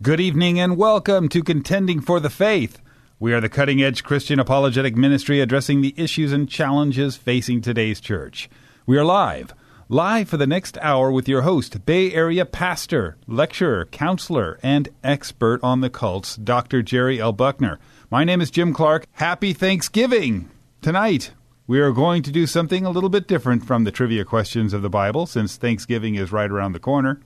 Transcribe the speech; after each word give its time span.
Good 0.00 0.20
evening 0.20 0.60
and 0.60 0.76
welcome 0.76 1.28
to 1.30 1.42
Contending 1.42 2.00
for 2.00 2.20
the 2.20 2.30
Faith. 2.30 2.80
We 3.18 3.32
are 3.32 3.40
the 3.40 3.48
cutting 3.48 3.82
edge 3.82 4.04
Christian 4.04 4.38
apologetic 4.38 4.96
ministry 4.96 5.40
addressing 5.40 5.80
the 5.80 5.92
issues 5.96 6.32
and 6.32 6.48
challenges 6.48 7.16
facing 7.16 7.62
today's 7.62 8.00
church. 8.00 8.48
We 8.86 8.96
are 8.96 9.04
live, 9.04 9.52
live 9.88 10.28
for 10.28 10.36
the 10.36 10.46
next 10.46 10.78
hour 10.80 11.10
with 11.10 11.28
your 11.28 11.42
host, 11.42 11.84
Bay 11.84 12.12
Area 12.12 12.46
pastor, 12.46 13.16
lecturer, 13.26 13.86
counselor, 13.86 14.60
and 14.62 14.88
expert 15.02 15.58
on 15.64 15.80
the 15.80 15.90
cults, 15.90 16.36
Dr. 16.36 16.80
Jerry 16.80 17.20
L. 17.20 17.32
Buckner. 17.32 17.80
My 18.08 18.22
name 18.22 18.40
is 18.40 18.52
Jim 18.52 18.72
Clark. 18.72 19.04
Happy 19.14 19.52
Thanksgiving! 19.52 20.48
Tonight, 20.80 21.32
we 21.66 21.80
are 21.80 21.90
going 21.90 22.22
to 22.22 22.30
do 22.30 22.46
something 22.46 22.86
a 22.86 22.90
little 22.90 23.10
bit 23.10 23.26
different 23.26 23.66
from 23.66 23.82
the 23.82 23.90
trivia 23.90 24.24
questions 24.24 24.72
of 24.72 24.82
the 24.82 24.88
Bible, 24.88 25.26
since 25.26 25.56
Thanksgiving 25.56 26.14
is 26.14 26.30
right 26.30 26.52
around 26.52 26.70
the 26.70 26.78
corner. 26.78 27.18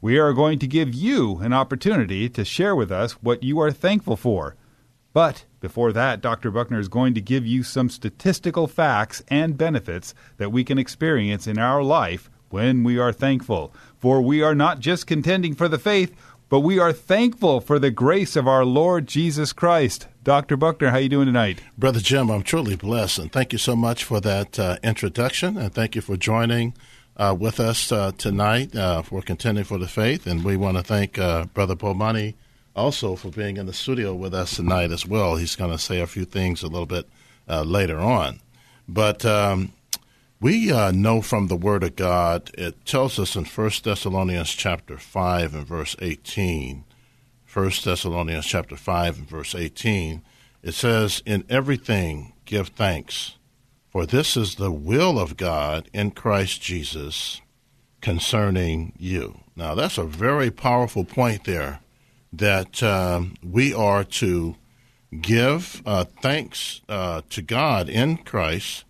We 0.00 0.18
are 0.18 0.32
going 0.32 0.58
to 0.58 0.66
give 0.66 0.94
you 0.94 1.38
an 1.38 1.52
opportunity 1.52 2.28
to 2.28 2.44
share 2.44 2.76
with 2.76 2.92
us 2.92 3.12
what 3.22 3.42
you 3.42 3.60
are 3.60 3.72
thankful 3.72 4.16
for. 4.16 4.56
But 5.12 5.44
before 5.60 5.92
that, 5.92 6.20
Dr. 6.20 6.50
Buckner 6.50 6.80
is 6.80 6.88
going 6.88 7.14
to 7.14 7.20
give 7.20 7.46
you 7.46 7.62
some 7.62 7.88
statistical 7.88 8.66
facts 8.66 9.22
and 9.28 9.56
benefits 9.56 10.12
that 10.38 10.50
we 10.50 10.64
can 10.64 10.76
experience 10.76 11.46
in 11.46 11.58
our 11.58 11.82
life 11.82 12.28
when 12.50 12.84
we 12.84 12.98
are 12.98 13.12
thankful. 13.12 13.72
For 13.98 14.20
we 14.20 14.42
are 14.42 14.54
not 14.54 14.80
just 14.80 15.06
contending 15.06 15.54
for 15.54 15.68
the 15.68 15.78
faith, 15.78 16.14
but 16.48 16.60
we 16.60 16.78
are 16.78 16.92
thankful 16.92 17.60
for 17.60 17.78
the 17.78 17.90
grace 17.90 18.36
of 18.36 18.46
our 18.46 18.64
Lord 18.64 19.06
Jesus 19.06 19.52
Christ. 19.52 20.08
Dr. 20.22 20.56
Buckner, 20.56 20.90
how 20.90 20.96
are 20.96 21.00
you 21.00 21.08
doing 21.08 21.26
tonight? 21.26 21.60
Brother 21.78 22.00
Jim, 22.00 22.30
I'm 22.30 22.42
truly 22.42 22.76
blessed, 22.76 23.18
and 23.18 23.32
thank 23.32 23.52
you 23.52 23.58
so 23.58 23.74
much 23.74 24.04
for 24.04 24.20
that 24.20 24.58
uh, 24.58 24.76
introduction, 24.82 25.56
and 25.56 25.72
thank 25.72 25.94
you 25.94 26.00
for 26.00 26.16
joining 26.16 26.74
uh, 27.16 27.36
with 27.38 27.60
us 27.60 27.92
uh, 27.92 28.12
tonight 28.16 28.74
uh, 28.74 29.02
for 29.02 29.22
contending 29.22 29.64
for 29.64 29.78
the 29.78 29.88
faith. 29.88 30.26
And 30.26 30.44
we 30.44 30.56
want 30.56 30.76
to 30.76 30.82
thank 30.82 31.18
uh, 31.18 31.44
Brother 31.46 31.76
Bomani 31.76 32.34
also 32.74 33.14
for 33.16 33.30
being 33.30 33.56
in 33.56 33.66
the 33.66 33.72
studio 33.72 34.14
with 34.14 34.34
us 34.34 34.56
tonight 34.56 34.90
as 34.90 35.06
well. 35.06 35.36
He's 35.36 35.56
going 35.56 35.70
to 35.70 35.78
say 35.78 36.00
a 36.00 36.06
few 36.06 36.24
things 36.24 36.62
a 36.62 36.68
little 36.68 36.86
bit 36.86 37.08
uh, 37.48 37.62
later 37.62 37.98
on, 37.98 38.40
but. 38.88 39.24
Um, 39.24 39.72
we 40.40 40.70
uh, 40.70 40.90
know 40.90 41.22
from 41.22 41.46
the 41.46 41.56
Word 41.56 41.82
of 41.82 41.96
God, 41.96 42.50
it 42.52 42.84
tells 42.84 43.18
us 43.18 43.34
in 43.34 43.46
1 43.46 43.70
Thessalonians 43.82 44.50
chapter 44.50 44.98
5 44.98 45.54
and 45.54 45.66
verse 45.66 45.96
18, 46.02 46.84
1 47.50 47.70
Thessalonians 47.82 48.44
chapter 48.44 48.76
5 48.76 49.18
and 49.20 49.28
verse 49.28 49.54
18, 49.54 50.22
it 50.62 50.72
says, 50.72 51.22
In 51.24 51.44
everything 51.48 52.34
give 52.44 52.68
thanks, 52.68 53.36
for 53.94 54.04
this 54.04 54.36
is 54.36 54.56
the 54.56 54.72
will 54.72 55.20
of 55.20 55.36
God 55.36 55.88
in 55.94 56.10
Christ 56.10 56.60
Jesus 56.60 57.40
concerning 58.00 58.92
you. 58.98 59.38
Now, 59.54 59.76
that's 59.76 59.98
a 59.98 60.04
very 60.04 60.50
powerful 60.50 61.04
point 61.04 61.44
there 61.44 61.78
that 62.32 62.82
um, 62.82 63.36
we 63.40 63.72
are 63.72 64.02
to 64.02 64.56
give 65.20 65.80
uh, 65.86 66.04
thanks 66.20 66.82
uh, 66.88 67.22
to 67.30 67.40
God 67.40 67.88
in 67.88 68.16
Christ 68.16 68.84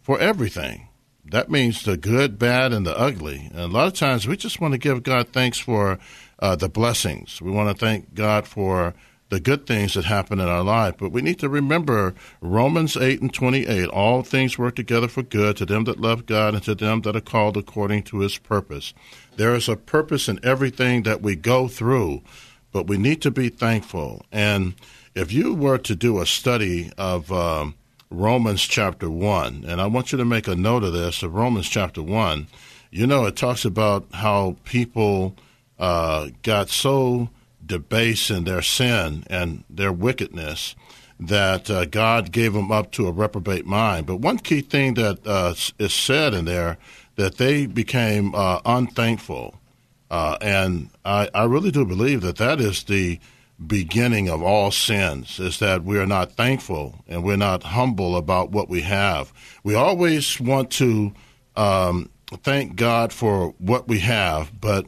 for 0.00 0.20
everything 0.20 0.88
that 1.30 1.50
means 1.50 1.82
the 1.82 1.96
good, 1.96 2.38
bad, 2.38 2.72
and 2.72 2.86
the 2.86 2.96
ugly. 2.98 3.48
And 3.50 3.60
a 3.60 3.66
lot 3.66 3.86
of 3.86 3.94
times 3.94 4.28
we 4.28 4.36
just 4.36 4.60
want 4.60 4.72
to 4.72 4.78
give 4.78 5.02
God 5.02 5.28
thanks 5.28 5.58
for 5.58 5.98
uh, 6.38 6.54
the 6.54 6.68
blessings. 6.68 7.40
We 7.40 7.50
want 7.50 7.76
to 7.76 7.84
thank 7.84 8.14
God 8.14 8.46
for 8.46 8.94
the 9.30 9.40
good 9.40 9.66
things 9.66 9.94
that 9.94 10.04
happen 10.04 10.38
in 10.38 10.48
our 10.48 10.62
life. 10.62 10.96
But 10.98 11.12
we 11.12 11.22
need 11.22 11.38
to 11.40 11.48
remember 11.48 12.14
Romans 12.40 12.96
8 12.96 13.20
and 13.20 13.32
28 13.32 13.88
all 13.88 14.22
things 14.22 14.58
work 14.58 14.76
together 14.76 15.08
for 15.08 15.22
good 15.22 15.56
to 15.56 15.66
them 15.66 15.84
that 15.84 16.00
love 16.00 16.26
God 16.26 16.54
and 16.54 16.62
to 16.64 16.74
them 16.74 17.02
that 17.02 17.16
are 17.16 17.20
called 17.20 17.56
according 17.56 18.04
to 18.04 18.20
his 18.20 18.38
purpose. 18.38 18.94
There 19.36 19.54
is 19.54 19.68
a 19.68 19.76
purpose 19.76 20.28
in 20.28 20.40
everything 20.44 21.02
that 21.02 21.22
we 21.22 21.36
go 21.36 21.68
through, 21.68 22.22
but 22.72 22.86
we 22.86 22.98
need 22.98 23.22
to 23.22 23.30
be 23.30 23.48
thankful. 23.48 24.24
And 24.30 24.74
if 25.14 25.32
you 25.32 25.54
were 25.54 25.78
to 25.78 25.94
do 25.94 26.20
a 26.20 26.26
study 26.26 26.92
of, 26.96 27.32
um, 27.32 27.74
Romans 28.14 28.62
chapter 28.62 29.10
1. 29.10 29.64
And 29.66 29.80
I 29.80 29.86
want 29.86 30.12
you 30.12 30.18
to 30.18 30.24
make 30.24 30.46
a 30.46 30.54
note 30.54 30.84
of 30.84 30.92
this 30.92 31.22
of 31.22 31.34
Romans 31.34 31.68
chapter 31.68 32.02
1. 32.02 32.46
You 32.90 33.06
know, 33.06 33.26
it 33.26 33.36
talks 33.36 33.64
about 33.64 34.06
how 34.12 34.56
people 34.64 35.34
uh, 35.78 36.28
got 36.42 36.68
so 36.68 37.28
debased 37.64 38.30
in 38.30 38.44
their 38.44 38.62
sin 38.62 39.24
and 39.28 39.64
their 39.70 39.92
wickedness 39.92 40.74
that 41.20 41.70
uh, 41.70 41.84
God 41.84 42.32
gave 42.32 42.52
them 42.52 42.72
up 42.72 42.90
to 42.92 43.06
a 43.06 43.12
reprobate 43.12 43.66
mind. 43.66 44.06
But 44.06 44.16
one 44.16 44.38
key 44.38 44.60
thing 44.60 44.94
that 44.94 45.26
uh, 45.26 45.54
is 45.78 45.94
said 45.94 46.34
in 46.34 46.44
there 46.44 46.78
that 47.16 47.36
they 47.36 47.66
became 47.66 48.34
uh, 48.34 48.60
unthankful. 48.64 49.60
Uh, 50.10 50.36
and 50.40 50.90
I, 51.04 51.28
I 51.34 51.44
really 51.44 51.70
do 51.70 51.84
believe 51.84 52.20
that 52.22 52.36
that 52.36 52.60
is 52.60 52.84
the 52.84 53.20
beginning 53.64 54.28
of 54.28 54.42
all 54.42 54.70
sins 54.70 55.38
is 55.38 55.60
that 55.60 55.84
we 55.84 55.98
are 55.98 56.06
not 56.06 56.32
thankful 56.32 57.04
and 57.06 57.22
we're 57.22 57.36
not 57.36 57.62
humble 57.62 58.16
about 58.16 58.50
what 58.50 58.68
we 58.68 58.80
have. 58.82 59.32
We 59.62 59.74
always 59.74 60.40
want 60.40 60.70
to 60.72 61.14
um, 61.56 62.10
thank 62.42 62.76
God 62.76 63.12
for 63.12 63.54
what 63.58 63.86
we 63.86 64.00
have, 64.00 64.60
but 64.60 64.86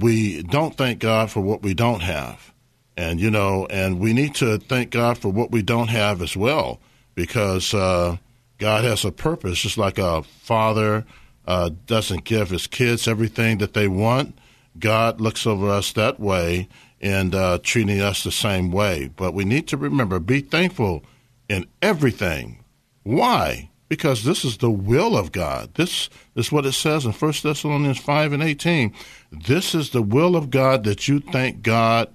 we 0.00 0.42
don't 0.42 0.76
thank 0.76 0.98
God 0.98 1.30
for 1.30 1.40
what 1.40 1.62
we 1.62 1.74
don't 1.74 2.02
have. 2.02 2.52
And, 2.96 3.20
you 3.20 3.30
know, 3.30 3.66
and 3.68 4.00
we 4.00 4.12
need 4.12 4.34
to 4.36 4.58
thank 4.58 4.90
God 4.90 5.18
for 5.18 5.28
what 5.28 5.50
we 5.50 5.62
don't 5.62 5.88
have 5.88 6.22
as 6.22 6.36
well, 6.36 6.80
because 7.14 7.74
uh, 7.74 8.16
God 8.58 8.84
has 8.84 9.04
a 9.04 9.12
purpose, 9.12 9.60
just 9.60 9.76
like 9.76 9.98
a 9.98 10.22
father 10.22 11.04
uh, 11.46 11.70
doesn't 11.86 12.24
give 12.24 12.50
his 12.50 12.66
kids 12.66 13.06
everything 13.06 13.58
that 13.58 13.74
they 13.74 13.88
want. 13.88 14.36
God 14.78 15.20
looks 15.20 15.46
over 15.46 15.68
us 15.68 15.92
that 15.92 16.18
way 16.18 16.68
and 17.00 17.34
uh, 17.34 17.58
treating 17.62 18.00
us 18.00 18.24
the 18.24 18.32
same 18.32 18.70
way. 18.70 19.10
But 19.14 19.34
we 19.34 19.44
need 19.44 19.68
to 19.68 19.76
remember 19.76 20.18
be 20.18 20.40
thankful 20.40 21.04
in 21.48 21.66
everything. 21.82 22.64
Why? 23.02 23.70
Because 23.88 24.24
this 24.24 24.44
is 24.44 24.58
the 24.58 24.70
will 24.70 25.16
of 25.16 25.30
God. 25.30 25.74
This 25.74 26.10
is 26.34 26.50
what 26.50 26.66
it 26.66 26.72
says 26.72 27.04
in 27.04 27.12
1 27.12 27.32
Thessalonians 27.42 27.98
5 27.98 28.32
and 28.32 28.42
18. 28.42 28.92
This 29.30 29.74
is 29.74 29.90
the 29.90 30.02
will 30.02 30.34
of 30.34 30.50
God 30.50 30.84
that 30.84 31.06
you 31.06 31.20
thank 31.20 31.62
God 31.62 32.08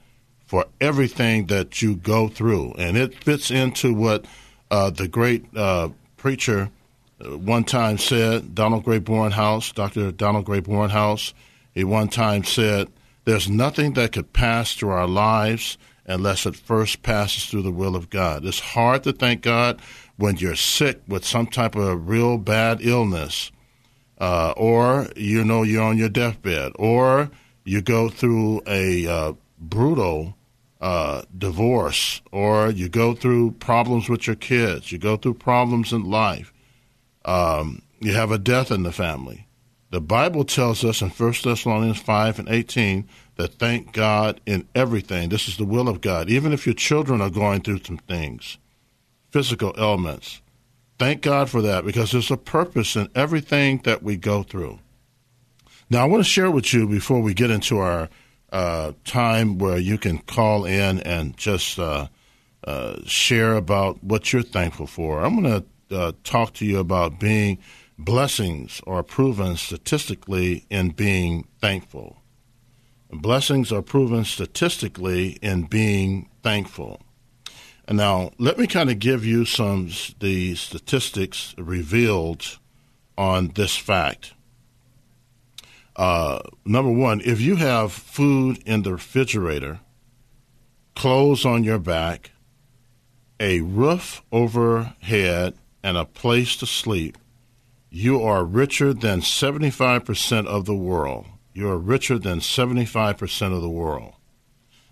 for 0.46 0.66
everything 0.82 1.48
that 1.48 1.82
you 1.82 1.96
go 1.96 2.28
through. 2.28 2.74
And 2.78 2.98
it 2.98 3.24
fits 3.24 3.52
into 3.52 3.94
what 3.94 4.26
uh, 4.70 4.90
the 4.90 5.08
great 5.08 5.46
uh, 5.56 5.90
preacher 6.18 6.70
uh, 7.24 7.38
one 7.38 7.64
time 7.64 7.98
said, 7.98 8.54
Donald 8.54 8.84
Grey 8.84 9.00
Barnhouse, 9.00 9.74
Dr. 9.74 10.12
Donald 10.12 10.44
Grey 10.44 10.60
Barnhouse, 10.60 11.34
he 11.74 11.86
one 11.86 12.10
time 12.10 12.44
said, 12.44 12.90
there's 13.24 13.50
nothing 13.50 13.94
that 13.94 14.12
could 14.12 14.34
pass 14.34 14.76
through 14.76 14.90
our 14.90 15.08
lives 15.08 15.78
unless 16.06 16.46
it 16.46 16.56
first 16.56 17.04
passes 17.04 17.46
through 17.46 17.62
the 17.62 17.72
will 17.72 17.96
of 17.96 18.10
God. 18.10 18.44
It's 18.46 18.60
hard 18.60 19.04
to 19.04 19.14
thank 19.14 19.42
God 19.42 19.80
when 20.18 20.38
you're 20.38 20.56
sick 20.56 21.02
with 21.08 21.26
some 21.26 21.48
type 21.48 21.76
of 21.76 22.08
real 22.08 22.38
bad 22.38 22.80
illness, 22.82 23.52
uh, 24.20 24.54
or 24.56 25.08
you 25.16 25.44
know 25.44 25.64
you're 25.64 25.84
on 25.84 25.98
your 25.98 26.10
deathbed, 26.10 26.72
or 26.76 27.32
you 27.64 27.82
go 27.82 28.10
through 28.10 28.62
a 28.68 29.08
uh, 29.08 29.34
brutal 29.60 30.36
uh, 30.80 31.22
divorce, 31.38 32.22
or 32.32 32.70
you 32.70 32.90
go 32.90 33.14
through 33.14 33.52
problems 33.52 34.10
with 34.10 34.28
your 34.28 34.36
kids, 34.36 34.92
you 34.92 34.98
go 34.98 35.18
through 35.18 35.36
problems 35.36 35.94
in 35.94 36.10
life, 36.10 36.54
um, 37.26 37.82
you 38.00 38.14
have 38.14 38.32
a 38.32 38.38
death 38.38 38.72
in 38.72 38.84
the 38.84 38.92
family. 38.92 39.48
The 39.92 40.02
Bible 40.02 40.46
tells 40.46 40.86
us 40.86 41.02
in 41.02 41.10
1 41.10 41.34
Thessalonians 41.44 42.00
5 42.00 42.40
and 42.40 42.48
18 42.48 43.08
that 43.36 43.56
thank 43.56 43.92
God 43.92 44.40
in 44.46 44.68
everything. 44.74 45.28
This 45.28 45.50
is 45.50 45.58
the 45.58 45.66
will 45.66 45.90
of 45.90 46.00
God. 46.00 46.30
Even 46.30 46.54
if 46.54 46.66
your 46.66 46.76
children 46.76 47.22
are 47.22 47.30
going 47.30 47.60
through 47.62 47.84
some 47.84 47.98
things, 47.98 48.58
physical 49.32 49.74
ailments, 49.78 50.42
thank 51.00 51.22
God 51.22 51.50
for 51.50 51.62
that 51.62 51.86
because 51.86 52.12
there's 52.12 52.32
a 52.32 52.38
purpose 52.38 52.96
in 52.96 53.10
everything 53.16 53.82
that 53.86 54.04
we 54.04 54.18
go 54.18 54.44
through. 54.44 54.80
Now, 55.90 56.04
I 56.04 56.06
want 56.06 56.24
to 56.24 56.30
share 56.30 56.52
with 56.52 56.74
you 56.74 56.88
before 56.88 57.22
we 57.22 57.34
get 57.34 57.52
into 57.52 57.80
our 57.80 58.10
uh, 58.52 58.94
time 59.04 59.58
where 59.58 59.78
you 59.78 59.98
can 59.98 60.20
call 60.20 60.66
in 60.66 61.00
and 61.02 61.36
just 61.38 61.80
uh, 61.80 62.08
uh, 62.64 63.00
share 63.06 63.56
about 63.56 64.04
what 64.04 64.32
you're 64.32 64.42
thankful 64.42 64.88
for. 64.88 65.24
I'm 65.24 65.42
going 65.42 65.64
to 65.90 65.98
uh, 65.98 66.12
talk 66.24 66.54
to 66.56 66.66
you 66.66 66.80
about 66.80 67.20
being 67.20 67.58
blessings 67.98 68.82
are 68.88 69.04
proven 69.04 69.58
statistically 69.58 70.66
in 70.70 70.90
being 70.90 71.48
thankful. 71.60 72.18
Blessings 73.12 73.72
are 73.72 73.82
proven 73.82 74.24
statistically 74.24 75.32
in 75.42 75.64
being 75.64 76.30
thankful. 76.44 77.02
And 77.88 77.98
now, 77.98 78.32
let 78.38 78.58
me 78.58 78.68
kind 78.68 78.90
of 78.90 79.00
give 79.00 79.26
you 79.26 79.46
some 79.46 79.90
the 80.20 80.56
statistics 80.56 81.54
revealed 81.58 82.60
on 83.18 83.50
this 83.50 83.76
fact. 83.76 84.34
Uh, 85.96 86.40
number 86.66 86.92
one, 86.92 87.22
if 87.26 87.42
you 87.42 87.58
have 87.58 87.92
food 87.92 88.62
in 88.66 88.84
the 88.84 88.94
refrigerator, 88.94 89.80
clothes 90.96 91.46
on 91.46 91.64
your 91.64 91.80
back, 91.80 92.32
a 93.40 93.62
roof 93.62 94.22
overhead, 94.32 95.56
and 95.84 95.98
a 95.98 96.06
place 96.06 96.56
to 96.58 96.66
sleep, 96.66 97.18
you 97.90 98.22
are 98.22 98.46
richer 98.46 98.94
than 98.94 99.20
75% 99.20 100.46
of 100.46 100.66
the 100.66 100.76
world. 100.76 101.26
You 101.54 101.70
are 101.70 101.78
richer 101.78 102.18
than 102.18 102.40
75% 102.40 103.54
of 103.54 103.62
the 103.62 103.70
world. 103.70 104.14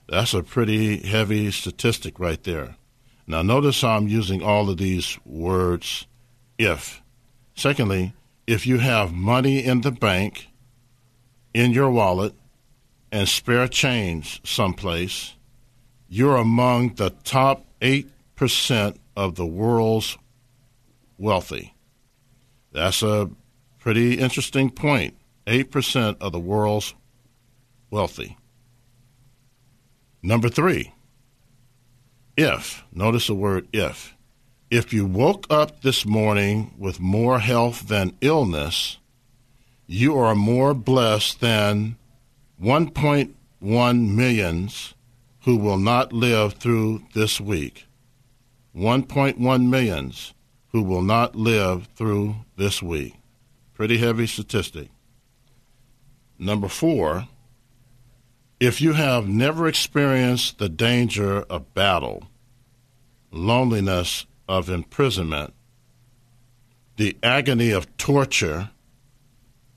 That's 0.10 0.34
a 0.34 0.44
pretty 0.44 1.08
heavy 1.08 1.52
statistic 1.52 2.20
right 2.20 2.44
there. 2.44 2.76
Now, 3.30 3.44
notice 3.44 3.82
how 3.82 3.90
I'm 3.90 4.08
using 4.08 4.42
all 4.42 4.72
of 4.72 4.78
these 4.78 5.20
words 5.24 6.08
if. 6.58 7.00
Secondly, 7.54 8.14
if 8.48 8.66
you 8.66 8.80
have 8.80 9.14
money 9.14 9.64
in 9.64 9.82
the 9.82 9.92
bank, 9.92 10.48
in 11.54 11.72
your 11.72 11.92
wallet, 11.92 12.34
and 13.12 13.30
spare 13.30 13.68
change 13.68 14.42
someplace, 14.44 15.36
you're 16.08 16.38
among 16.38 16.96
the 16.96 17.12
top 17.24 17.68
8% 17.82 18.98
of 19.16 19.36
the 19.36 19.46
world's 19.46 20.18
wealthy. 21.20 21.76
That's 22.72 23.04
a 23.04 23.30
pretty 23.78 24.16
interesting 24.16 24.72
point. 24.72 25.16
8% 25.46 26.18
of 26.20 26.32
the 26.32 26.40
world's 26.40 26.96
wealthy. 27.92 28.38
Number 30.24 30.50
three, 30.50 30.94
if, 32.40 32.86
notice 32.94 33.28
the 33.28 33.36
word 33.36 33.68
if, 33.74 34.16
if 34.72 34.94
you 34.94 35.06
woke 35.06 35.46
up 35.50 35.82
this 35.82 36.06
morning 36.06 36.74
with 36.78 37.00
more 37.00 37.40
health 37.40 37.88
than 37.88 38.16
illness, 38.22 38.98
you 39.88 40.18
are 40.18 40.36
more 40.36 40.74
blessed 40.74 41.42
than 41.42 41.98
1.1 42.62 44.16
millions 44.16 44.94
who 45.42 45.58
will 45.58 45.78
not 45.78 46.14
live 46.14 46.54
through 46.54 47.04
this 47.14 47.42
week. 47.42 47.86
1.1 48.76 49.70
millions 49.70 50.34
who 50.72 50.84
will 50.84 51.02
not 51.02 51.36
live 51.36 51.88
through 51.96 52.36
this 52.56 52.82
week. 52.82 53.16
Pretty 53.74 53.98
heavy 53.98 54.28
statistic. 54.28 54.90
Number 56.38 56.68
four, 56.70 57.28
if 58.60 58.82
you 58.82 58.94
have 58.94 59.28
never 59.28 59.68
experienced 59.68 60.58
the 60.58 60.70
danger 60.70 61.42
of 61.44 61.74
battle, 61.74 62.28
loneliness 63.32 64.26
of 64.48 64.70
imprisonment, 64.70 65.54
the 66.98 67.16
agony 67.24 67.72
of 67.72 67.96
torture, 67.96 68.72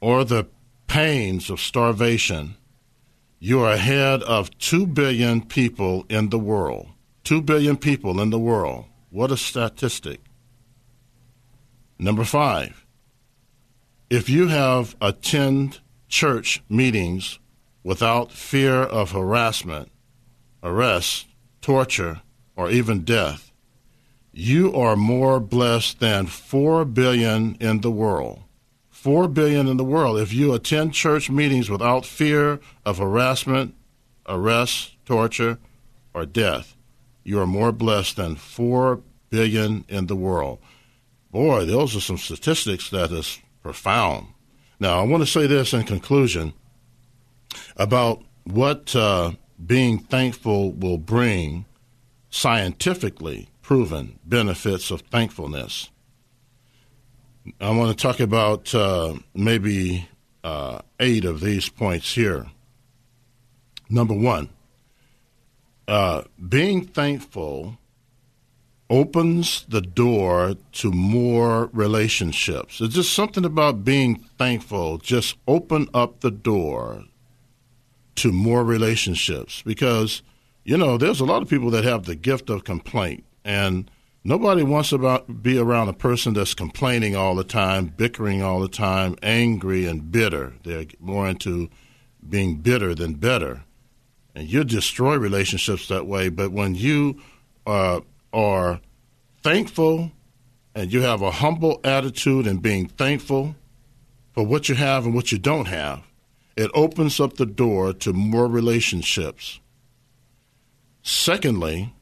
or 0.00 0.24
the 0.24 0.46
pains 0.88 1.48
of 1.48 1.60
starvation, 1.60 2.56
you 3.38 3.60
are 3.60 3.72
ahead 3.72 4.22
of 4.24 4.50
2 4.58 4.86
billion 4.86 5.42
people 5.42 6.04
in 6.08 6.30
the 6.30 6.38
world. 6.38 6.88
2 7.24 7.40
billion 7.40 7.76
people 7.76 8.20
in 8.20 8.30
the 8.30 8.38
world. 8.38 8.86
What 9.10 9.30
a 9.30 9.36
statistic. 9.36 10.20
Number 11.98 12.24
five, 12.24 12.84
if 14.10 14.28
you 14.28 14.48
have 14.48 14.96
attend 15.00 15.78
church 16.08 16.62
meetings 16.68 17.38
without 17.82 18.32
fear 18.32 18.74
of 18.82 19.12
harassment, 19.12 19.90
arrest, 20.62 21.26
torture, 21.60 22.22
or 22.56 22.70
even 22.70 23.04
death, 23.04 23.52
you 24.32 24.74
are 24.74 24.96
more 24.96 25.40
blessed 25.40 26.00
than 26.00 26.26
4 26.26 26.84
billion 26.84 27.56
in 27.60 27.80
the 27.80 27.90
world. 27.90 28.42
4 28.90 29.28
billion 29.28 29.66
in 29.68 29.76
the 29.76 29.84
world. 29.84 30.18
If 30.18 30.32
you 30.32 30.54
attend 30.54 30.94
church 30.94 31.28
meetings 31.28 31.68
without 31.68 32.06
fear 32.06 32.60
of 32.84 32.98
harassment, 32.98 33.74
arrest, 34.26 34.96
torture, 35.04 35.58
or 36.14 36.24
death, 36.24 36.76
you 37.24 37.40
are 37.40 37.46
more 37.46 37.72
blessed 37.72 38.16
than 38.16 38.36
4 38.36 39.00
billion 39.28 39.84
in 39.88 40.06
the 40.06 40.16
world. 40.16 40.58
Boy, 41.30 41.64
those 41.64 41.96
are 41.96 42.00
some 42.00 42.18
statistics 42.18 42.90
that 42.90 43.10
is 43.10 43.40
profound. 43.62 44.28
Now, 44.78 45.00
I 45.00 45.04
want 45.04 45.22
to 45.22 45.30
say 45.30 45.46
this 45.46 45.72
in 45.72 45.84
conclusion 45.84 46.52
about 47.76 48.22
what 48.44 48.94
uh, 48.94 49.32
being 49.64 49.98
thankful 49.98 50.72
will 50.72 50.98
bring 50.98 51.64
scientifically 52.30 53.48
proven 53.60 54.18
benefits 54.24 54.90
of 54.90 55.02
thankfulness. 55.02 55.90
I 57.60 57.70
want 57.70 57.96
to 57.96 58.02
talk 58.02 58.20
about 58.20 58.74
uh, 58.74 59.14
maybe 59.34 60.08
uh, 60.44 60.80
eight 61.00 61.24
of 61.24 61.40
these 61.40 61.68
points 61.68 62.14
here. 62.14 62.46
Number 63.88 64.14
one, 64.14 64.48
uh, 65.86 66.22
being 66.48 66.86
thankful 66.86 67.78
opens 68.88 69.64
the 69.68 69.80
door 69.80 70.54
to 70.72 70.92
more 70.92 71.70
relationships. 71.72 72.80
It's 72.80 72.94
just 72.94 73.12
something 73.12 73.44
about 73.44 73.84
being 73.84 74.16
thankful, 74.38 74.98
just 74.98 75.36
open 75.48 75.88
up 75.94 76.20
the 76.20 76.30
door 76.30 77.04
to 78.16 78.32
more 78.32 78.64
relationships 78.64 79.62
because 79.62 80.22
you 80.64 80.76
know 80.76 80.96
there's 80.96 81.20
a 81.20 81.24
lot 81.24 81.42
of 81.42 81.48
people 81.48 81.70
that 81.70 81.84
have 81.84 82.04
the 82.04 82.14
gift 82.14 82.50
of 82.50 82.64
complaint 82.64 83.24
and 83.44 83.90
nobody 84.24 84.62
wants 84.62 84.90
to 84.90 85.24
be 85.40 85.58
around 85.58 85.88
a 85.88 85.92
person 85.92 86.34
that's 86.34 86.54
complaining 86.54 87.16
all 87.16 87.34
the 87.34 87.44
time 87.44 87.86
bickering 87.86 88.42
all 88.42 88.60
the 88.60 88.68
time 88.68 89.16
angry 89.22 89.86
and 89.86 90.12
bitter. 90.12 90.54
They're 90.62 90.86
more 91.00 91.28
into 91.28 91.68
being 92.28 92.56
bitter 92.56 92.94
than 92.94 93.14
better. 93.14 93.64
And 94.34 94.48
you 94.48 94.64
destroy 94.64 95.16
relationships 95.16 95.88
that 95.88 96.06
way 96.06 96.28
but 96.28 96.52
when 96.52 96.74
you 96.74 97.20
uh, 97.66 98.00
are 98.32 98.80
thankful 99.42 100.12
and 100.74 100.92
you 100.92 101.02
have 101.02 101.22
a 101.22 101.30
humble 101.30 101.80
attitude 101.84 102.46
and 102.46 102.62
being 102.62 102.86
thankful 102.86 103.56
for 104.32 104.44
what 104.44 104.68
you 104.68 104.74
have 104.74 105.04
and 105.04 105.14
what 105.14 105.32
you 105.32 105.38
don't 105.38 105.66
have 105.66 106.02
it 106.56 106.70
opens 106.74 107.20
up 107.20 107.34
the 107.34 107.46
door 107.46 107.92
to 107.94 108.12
more 108.12 108.46
relationships. 108.46 109.60
Secondly, 111.02 111.94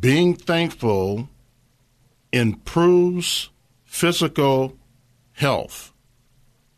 being 0.00 0.34
thankful 0.34 1.28
improves 2.32 3.50
physical 3.84 4.76
health, 5.32 5.92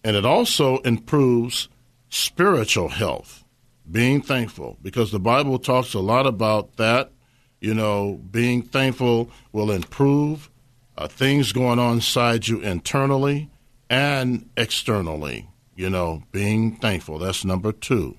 and 0.02 0.16
it 0.16 0.24
also 0.24 0.78
improves 0.78 1.68
spiritual 2.08 2.88
health. 2.88 3.44
Being 3.90 4.22
thankful, 4.22 4.78
because 4.82 5.10
the 5.10 5.20
Bible 5.20 5.58
talks 5.58 5.92
a 5.94 6.00
lot 6.00 6.26
about 6.26 6.76
that. 6.76 7.12
You 7.60 7.74
know, 7.74 8.20
being 8.30 8.62
thankful 8.62 9.30
will 9.52 9.70
improve 9.70 10.50
uh, 10.96 11.08
things 11.08 11.52
going 11.52 11.78
on 11.78 11.94
inside 11.94 12.48
you 12.48 12.60
internally 12.60 13.50
and 13.90 14.48
externally 14.56 15.48
you 15.76 15.90
know, 15.90 16.22
being 16.32 16.76
thankful. 16.76 17.18
That's 17.18 17.44
number 17.44 17.72
two. 17.72 18.16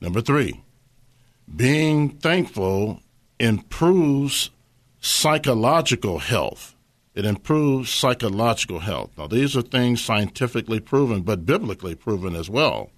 Number 0.00 0.20
three, 0.20 0.62
being 1.54 2.10
thankful 2.10 3.00
improves 3.38 4.50
psychological 5.00 6.18
health. 6.18 6.76
It 7.14 7.24
improves 7.26 7.90
psychological 7.90 8.80
health. 8.80 9.10
Now, 9.18 9.26
these 9.26 9.56
are 9.56 9.62
things 9.62 10.02
scientifically 10.02 10.80
proven, 10.80 11.22
but 11.22 11.44
biblically 11.44 11.94
proven 11.94 12.34
as 12.34 12.48
well. 12.48 12.90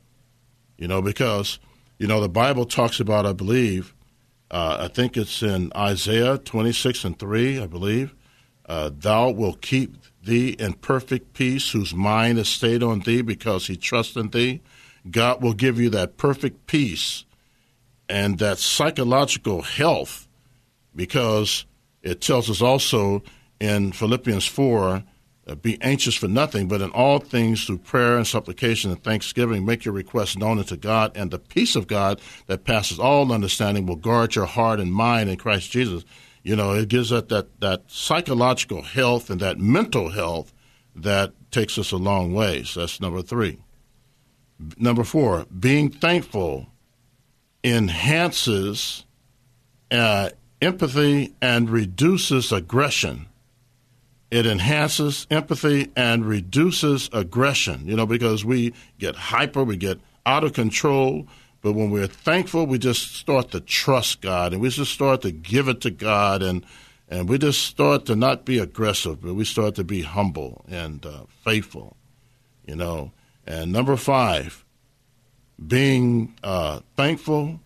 You 0.79 0.87
know, 0.87 1.03
because, 1.03 1.59
you 1.99 2.07
know, 2.07 2.21
the 2.21 2.29
Bible 2.29 2.65
talks 2.65 3.01
about, 3.01 3.27
I 3.27 3.33
believe, 3.33 3.95
uh, 4.51 4.79
I 4.81 4.89
think 4.89 5.17
it's 5.17 5.43
in 5.43 5.73
Isaiah 5.75 6.39
26 6.39 7.05
and 7.05 7.19
3, 7.19 7.61
I 7.61 7.67
believe, 7.67 8.15
uh, 8.67 8.91
thou 8.97 9.31
will 9.31 9.55
keep 9.55 9.97
thee 10.25 10.50
in 10.50 10.75
perfect 10.75 11.33
peace, 11.35 11.71
whose 11.71 11.95
mind 11.95 12.38
is 12.38 12.49
stayed 12.49 12.83
on 12.83 13.00
thee 13.00 13.23
because 13.23 13.66
he 13.66 13.76
trusts 13.76 14.16
in 14.16 14.31
thee. 14.31 14.61
God 15.11 15.43
will 15.43 15.54
give 15.54 15.78
you 15.78 15.90
that 15.90 16.16
perfect 16.16 16.66
peace 16.66 17.25
and 18.09 18.38
that 18.38 18.59
psychological 18.59 19.62
health 19.62 20.28
because 20.95 21.66
it 22.02 22.21
tells 22.21 22.50
us 22.50 22.62
also 22.62 23.23
in 23.61 23.93
Philippians 23.93 24.47
4 24.47 25.04
uh, 25.47 25.54
be 25.57 25.81
anxious 25.83 26.14
for 26.14 26.28
nothing, 26.28 26.69
but 26.69 26.81
in 26.81 26.90
all 26.90 27.19
things 27.19 27.64
through 27.64 27.78
prayer 27.78 28.16
and 28.16 28.26
supplication 28.26 28.90
and 28.90 29.02
thanksgiving, 29.02 29.64
make 29.64 29.85
your 29.85 29.93
requests 29.93 30.38
known 30.38 30.59
unto 30.59 30.76
God, 30.76 31.12
and 31.14 31.31
the 31.31 31.38
peace 31.38 31.76
of 31.76 31.87
God 31.87 32.21
that 32.47 32.64
passes 32.64 32.99
all 32.99 33.31
understanding 33.31 33.85
will 33.85 33.97
guard 33.97 34.35
your 34.35 34.47
heart 34.47 34.81
and 34.81 34.93
mind 34.93 35.28
in 35.28 35.37
Christ 35.37 35.71
Jesus. 35.71 36.04
You 36.45 36.55
know, 36.55 36.75
it 36.75 36.89
gives 36.89 37.11
us 37.11 37.25
that, 37.31 37.61
that 37.61 37.85
psychological 37.89 38.83
health 38.83 39.31
and 39.31 39.41
that 39.41 39.59
mental 39.59 40.11
health 40.11 40.53
that 40.95 41.33
takes 41.51 41.79
us 41.79 41.91
a 41.91 41.97
long 41.97 42.35
ways. 42.35 42.75
That's 42.75 43.01
number 43.01 43.23
three. 43.23 43.59
Number 44.77 45.05
four, 45.05 45.47
being 45.47 45.91
thankful 45.91 46.69
enhances 47.65 49.07
uh, 49.91 50.31
empathy 50.61 51.35
and 51.41 51.71
reduces 51.71 52.53
aggression. 52.53 53.27
It 54.31 54.47
enhances 54.47 55.27
empathy 55.31 55.93
and 55.97 56.27
reduces 56.27 57.09
aggression, 57.13 57.87
you 57.87 57.97
know, 57.97 58.07
because 58.07 58.45
we 58.45 58.75
get 58.99 59.17
hyper, 59.17 59.65
we 59.65 59.77
get 59.77 59.99
out 60.27 60.45
of 60.45 60.53
control. 60.53 61.27
But 61.64 61.73
when 61.73 61.90
we're 61.90 62.06
thankful, 62.06 62.66
we 62.66 62.76
just 62.76 63.14
start 63.14 63.52
to 63.52 63.61
trust 63.61 64.21
God 64.21 64.52
and 64.52 64.61
we 64.61 64.68
just 64.68 64.92
start 64.92 65.23
to 65.23 65.30
give 65.30 65.66
it 65.66 65.80
to 65.80 65.90
God 65.90 66.42
and 66.42 66.62
and 67.09 67.26
we 67.26 67.38
just 67.38 67.62
start 67.62 68.04
to 68.06 68.14
not 68.14 68.44
be 68.44 68.59
aggressive, 68.59 69.23
but 69.23 69.33
we 69.33 69.47
start 69.47 69.75
to 69.76 69.85
be 69.85 70.02
humble 70.02 70.62
and 70.68 71.06
uh, 71.06 71.23
faithful, 71.42 71.97
you 72.66 72.76
know. 72.76 73.12
And 73.47 73.73
number 73.73 73.97
five, 73.97 74.62
being 75.66 76.35
uh, 76.42 76.80
thankful 76.97 77.61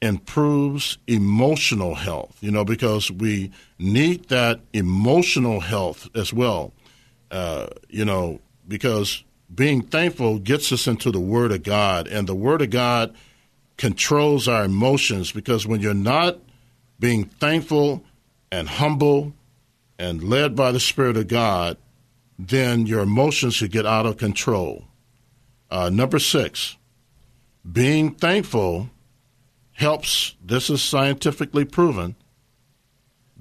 improves 0.00 0.96
emotional 1.06 1.96
health, 1.96 2.38
you 2.40 2.50
know, 2.50 2.64
because 2.64 3.10
we 3.10 3.50
need 3.78 4.30
that 4.30 4.60
emotional 4.72 5.60
health 5.60 6.08
as 6.14 6.32
well, 6.32 6.72
uh, 7.30 7.66
you 7.90 8.06
know, 8.06 8.40
because 8.66 9.24
being 9.54 9.82
thankful 9.82 10.38
gets 10.38 10.72
us 10.72 10.86
into 10.86 11.10
the 11.10 11.20
Word 11.20 11.52
of 11.52 11.62
God, 11.62 12.06
and 12.06 12.28
the 12.28 12.34
Word 12.34 12.62
of 12.62 12.70
God 12.70 13.14
controls 13.76 14.46
our 14.46 14.64
emotions 14.64 15.32
because 15.32 15.66
when 15.66 15.80
you're 15.80 15.94
not 15.94 16.38
being 16.98 17.24
thankful 17.24 18.04
and 18.52 18.68
humble 18.68 19.32
and 19.98 20.22
led 20.22 20.54
by 20.54 20.70
the 20.70 20.80
Spirit 20.80 21.16
of 21.16 21.28
God, 21.28 21.76
then 22.38 22.86
your 22.86 23.00
emotions 23.00 23.54
should 23.54 23.70
get 23.70 23.86
out 23.86 24.06
of 24.06 24.16
control. 24.16 24.84
Uh, 25.70 25.88
number 25.88 26.18
six, 26.18 26.76
being 27.70 28.14
thankful 28.14 28.90
helps, 29.72 30.34
this 30.44 30.70
is 30.70 30.82
scientifically 30.82 31.64
proven, 31.64 32.16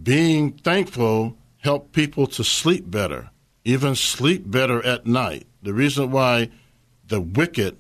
being 0.02 0.52
thankful 0.52 1.36
help 1.58 1.92
people 1.92 2.28
to 2.28 2.44
sleep 2.44 2.90
better, 2.90 3.30
even 3.66 3.96
sleep 3.96 4.50
better 4.50 4.84
at 4.86 5.06
night. 5.06 5.46
The 5.62 5.74
reason 5.74 6.12
why 6.12 6.50
the 7.08 7.22
wicked 7.22 7.78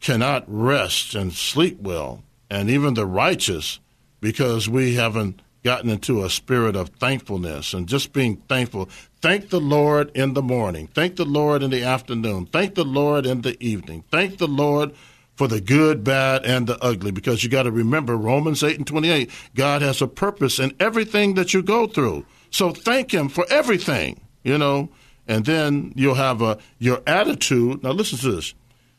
cannot 0.00 0.44
rest 0.46 1.14
and 1.14 1.32
sleep 1.32 1.80
well, 1.80 2.22
and 2.50 2.70
even 2.70 2.94
the 2.94 3.06
righteous, 3.06 3.80
because 4.20 4.68
we 4.68 4.94
haven't 4.94 5.40
gotten 5.64 5.90
into 5.90 6.22
a 6.24 6.30
spirit 6.30 6.76
of 6.76 6.88
thankfulness 6.90 7.74
and 7.74 7.88
just 7.88 8.12
being 8.12 8.36
thankful. 8.48 8.88
Thank 9.20 9.50
the 9.50 9.60
Lord 9.60 10.10
in 10.14 10.34
the 10.34 10.42
morning. 10.42 10.86
Thank 10.86 11.16
the 11.16 11.24
Lord 11.24 11.62
in 11.62 11.70
the 11.70 11.82
afternoon. 11.82 12.46
Thank 12.46 12.74
the 12.74 12.84
Lord 12.84 13.26
in 13.26 13.42
the 13.42 13.62
evening. 13.62 14.04
Thank 14.10 14.38
the 14.38 14.46
Lord 14.46 14.94
for 15.34 15.48
the 15.48 15.60
good, 15.60 16.04
bad, 16.04 16.44
and 16.44 16.66
the 16.66 16.78
ugly. 16.82 17.10
Because 17.10 17.42
you 17.42 17.50
got 17.50 17.64
to 17.64 17.70
remember 17.70 18.16
Romans 18.16 18.62
8 18.62 18.78
and 18.78 18.86
28, 18.86 19.30
God 19.54 19.82
has 19.82 20.00
a 20.00 20.08
purpose 20.08 20.58
in 20.58 20.74
everything 20.80 21.34
that 21.34 21.52
you 21.52 21.62
go 21.62 21.86
through. 21.86 22.24
So 22.50 22.70
thank 22.70 23.12
Him 23.12 23.28
for 23.28 23.44
everything, 23.50 24.20
you 24.42 24.58
know, 24.58 24.88
and 25.28 25.44
then 25.44 25.92
you'll 25.94 26.14
have 26.14 26.42
a 26.42 26.58
your 26.78 27.02
attitude. 27.06 27.82
Now 27.82 27.90
listen 27.90 28.18
to 28.18 28.32
this. 28.32 28.54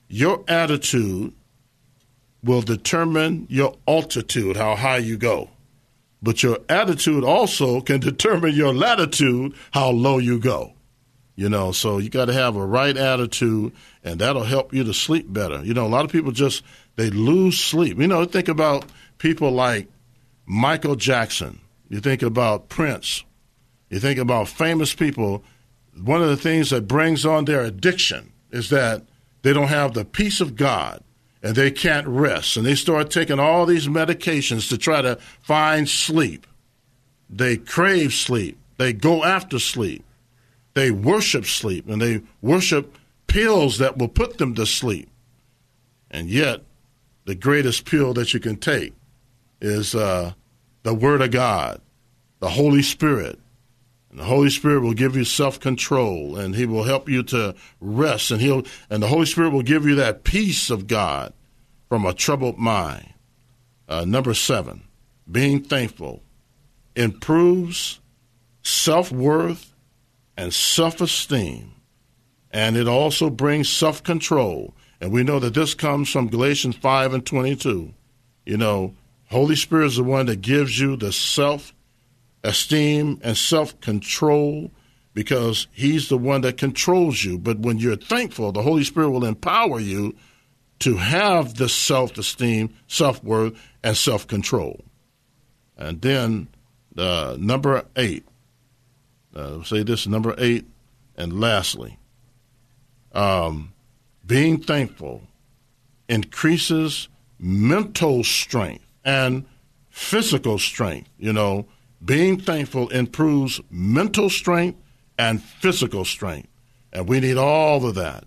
Your 0.07 0.43
attitude 0.48 1.33
will 2.43 2.62
determine 2.62 3.48
your 3.50 3.75
altitude, 3.88 4.55
how 4.55 4.75
high 4.75 4.98
you 4.98 5.17
go. 5.17 5.50
But 6.21 6.43
your 6.43 6.59
attitude 6.69 7.24
also 7.24 7.81
can 7.81 8.00
determine 8.12 8.53
your 8.53 8.74
latitude, 8.74 9.55
how 9.71 9.89
low 9.89 10.19
you 10.19 10.39
go. 10.39 10.74
You 11.36 11.48
know, 11.48 11.71
so 11.71 12.00
you 12.00 12.09
got 12.09 12.25
to 12.25 12.33
have 12.33 12.57
a 12.57 12.65
right 12.65 12.95
attitude, 12.95 13.71
and 14.03 14.19
that'll 14.19 14.43
help 14.43 14.74
you 14.74 14.83
to 14.83 14.93
sleep 14.93 15.31
better. 15.31 15.63
You 15.63 15.74
know, 15.74 15.86
a 15.86 15.88
lot 15.88 16.03
of 16.03 16.12
people 16.12 16.33
just 16.33 16.63
they 16.98 17.09
lose 17.09 17.57
sleep. 17.57 17.98
You 17.98 18.07
know, 18.07 18.25
think 18.25 18.50
about 18.50 18.86
people 19.19 19.50
like 19.51 19.88
Michael 20.45 20.95
Jackson. 20.95 21.62
You 21.88 22.01
think 22.01 22.21
about 22.21 22.67
Prince. 22.67 23.24
You 23.89 24.00
think 24.00 24.19
about 24.19 24.50
famous 24.50 24.93
people. 24.93 25.43
One 25.96 26.22
of 26.22 26.29
the 26.29 26.38
things 26.38 26.69
that 26.69 26.88
brings 26.88 27.25
on 27.25 27.46
their 27.46 27.63
addiction 27.63 28.31
is 28.51 28.69
that 28.69 29.03
they 29.41 29.53
don't 29.53 29.67
have 29.67 29.93
the 29.93 30.05
peace 30.05 30.41
of 30.41 30.55
God 30.55 31.03
and 31.41 31.55
they 31.55 31.72
can't 31.72 32.08
rest. 32.08 32.58
And 32.58 32.65
they 32.65 32.75
start 32.75 33.10
taking 33.10 33.39
all 33.39 33.65
these 33.65 33.88
medications 33.88 34.69
to 34.69 34.77
try 34.77 35.01
to 35.01 35.17
find 35.41 35.88
sleep. 35.88 36.46
They 37.29 37.58
crave 37.58 38.13
sleep. 38.13 38.58
They 38.77 38.93
go 38.93 39.24
after 39.24 39.60
sleep. 39.60 40.03
They 40.74 40.91
worship 40.91 41.46
sleep 41.46 41.88
and 41.88 42.01
they 42.01 42.22
worship 42.41 42.98
pills 43.27 43.77
that 43.77 43.98
will 43.98 44.08
put 44.08 44.38
them 44.38 44.55
to 44.55 44.65
sleep. 44.65 45.10
And 46.12 46.29
yet, 46.29 46.63
the 47.25 47.36
greatest 47.36 47.86
pill 47.86 48.13
that 48.13 48.34
you 48.34 48.39
can 48.39 48.58
take 48.58 48.93
is 49.62 49.93
uh, 49.93 50.34
the 50.84 50.93
Word 50.93 51.22
of 51.22 51.31
God, 51.31 51.81
the 52.39 52.50
Holy 52.50 52.81
Spirit. 52.81 53.39
And 54.10 54.20
the 54.20 54.25
Holy 54.25 54.50
Spirit 54.50 54.82
will 54.82 54.94
give 54.94 55.16
you 55.16 55.24
self 55.24 55.60
control 55.60 56.36
and 56.38 56.56
He 56.56 56.66
will 56.66 56.84
help 56.84 57.08
you 57.08 57.24
to 57.24 57.56
rest 57.80 58.32
and 58.32 58.42
He'll 58.42 58.63
and 58.89 59.04
the 59.04 59.08
Holy 59.08 59.25
Spirit 59.25 59.51
will 59.51 59.62
give 59.62 59.86
you 59.86 59.96
that 59.96 60.24
peace 60.24 60.70
of 60.70 60.88
God 60.88 61.34
from 61.88 62.06
a 62.06 62.13
troubled 62.13 62.58
mind. 62.58 63.13
Uh, 63.88 64.06
number 64.06 64.34
seven, 64.34 64.84
being 65.30 65.63
thankful 65.63 66.22
improves 66.96 68.00
self 68.63 69.12
worth 69.12 69.74
and 70.38 70.54
self 70.54 71.01
esteem. 71.01 71.74
And 72.51 72.75
it 72.78 72.88
also 72.88 73.30
brings 73.30 73.70
self 73.70 74.04
control. 74.04 74.74
And 75.01 75.12
we 75.12 75.24
know 75.24 75.39
that 75.39 75.54
this 75.54 75.74
comes 75.74 76.10
from 76.10 76.28
Galatians 76.28 76.75
5 76.75 77.13
and 77.13 77.25
22. 77.25 77.94
You 78.46 78.58
know, 78.58 78.96
Holy 79.30 79.56
Spirit 79.56 79.88
is 79.88 79.96
the 79.96 80.04
one 80.04 80.25
that 80.25 80.42
gives 80.42 80.80
you 80.80 80.96
the 80.98 81.13
self 81.13 81.74
esteem 82.43 83.19
and 83.24 83.38
self 83.38 83.79
control 83.81 84.72
because 85.13 85.67
He's 85.72 86.10
the 86.10 86.17
one 86.17 86.41
that 86.41 86.58
controls 86.58 87.24
you. 87.24 87.38
But 87.38 87.60
when 87.60 87.77
you're 87.77 87.96
thankful, 87.96 88.51
the 88.51 88.62
Holy 88.62 88.84
Spirit 88.84 89.10
will 89.10 89.25
empower 89.25 89.79
you 89.79 90.15
to 90.79 90.98
have 90.98 91.55
the 91.55 91.69
self 91.69 92.17
esteem, 92.17 92.74
self 92.88 93.24
worth, 93.24 93.53
and 93.84 93.96
self 93.96 94.27
control. 94.27 94.81
And 95.77 96.01
then 96.01 96.48
uh, 96.98 97.38
number 97.39 97.86
eight, 97.96 98.25
uh, 99.36 99.63
say 99.63 99.84
this 99.84 100.08
number 100.08 100.36
eight, 100.38 100.65
and 101.15 101.39
lastly, 101.39 101.98
um, 103.13 103.74
being 104.25 104.62
thankful 104.62 105.24
increases 106.08 107.08
mental 107.39 108.24
strength 108.24 108.86
and 109.05 109.46
physical 109.89 110.60
strength. 110.60 111.10
You 111.17 111.34
know, 111.34 111.65
being 112.03 112.39
thankful 112.39 112.89
improves 112.89 113.60
mental 113.70 114.29
strength 114.29 114.79
and 115.18 115.44
physical 115.44 116.06
strength. 116.06 116.50
And 116.91 117.08
we 117.08 117.20
need 117.20 117.38
all 117.38 117.86
of 117.86 117.96
that. 117.96 118.25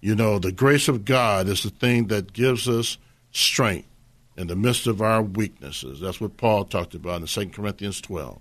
You 0.00 0.16
know, 0.16 0.38
the 0.38 0.52
grace 0.52 0.88
of 0.88 1.04
God 1.04 1.48
is 1.48 1.62
the 1.62 1.70
thing 1.70 2.08
that 2.08 2.32
gives 2.32 2.68
us 2.68 2.98
strength 3.30 3.88
in 4.36 4.48
the 4.48 4.56
midst 4.56 4.86
of 4.86 5.00
our 5.00 5.22
weaknesses. 5.22 6.00
That's 6.00 6.20
what 6.20 6.36
Paul 6.36 6.64
talked 6.64 6.94
about 6.94 7.20
in 7.20 7.26
2 7.26 7.50
Corinthians 7.50 8.00
12. 8.00 8.40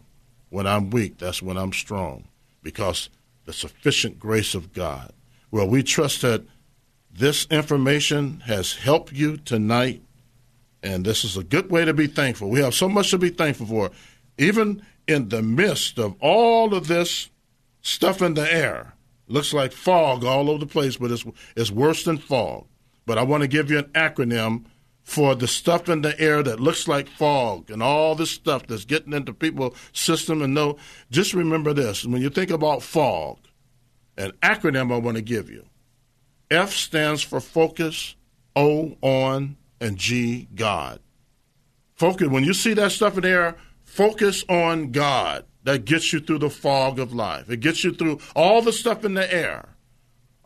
When 0.50 0.67
I'm 0.67 0.89
weak, 0.89 1.19
that's 1.19 1.41
when 1.41 1.57
I'm 1.57 1.71
strong, 1.71 2.25
because 2.63 3.09
the 3.45 3.53
sufficient 3.53 4.19
grace 4.19 4.55
of 4.55 4.73
God. 4.73 5.13
Well, 5.51 5.67
we 5.67 5.83
trust 5.83 6.21
that 6.23 6.43
this 7.13 7.45
information 7.51 8.41
has 8.41 8.73
helped 8.73 9.13
you 9.13 9.38
tonight, 9.38 10.01
and 10.81 11.05
this 11.05 11.23
is 11.23 11.38
a 11.38 11.43
good 11.43 11.69
way 11.69 11.85
to 11.85 11.93
be 11.93 12.07
thankful. 12.07 12.50
We 12.50 12.61
have 12.61 12.73
so 12.73 12.89
much 12.89 13.11
to 13.11 13.17
be 13.17 13.29
thankful 13.29 13.65
for. 13.67 13.91
Even 14.41 14.81
in 15.07 15.29
the 15.29 15.43
midst 15.43 16.00
of 16.00 16.15
all 16.19 16.74
of 16.74 16.88
this 16.88 17.29
stuff 17.81 18.21
in 18.21 18.33
the 18.33 18.51
air, 18.53 18.95
looks 19.27 19.53
like 19.53 19.71
fog 19.71 20.25
all 20.25 20.50
over 20.50 20.60
the 20.60 20.65
place, 20.65 20.98
but 20.98 21.12
it's, 21.12 21.24
it's 21.55 21.69
worse 21.69 22.03
than 22.03 22.17
fog. 22.17 22.65
But 23.05 23.19
I 23.19 23.24
want 23.24 23.41
to 23.41 23.48
give 23.48 23.69
you 23.69 23.77
an 23.77 23.91
acronym 23.93 24.65
for 25.03 25.36
the 25.36 25.48
stuff 25.48 25.89
in 25.89 26.01
the 26.01 26.19
air 26.19 26.41
that 26.41 26.60
looks 26.60 26.88
like 26.88 27.07
fog 27.07 27.69
and 27.69 27.83
all 27.83 28.15
this 28.15 28.31
stuff 28.31 28.65
that's 28.65 28.86
getting 28.86 29.13
into 29.13 29.33
people's 29.33 29.75
system 29.93 30.41
and 30.41 30.53
no 30.53 30.77
just 31.12 31.33
remember 31.33 31.74
this. 31.74 32.05
When 32.05 32.21
you 32.21 32.29
think 32.29 32.50
about 32.50 32.83
fog 32.83 33.38
an 34.17 34.31
acronym 34.43 34.93
i 34.93 34.98
want 34.98 35.17
to 35.17 35.24
give 35.24 35.50
you. 35.50 35.65
F 36.50 36.71
stands 36.71 37.21
for 37.24 37.39
focus 37.39 38.15
o 38.55 38.95
on 39.01 39.57
and 39.79 39.98
g 39.98 40.48
god. 40.55 41.00
Focus 41.95 42.27
when 42.27 42.43
you 42.43 42.53
see 42.53 42.74
that 42.74 42.91
stuff 42.91 43.15
in 43.15 43.24
the 43.24 43.29
air 43.29 43.57
focus 43.91 44.45
on 44.48 44.91
god 44.91 45.45
that 45.63 45.86
gets 45.86 46.13
you 46.13 46.19
through 46.19 46.39
the 46.39 46.50
fog 46.50 46.98
of 46.98 47.13
life. 47.13 47.50
It 47.50 47.60
gets 47.60 47.83
you 47.83 47.93
through 47.93 48.19
all 48.36 48.62
the 48.62 48.71
stuff 48.71 49.03
in 49.03 49.13
the 49.13 49.33
air. 49.33 49.69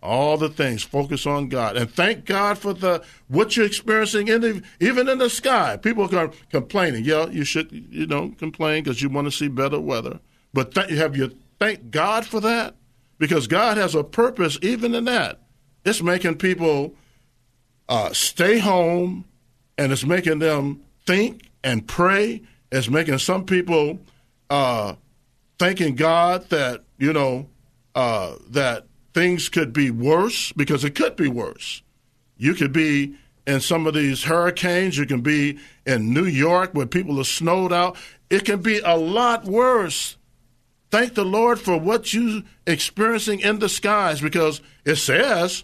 All 0.01 0.37
the 0.37 0.49
things. 0.49 0.83
Focus 0.83 1.25
on 1.25 1.47
god. 1.49 1.77
And 1.77 1.89
thank 1.89 2.25
god 2.25 2.57
for 2.57 2.73
the 2.73 3.03
what 3.27 3.55
you're 3.55 3.65
experiencing 3.65 4.27
in 4.27 4.41
the, 4.41 4.63
even 4.79 5.07
in 5.07 5.19
the 5.19 5.29
sky. 5.29 5.77
People 5.77 6.13
are 6.15 6.31
complaining. 6.49 7.05
Yeah 7.05 7.27
you 7.29 7.43
should 7.43 7.71
you 7.71 8.07
know 8.07 8.33
complain 8.37 8.83
because 8.83 9.01
you 9.01 9.09
want 9.09 9.25
to 9.25 9.31
see 9.31 9.47
better 9.47 9.79
weather. 9.79 10.19
But 10.53 10.73
th- 10.73 10.89
have 10.89 11.15
you 11.15 11.35
thank 11.59 11.91
god 11.91 12.25
for 12.25 12.39
that? 12.41 12.75
Because 13.19 13.47
god 13.47 13.77
has 13.77 13.95
a 13.95 14.03
purpose 14.03 14.57
even 14.61 14.95
in 14.95 15.05
that. 15.05 15.41
It's 15.85 16.01
making 16.01 16.37
people 16.37 16.95
uh, 17.87 18.11
stay 18.11 18.57
home, 18.57 19.25
and 19.77 19.91
it's 19.91 20.03
making 20.03 20.39
them 20.39 20.81
think 21.05 21.51
and 21.63 21.87
pray. 21.87 22.41
It's 22.71 22.89
making 22.89 23.19
some 23.19 23.45
people 23.45 23.99
uh, 24.49 24.95
thanking 25.59 25.95
God 25.95 26.49
that 26.49 26.83
you 26.97 27.13
know 27.13 27.47
uh, 27.93 28.35
that 28.49 28.85
things 29.13 29.49
could 29.49 29.73
be 29.73 29.91
worse 29.91 30.51
because 30.51 30.83
it 30.83 30.95
could 30.95 31.15
be 31.15 31.27
worse. 31.27 31.81
You 32.37 32.53
could 32.53 32.73
be 32.73 33.15
in 33.47 33.61
some 33.61 33.87
of 33.87 33.93
these 33.93 34.23
hurricanes. 34.23 34.97
You 34.97 35.05
can 35.05 35.21
be 35.21 35.57
in 35.85 36.13
New 36.13 36.25
York 36.25 36.71
where 36.73 36.85
people 36.85 37.19
are 37.19 37.25
snowed 37.25 37.71
out. 37.71 37.97
It 38.29 38.43
can 38.43 38.61
be 38.61 38.79
a 38.79 38.97
lot 38.97 39.45
worse. 39.45 40.17
Thank 40.91 41.13
the 41.13 41.25
Lord 41.25 41.59
for 41.59 41.77
what 41.77 42.13
you 42.13 42.43
experiencing 42.67 43.39
in 43.39 43.59
the 43.59 43.69
skies 43.69 44.21
because 44.21 44.61
it 44.83 44.95
says, 44.95 45.63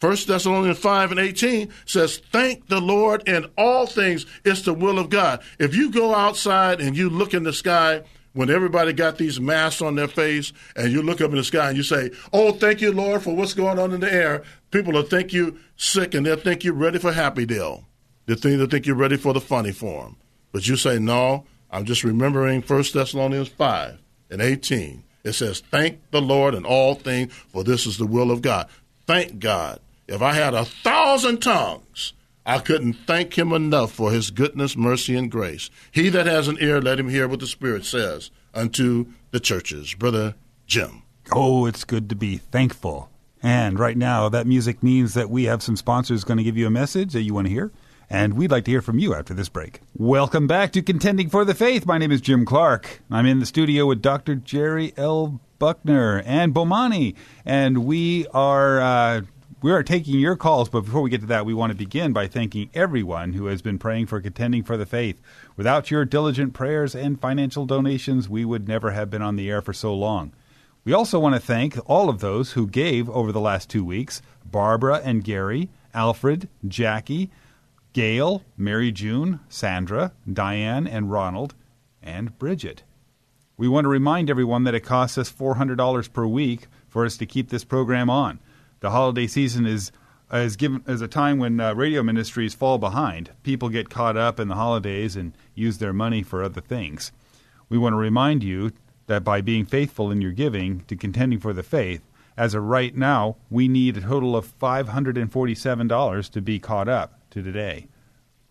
First 0.00 0.28
Thessalonians 0.28 0.78
5 0.78 1.10
and 1.10 1.20
18 1.20 1.72
says, 1.84 2.18
Thank 2.18 2.68
the 2.68 2.80
Lord 2.80 3.28
in 3.28 3.46
all 3.56 3.86
things. 3.86 4.26
It's 4.44 4.62
the 4.62 4.74
will 4.74 4.98
of 4.98 5.10
God. 5.10 5.42
If 5.58 5.74
you 5.74 5.90
go 5.90 6.14
outside 6.14 6.80
and 6.80 6.96
you 6.96 7.10
look 7.10 7.34
in 7.34 7.42
the 7.42 7.52
sky 7.52 8.02
when 8.32 8.50
everybody 8.50 8.92
got 8.92 9.18
these 9.18 9.40
masks 9.40 9.82
on 9.82 9.96
their 9.96 10.06
face 10.06 10.52
and 10.76 10.92
you 10.92 11.02
look 11.02 11.20
up 11.20 11.30
in 11.30 11.36
the 11.36 11.44
sky 11.44 11.68
and 11.68 11.76
you 11.76 11.82
say, 11.82 12.10
Oh, 12.32 12.52
thank 12.52 12.80
you, 12.80 12.92
Lord, 12.92 13.22
for 13.22 13.34
what's 13.34 13.54
going 13.54 13.78
on 13.78 13.92
in 13.92 14.00
the 14.00 14.12
air, 14.12 14.44
people 14.70 14.92
will 14.92 15.02
think 15.02 15.32
you 15.32 15.58
sick 15.76 16.14
and 16.14 16.24
they'll 16.24 16.36
think 16.36 16.62
you're 16.62 16.74
ready 16.74 16.98
for 16.98 17.12
Happy 17.12 17.44
Deal. 17.44 17.84
They'll 18.26 18.36
think, 18.36 18.58
they'll 18.58 18.68
think 18.68 18.86
you're 18.86 18.94
ready 18.94 19.16
for 19.16 19.32
the 19.32 19.40
funny 19.40 19.72
form. 19.72 20.16
But 20.52 20.68
you 20.68 20.76
say, 20.76 21.00
No, 21.00 21.44
I'm 21.70 21.84
just 21.84 22.04
remembering 22.04 22.62
1 22.62 22.84
Thessalonians 22.94 23.48
5 23.48 23.98
and 24.30 24.40
18. 24.40 25.02
It 25.24 25.32
says, 25.32 25.60
Thank 25.60 26.10
the 26.12 26.22
Lord 26.22 26.54
in 26.54 26.64
all 26.64 26.94
things, 26.94 27.32
for 27.32 27.64
this 27.64 27.86
is 27.86 27.98
the 27.98 28.06
will 28.06 28.30
of 28.30 28.42
God. 28.42 28.68
Thank 29.06 29.40
God. 29.40 29.80
If 30.08 30.22
I 30.22 30.32
had 30.32 30.54
a 30.54 30.64
thousand 30.64 31.40
tongues, 31.40 32.14
I 32.46 32.60
couldn't 32.60 32.94
thank 32.94 33.36
him 33.36 33.52
enough 33.52 33.92
for 33.92 34.10
his 34.10 34.30
goodness, 34.30 34.74
mercy, 34.74 35.14
and 35.14 35.30
grace. 35.30 35.68
He 35.92 36.08
that 36.08 36.24
has 36.24 36.48
an 36.48 36.56
ear, 36.62 36.80
let 36.80 36.98
him 36.98 37.10
hear 37.10 37.28
what 37.28 37.40
the 37.40 37.46
Spirit 37.46 37.84
says 37.84 38.30
unto 38.54 39.12
the 39.32 39.38
churches. 39.38 39.92
Brother 39.92 40.34
Jim. 40.66 41.02
Oh, 41.30 41.66
it's 41.66 41.84
good 41.84 42.08
to 42.08 42.16
be 42.16 42.38
thankful. 42.38 43.10
And 43.42 43.78
right 43.78 43.98
now, 43.98 44.30
that 44.30 44.46
music 44.46 44.82
means 44.82 45.12
that 45.12 45.28
we 45.28 45.44
have 45.44 45.62
some 45.62 45.76
sponsors 45.76 46.24
going 46.24 46.38
to 46.38 46.42
give 46.42 46.56
you 46.56 46.66
a 46.66 46.70
message 46.70 47.12
that 47.12 47.22
you 47.22 47.34
want 47.34 47.46
to 47.46 47.52
hear. 47.52 47.70
And 48.08 48.32
we'd 48.32 48.50
like 48.50 48.64
to 48.64 48.70
hear 48.70 48.80
from 48.80 48.98
you 48.98 49.14
after 49.14 49.34
this 49.34 49.50
break. 49.50 49.80
Welcome 49.94 50.46
back 50.46 50.72
to 50.72 50.80
Contending 50.80 51.28
for 51.28 51.44
the 51.44 51.54
Faith. 51.54 51.84
My 51.84 51.98
name 51.98 52.12
is 52.12 52.22
Jim 52.22 52.46
Clark. 52.46 53.02
I'm 53.10 53.26
in 53.26 53.40
the 53.40 53.46
studio 53.46 53.84
with 53.84 54.00
Dr. 54.00 54.36
Jerry 54.36 54.94
L. 54.96 55.38
Buckner 55.58 56.22
and 56.24 56.54
Bomani. 56.54 57.14
And 57.44 57.84
we 57.84 58.26
are. 58.28 58.80
Uh, 58.80 59.20
we 59.60 59.72
are 59.72 59.82
taking 59.82 60.20
your 60.20 60.36
calls, 60.36 60.68
but 60.68 60.82
before 60.82 61.00
we 61.00 61.10
get 61.10 61.20
to 61.22 61.26
that, 61.26 61.44
we 61.44 61.52
want 61.52 61.72
to 61.72 61.76
begin 61.76 62.12
by 62.12 62.28
thanking 62.28 62.70
everyone 62.74 63.32
who 63.32 63.46
has 63.46 63.60
been 63.60 63.78
praying 63.78 64.06
for 64.06 64.20
contending 64.20 64.62
for 64.62 64.76
the 64.76 64.86
faith. 64.86 65.20
Without 65.56 65.90
your 65.90 66.04
diligent 66.04 66.54
prayers 66.54 66.94
and 66.94 67.20
financial 67.20 67.66
donations, 67.66 68.28
we 68.28 68.44
would 68.44 68.68
never 68.68 68.92
have 68.92 69.10
been 69.10 69.22
on 69.22 69.34
the 69.34 69.50
air 69.50 69.60
for 69.60 69.72
so 69.72 69.92
long. 69.92 70.32
We 70.84 70.92
also 70.92 71.18
want 71.18 71.34
to 71.34 71.40
thank 71.40 71.76
all 71.90 72.08
of 72.08 72.20
those 72.20 72.52
who 72.52 72.68
gave 72.68 73.10
over 73.10 73.32
the 73.32 73.40
last 73.40 73.68
two 73.68 73.84
weeks 73.84 74.22
Barbara 74.44 75.00
and 75.02 75.24
Gary, 75.24 75.70
Alfred, 75.92 76.48
Jackie, 76.66 77.28
Gail, 77.92 78.44
Mary 78.56 78.92
June, 78.92 79.40
Sandra, 79.48 80.12
Diane, 80.32 80.86
and 80.86 81.10
Ronald, 81.10 81.54
and 82.00 82.38
Bridget. 82.38 82.84
We 83.56 83.66
want 83.66 83.86
to 83.86 83.88
remind 83.88 84.30
everyone 84.30 84.62
that 84.64 84.74
it 84.76 84.84
costs 84.84 85.18
us 85.18 85.32
$400 85.32 86.12
per 86.12 86.26
week 86.28 86.68
for 86.86 87.04
us 87.04 87.16
to 87.16 87.26
keep 87.26 87.48
this 87.48 87.64
program 87.64 88.08
on 88.08 88.38
the 88.80 88.90
holiday 88.90 89.26
season 89.26 89.66
is 89.66 89.92
is 90.32 90.56
given 90.56 90.82
as 90.86 91.00
a 91.00 91.08
time 91.08 91.38
when 91.38 91.58
uh, 91.58 91.74
radio 91.74 92.02
ministries 92.02 92.54
fall 92.54 92.76
behind. 92.76 93.30
People 93.42 93.70
get 93.70 93.88
caught 93.88 94.16
up 94.16 94.38
in 94.38 94.48
the 94.48 94.54
holidays 94.54 95.16
and 95.16 95.32
use 95.54 95.78
their 95.78 95.94
money 95.94 96.22
for 96.22 96.42
other 96.42 96.60
things. 96.60 97.12
We 97.70 97.78
want 97.78 97.94
to 97.94 97.98
remind 97.98 98.44
you 98.44 98.72
that 99.06 99.24
by 99.24 99.40
being 99.40 99.64
faithful 99.64 100.10
in 100.10 100.20
your 100.20 100.32
giving 100.32 100.80
to 100.80 100.96
contending 100.96 101.40
for 101.40 101.54
the 101.54 101.62
faith, 101.62 102.02
as 102.36 102.54
of 102.54 102.62
right 102.62 102.94
now, 102.94 103.36
we 103.50 103.68
need 103.68 103.96
a 103.96 104.02
total 104.02 104.36
of 104.36 104.58
$547 104.58 106.30
to 106.30 106.40
be 106.40 106.58
caught 106.58 106.88
up 106.88 107.18
to 107.30 107.42
today. 107.42 107.86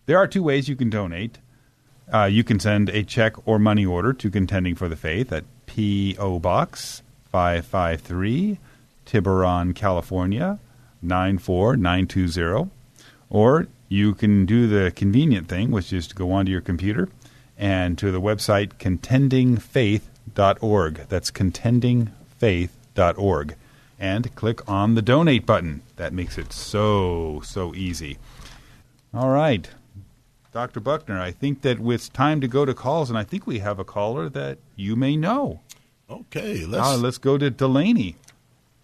There 0.06 0.18
are 0.18 0.26
two 0.26 0.42
ways 0.42 0.68
you 0.68 0.76
can 0.76 0.90
donate. 0.90 1.38
Uh, 2.12 2.24
you 2.24 2.42
can 2.42 2.58
send 2.58 2.88
a 2.88 3.02
check 3.04 3.34
or 3.46 3.58
money 3.58 3.86
order 3.86 4.12
to 4.12 4.30
Contending 4.30 4.74
for 4.74 4.88
the 4.88 4.96
Faith 4.96 5.32
at 5.32 5.44
P.O. 5.66 6.38
Box 6.38 7.02
553 7.30 8.58
Tiburon, 9.08 9.74
California, 9.74 10.60
94920. 11.02 12.70
Or 13.30 13.66
you 13.88 14.14
can 14.14 14.46
do 14.46 14.68
the 14.68 14.90
convenient 14.90 15.48
thing, 15.48 15.70
which 15.70 15.92
is 15.92 16.06
to 16.08 16.14
go 16.14 16.30
onto 16.30 16.52
your 16.52 16.60
computer 16.60 17.08
and 17.56 17.96
to 17.98 18.12
the 18.12 18.20
website 18.20 18.74
contendingfaith.org. 18.74 20.94
That's 21.08 21.30
contendingfaith.org. 21.30 23.54
And 24.00 24.32
click 24.36 24.68
on 24.68 24.94
the 24.94 25.02
donate 25.02 25.44
button. 25.44 25.82
That 25.96 26.12
makes 26.12 26.38
it 26.38 26.52
so, 26.52 27.42
so 27.44 27.74
easy. 27.74 28.18
All 29.12 29.30
right. 29.30 29.68
Dr. 30.52 30.78
Buckner, 30.80 31.20
I 31.20 31.32
think 31.32 31.62
that 31.62 31.78
it's 31.80 32.08
time 32.08 32.40
to 32.40 32.48
go 32.48 32.64
to 32.64 32.74
calls, 32.74 33.10
and 33.10 33.18
I 33.18 33.24
think 33.24 33.46
we 33.46 33.58
have 33.58 33.78
a 33.78 33.84
caller 33.84 34.28
that 34.28 34.58
you 34.76 34.96
may 34.96 35.16
know. 35.16 35.60
Okay, 36.08 36.64
let's, 36.64 36.86
uh, 36.86 36.96
let's 36.96 37.18
go 37.18 37.36
to 37.36 37.50
Delaney. 37.50 38.16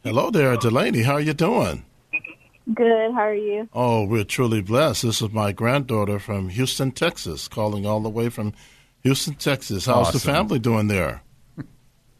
Hello 0.04 0.30
there, 0.30 0.54
Delaney. 0.58 1.00
How 1.00 1.14
are 1.14 1.20
you 1.20 1.32
doing? 1.32 1.82
Good. 2.74 3.12
How 3.12 3.22
are 3.22 3.34
you? 3.34 3.66
Oh, 3.72 4.04
we're 4.04 4.24
truly 4.24 4.60
blessed. 4.60 5.02
This 5.04 5.22
is 5.22 5.32
my 5.32 5.50
granddaughter 5.50 6.18
from 6.18 6.50
Houston, 6.50 6.92
Texas, 6.92 7.48
calling 7.48 7.86
all 7.86 8.00
the 8.00 8.10
way 8.10 8.28
from 8.28 8.52
Houston, 9.02 9.32
Texas. 9.32 9.86
How's 9.86 10.08
awesome. 10.08 10.18
the 10.18 10.24
family 10.26 10.58
doing 10.58 10.88
there? 10.88 11.22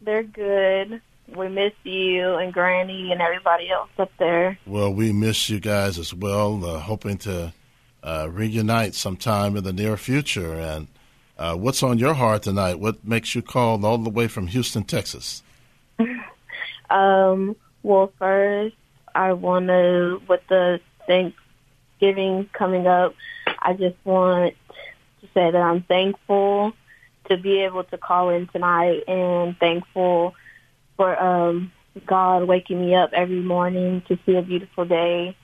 They're 0.01 0.23
good. 0.23 0.99
We 1.35 1.47
miss 1.47 1.73
you 1.83 2.33
and 2.33 2.51
Granny 2.51 3.11
and 3.11 3.21
everybody 3.21 3.69
else 3.69 3.91
up 3.99 4.11
there. 4.17 4.57
Well, 4.65 4.91
we 4.91 5.13
miss 5.13 5.47
you 5.51 5.59
guys 5.59 5.99
as 5.99 6.11
well. 6.11 6.65
Uh, 6.65 6.79
hoping 6.79 7.19
to 7.19 7.53
uh, 8.01 8.29
reunite 8.31 8.95
sometime 8.95 9.55
in 9.55 9.63
the 9.63 9.73
near 9.73 9.95
future. 9.95 10.55
And 10.55 10.87
uh, 11.37 11.53
what's 11.53 11.83
on 11.83 11.99
your 11.99 12.15
heart 12.15 12.41
tonight? 12.41 12.79
What 12.79 13.05
makes 13.05 13.35
you 13.35 13.43
call 13.43 13.85
all 13.85 13.99
the 13.99 14.09
way 14.09 14.27
from 14.27 14.47
Houston, 14.47 14.85
Texas? 14.85 15.43
um, 16.89 17.55
well, 17.85 18.11
first, 18.17 18.75
I 19.13 19.33
want 19.33 19.67
to, 19.67 20.19
with 20.27 20.41
the 20.49 20.79
Thanksgiving 21.05 22.49
coming 22.51 22.87
up, 22.87 23.13
I 23.59 23.73
just 23.73 23.95
want 24.03 24.55
to 25.21 25.27
say 25.35 25.51
that 25.51 25.55
I'm 25.55 25.83
thankful 25.83 26.73
to 27.29 27.37
be 27.37 27.61
able 27.61 27.83
to 27.83 27.97
call 27.99 28.29
in 28.29 28.47
tonight 28.47 29.03
and 29.07 29.55
thankful 29.59 30.33
for 30.97 31.21
um, 31.21 31.71
God 32.07 32.47
waking 32.47 32.81
me 32.81 32.95
up 32.95 33.11
every 33.13 33.41
morning 33.41 34.01
to 34.07 34.17
see 34.25 34.35
a 34.35 34.41
beautiful 34.41 34.85
day. 34.85 35.37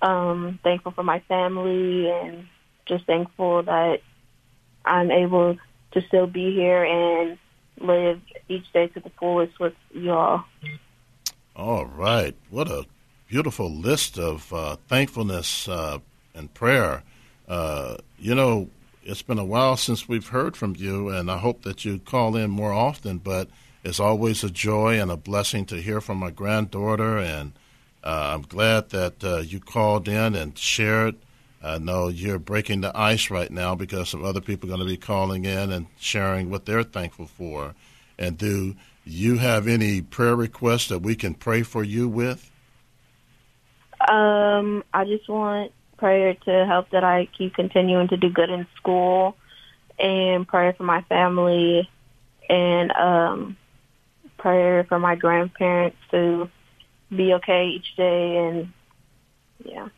Um, 0.00 0.60
thankful 0.62 0.92
for 0.92 1.02
my 1.02 1.18
family 1.26 2.08
and 2.08 2.46
just 2.86 3.06
thankful 3.06 3.64
that 3.64 4.02
I'm 4.84 5.10
able 5.10 5.56
to 5.92 6.02
still 6.06 6.28
be 6.28 6.54
here 6.54 6.84
and 6.84 7.38
live 7.80 8.20
each 8.48 8.72
day 8.72 8.86
to 8.86 9.00
the 9.00 9.10
fullest 9.18 9.58
with 9.58 9.74
you 9.92 10.12
all. 10.12 10.44
All 11.56 11.86
right. 11.86 12.36
What 12.50 12.68
a 12.68 12.84
beautiful 13.28 13.72
list 13.72 14.18
of 14.18 14.52
uh, 14.52 14.76
thankfulness 14.88 15.66
uh, 15.66 16.00
and 16.34 16.52
prayer. 16.52 17.02
Uh, 17.48 17.96
you 18.18 18.34
know, 18.34 18.68
it's 19.02 19.22
been 19.22 19.38
a 19.38 19.44
while 19.44 19.78
since 19.78 20.06
we've 20.06 20.28
heard 20.28 20.54
from 20.54 20.76
you, 20.76 21.08
and 21.08 21.30
I 21.30 21.38
hope 21.38 21.62
that 21.62 21.82
you 21.82 21.98
call 21.98 22.36
in 22.36 22.50
more 22.50 22.74
often. 22.74 23.16
But 23.16 23.48
it's 23.82 23.98
always 23.98 24.44
a 24.44 24.50
joy 24.50 25.00
and 25.00 25.10
a 25.10 25.16
blessing 25.16 25.64
to 25.66 25.80
hear 25.80 26.02
from 26.02 26.18
my 26.18 26.30
granddaughter, 26.30 27.16
and 27.16 27.52
uh, 28.04 28.32
I'm 28.34 28.42
glad 28.42 28.90
that 28.90 29.24
uh, 29.24 29.38
you 29.38 29.58
called 29.58 30.08
in 30.08 30.34
and 30.34 30.58
shared. 30.58 31.14
I 31.62 31.78
know 31.78 32.08
you're 32.08 32.38
breaking 32.38 32.82
the 32.82 32.94
ice 32.94 33.30
right 33.30 33.50
now 33.50 33.74
because 33.74 34.10
some 34.10 34.26
other 34.26 34.42
people 34.42 34.68
are 34.68 34.76
going 34.76 34.86
to 34.86 34.92
be 34.92 34.98
calling 34.98 35.46
in 35.46 35.72
and 35.72 35.86
sharing 35.98 36.50
what 36.50 36.66
they're 36.66 36.82
thankful 36.82 37.26
for. 37.26 37.74
And 38.18 38.36
do 38.36 38.76
you 39.06 39.38
have 39.38 39.68
any 39.68 40.02
prayer 40.02 40.36
requests 40.36 40.88
that 40.88 40.98
we 40.98 41.14
can 41.14 41.34
pray 41.34 41.62
for 41.62 41.84
you 41.84 42.08
with? 42.08 42.50
Um, 44.06 44.84
I 44.92 45.04
just 45.04 45.28
want 45.28 45.72
prayer 45.96 46.34
to 46.34 46.66
help 46.66 46.90
that 46.90 47.04
I 47.04 47.28
keep 47.38 47.54
continuing 47.54 48.08
to 48.08 48.16
do 48.16 48.28
good 48.28 48.50
in 48.50 48.66
school 48.76 49.36
and 49.98 50.46
prayer 50.46 50.74
for 50.74 50.82
my 50.82 51.00
family 51.02 51.88
and 52.48 52.92
um 52.92 53.56
prayer 54.36 54.84
for 54.84 54.98
my 54.98 55.14
grandparents 55.14 55.96
to 56.10 56.50
be 57.10 57.32
okay 57.34 57.68
each 57.68 57.96
day 57.96 58.36
and 58.36 58.72
yeah. 59.64 59.88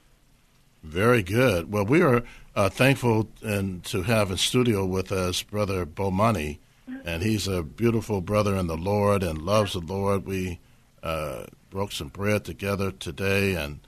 Very 0.85 1.25
good. 1.25 1.73
Well, 1.73 1.85
we 1.85 2.01
are 2.03 2.23
uh, 2.55 2.69
thankful 2.69 3.29
and 3.43 3.83
to 3.85 4.03
have 4.03 4.31
in 4.31 4.37
studio 4.37 4.87
with 4.87 5.11
us 5.11 5.43
Brother 5.43 5.85
Bomani 5.85 6.59
and 7.05 7.23
he's 7.23 7.49
a 7.49 7.63
beautiful 7.63 8.21
brother 8.21 8.57
in 8.57 8.67
the 8.67 8.77
Lord 8.77 9.23
and 9.23 9.43
loves 9.43 9.73
the 9.73 9.81
Lord. 9.81 10.27
We 10.27 10.59
uh, 11.03 11.45
broke 11.71 11.93
some 11.93 12.09
bread 12.09 12.45
together 12.45 12.91
today, 12.91 13.55
and 13.55 13.81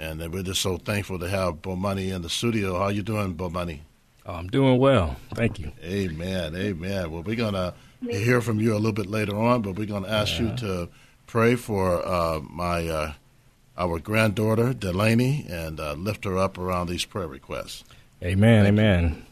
And 0.00 0.20
we're 0.32 0.44
just 0.44 0.62
so 0.62 0.78
thankful 0.78 1.18
to 1.18 1.28
have 1.28 1.60
Bomani 1.60 2.14
in 2.14 2.22
the 2.22 2.30
studio. 2.30 2.78
How 2.78 2.88
you 2.88 3.02
doing, 3.02 3.34
Bomani? 3.34 3.80
Oh, 4.24 4.34
I'm 4.34 4.46
doing 4.48 4.78
well. 4.78 5.16
Thank 5.34 5.58
you. 5.58 5.72
Amen. 5.82 6.54
Amen. 6.54 7.10
Well, 7.10 7.22
we're 7.22 7.34
going 7.34 7.54
to 7.54 7.74
hear 8.08 8.40
from 8.40 8.60
you 8.60 8.74
a 8.74 8.78
little 8.78 8.92
bit 8.92 9.06
later 9.06 9.36
on, 9.36 9.62
but 9.62 9.74
we're 9.74 9.86
going 9.86 10.04
to 10.04 10.10
ask 10.10 10.38
yeah. 10.38 10.50
you 10.50 10.56
to 10.58 10.88
pray 11.26 11.56
for 11.56 12.06
uh, 12.06 12.40
my 12.48 12.86
uh, 12.88 13.12
our 13.76 13.98
granddaughter, 13.98 14.72
Delaney, 14.72 15.46
and 15.48 15.80
uh, 15.80 15.94
lift 15.94 16.24
her 16.24 16.36
up 16.38 16.58
around 16.58 16.88
these 16.88 17.04
prayer 17.04 17.28
requests. 17.28 17.84
Amen. 18.22 18.64
Thank 18.64 18.78
amen. 18.78 19.26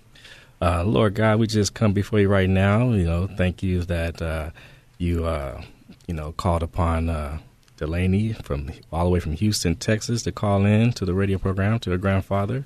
Uh, 0.60 0.84
Lord 0.84 1.14
God, 1.14 1.38
we 1.38 1.46
just 1.46 1.74
come 1.74 1.92
before 1.92 2.18
you 2.20 2.28
right 2.28 2.48
now. 2.48 2.90
You 2.90 3.04
know, 3.04 3.28
thank 3.36 3.62
you 3.62 3.82
that 3.84 4.22
uh, 4.22 4.50
you, 4.98 5.24
uh, 5.24 5.62
you 6.06 6.14
know, 6.14 6.32
called 6.32 6.62
upon 6.62 7.40
Delaney 7.76 8.32
from 8.32 8.70
all 8.90 9.04
the 9.04 9.10
way 9.10 9.20
from 9.20 9.32
Houston, 9.32 9.76
Texas, 9.76 10.22
to 10.22 10.32
call 10.32 10.64
in 10.64 10.92
to 10.92 11.04
the 11.04 11.14
radio 11.14 11.38
program 11.38 11.78
to 11.80 11.90
her 11.90 11.98
grandfather. 11.98 12.64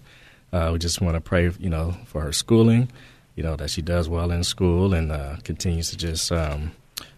Uh, 0.53 0.71
we 0.73 0.79
just 0.79 1.01
want 1.01 1.15
to 1.15 1.21
pray, 1.21 1.51
you 1.59 1.71
know, 1.71 1.97
for 2.07 2.23
her 2.23 2.33
schooling, 2.33 2.91
you 3.37 3.43
know, 3.43 3.57
that 3.57 3.71
she 3.71 3.83
does 3.83 4.09
well 4.09 4.31
in 4.31 4.45
school 4.45 4.95
and 4.95 5.13
uh, 5.13 5.37
continues 5.45 5.91
to 5.91 5.97
just 5.97 6.31
um, 6.33 6.73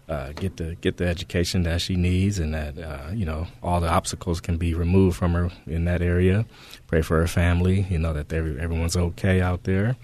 uh, 0.08 0.32
get 0.32 0.56
the 0.56 0.74
get 0.76 0.96
the 0.98 1.06
education 1.06 1.62
that 1.62 1.80
she 1.80 1.96
needs, 1.96 2.38
and 2.38 2.52
that 2.52 2.78
uh, 2.78 3.10
you 3.12 3.24
know 3.24 3.46
all 3.62 3.80
the 3.80 3.88
obstacles 3.88 4.40
can 4.40 4.56
be 4.56 4.74
removed 4.74 5.16
from 5.16 5.32
her 5.32 5.50
in 5.66 5.84
that 5.84 6.02
area. 6.02 6.44
Pray 6.86 7.02
for 7.02 7.18
her 7.18 7.26
family, 7.26 7.86
you 7.88 7.98
know, 7.98 8.12
that 8.12 8.32
everyone's 8.32 8.96
okay 8.96 9.40
out 9.40 9.64
there. 9.64 9.96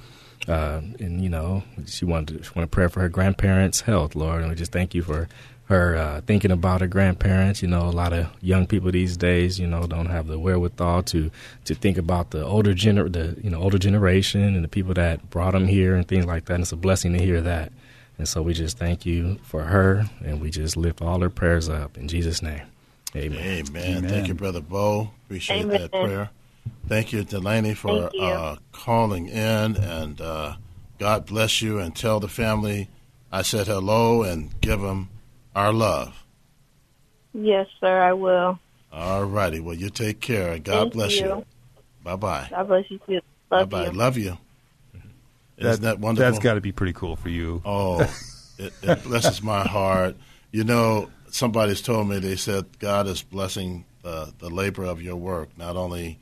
Uh, 0.49 0.81
and 0.99 1.23
you 1.23 1.29
know, 1.29 1.63
she 1.87 2.05
wanted 2.05 2.39
to, 2.39 2.45
she 2.45 2.51
want 2.55 2.71
to 2.71 2.75
pray 2.75 2.89
for 2.89 3.01
her 3.01 3.09
grandparents' 3.09 3.83
health, 3.83 4.15
Lord, 4.15 4.41
and 4.41 4.49
we 4.49 4.57
just 4.57 4.73
thank 4.73 4.95
you 4.95 5.03
for 5.03 5.29
her 5.67 5.97
uh, 5.97 6.21
thinking 6.23 6.51
about 6.51 6.81
her 6.81 6.87
grandparents. 6.87 7.61
You 7.61 7.69
know, 7.69 7.83
a 7.83 7.91
lot 7.93 8.13
of 8.13 8.29
young 8.41 8.67
people 8.67 8.91
these 8.91 9.17
days, 9.17 9.59
you 9.61 9.67
know, 9.67 9.87
don't 9.87 10.07
have 10.07 10.27
the 10.27 10.39
wherewithal 10.39 11.03
to 11.05 11.31
to 11.67 11.75
think 11.75 11.99
about 11.99 12.31
the 12.31 12.45
older 12.45 12.73
gener 12.75 13.13
the 13.13 13.37
you 13.43 13.51
know 13.51 13.61
older 13.61 13.79
generation 13.79 14.43
and 14.43 14.65
the 14.65 14.69
people 14.69 14.95
that 14.95 15.29
brought 15.31 15.53
them 15.53 15.67
here 15.67 15.95
and 15.95 16.09
things 16.09 16.25
like 16.25 16.47
that. 16.47 16.55
And 16.55 16.63
it's 16.63 16.73
a 16.73 16.77
blessing 16.77 17.13
to 17.13 17.19
hear 17.19 17.41
that. 17.43 17.73
And 18.17 18.27
so 18.27 18.43
we 18.43 18.53
just 18.53 18.79
thank 18.79 19.07
you 19.07 19.39
for 19.45 19.63
her, 19.63 20.07
and 20.25 20.41
we 20.41 20.51
just 20.51 20.77
lift 20.77 21.01
all 21.03 21.21
her 21.21 21.31
prayers 21.31 21.69
up 21.69 21.97
in 21.97 22.09
Jesus' 22.09 22.43
name. 22.43 22.63
Amen. 23.15 23.39
Amen. 23.39 23.99
Amen. 23.99 24.11
Thank 24.11 24.29
you, 24.29 24.35
brother 24.35 24.61
Bo. 24.61 25.11
Appreciate 25.27 25.65
Amen. 25.65 25.81
that 25.81 25.91
prayer. 25.91 26.31
Thank 26.87 27.13
you, 27.13 27.25
Delaney, 27.25 27.75
for 27.75 28.11
uh, 28.21 28.57
calling 28.73 29.29
in, 29.29 29.77
and 29.77 30.21
uh, 30.21 30.57
God 30.99 31.27
bless 31.27 31.61
you. 31.63 31.79
And 31.79 31.95
tell 31.95 32.21
the 32.21 32.29
family 32.29 32.89
I 33.31 33.43
said 33.43 33.67
hello, 33.67 34.23
and 34.23 34.59
give 34.61 34.81
them 34.81 35.11
our 35.55 35.73
love. 35.73 36.25
Yes, 37.35 37.67
sir, 37.81 38.03
I 38.03 38.13
will. 38.15 38.59
All 38.93 39.25
righty. 39.25 39.61
Well, 39.61 39.75
you 39.75 39.91
take 39.91 40.21
care. 40.21 40.59
God 40.59 40.81
Thank 40.81 40.93
bless 40.95 41.21
you. 41.21 41.27
you. 41.27 41.45
Bye 42.03 42.17
bye. 42.17 42.49
God 42.51 42.69
bless 42.69 42.91
you 42.91 42.99
too. 43.07 43.21
Love 43.51 43.69
bye 43.69 43.85
bye. 43.85 43.87
You. 43.87 43.93
Love 43.93 44.17
you. 44.17 44.39
Isn't 45.59 45.83
that 45.83 45.99
wonderful? 45.99 46.31
That's 46.31 46.43
got 46.43 46.55
to 46.55 46.61
be 46.61 46.73
pretty 46.73 46.93
cool 46.93 47.17
for 47.17 47.29
you. 47.29 47.61
Oh, 47.65 48.01
it, 48.59 48.73
it 48.83 49.03
blesses 49.03 49.43
my 49.43 49.63
heart. 49.63 50.17
You 50.53 50.65
know, 50.65 51.11
somebody's 51.31 51.83
told 51.83 52.09
me 52.09 52.19
they 52.19 52.37
said 52.37 52.79
God 52.79 53.07
is 53.07 53.23
blessing 53.23 53.85
the 54.03 54.33
the 54.39 54.49
labor 54.51 54.85
of 54.85 55.03
your 55.03 55.17
work, 55.17 55.51
not 55.59 55.77
only 55.77 56.19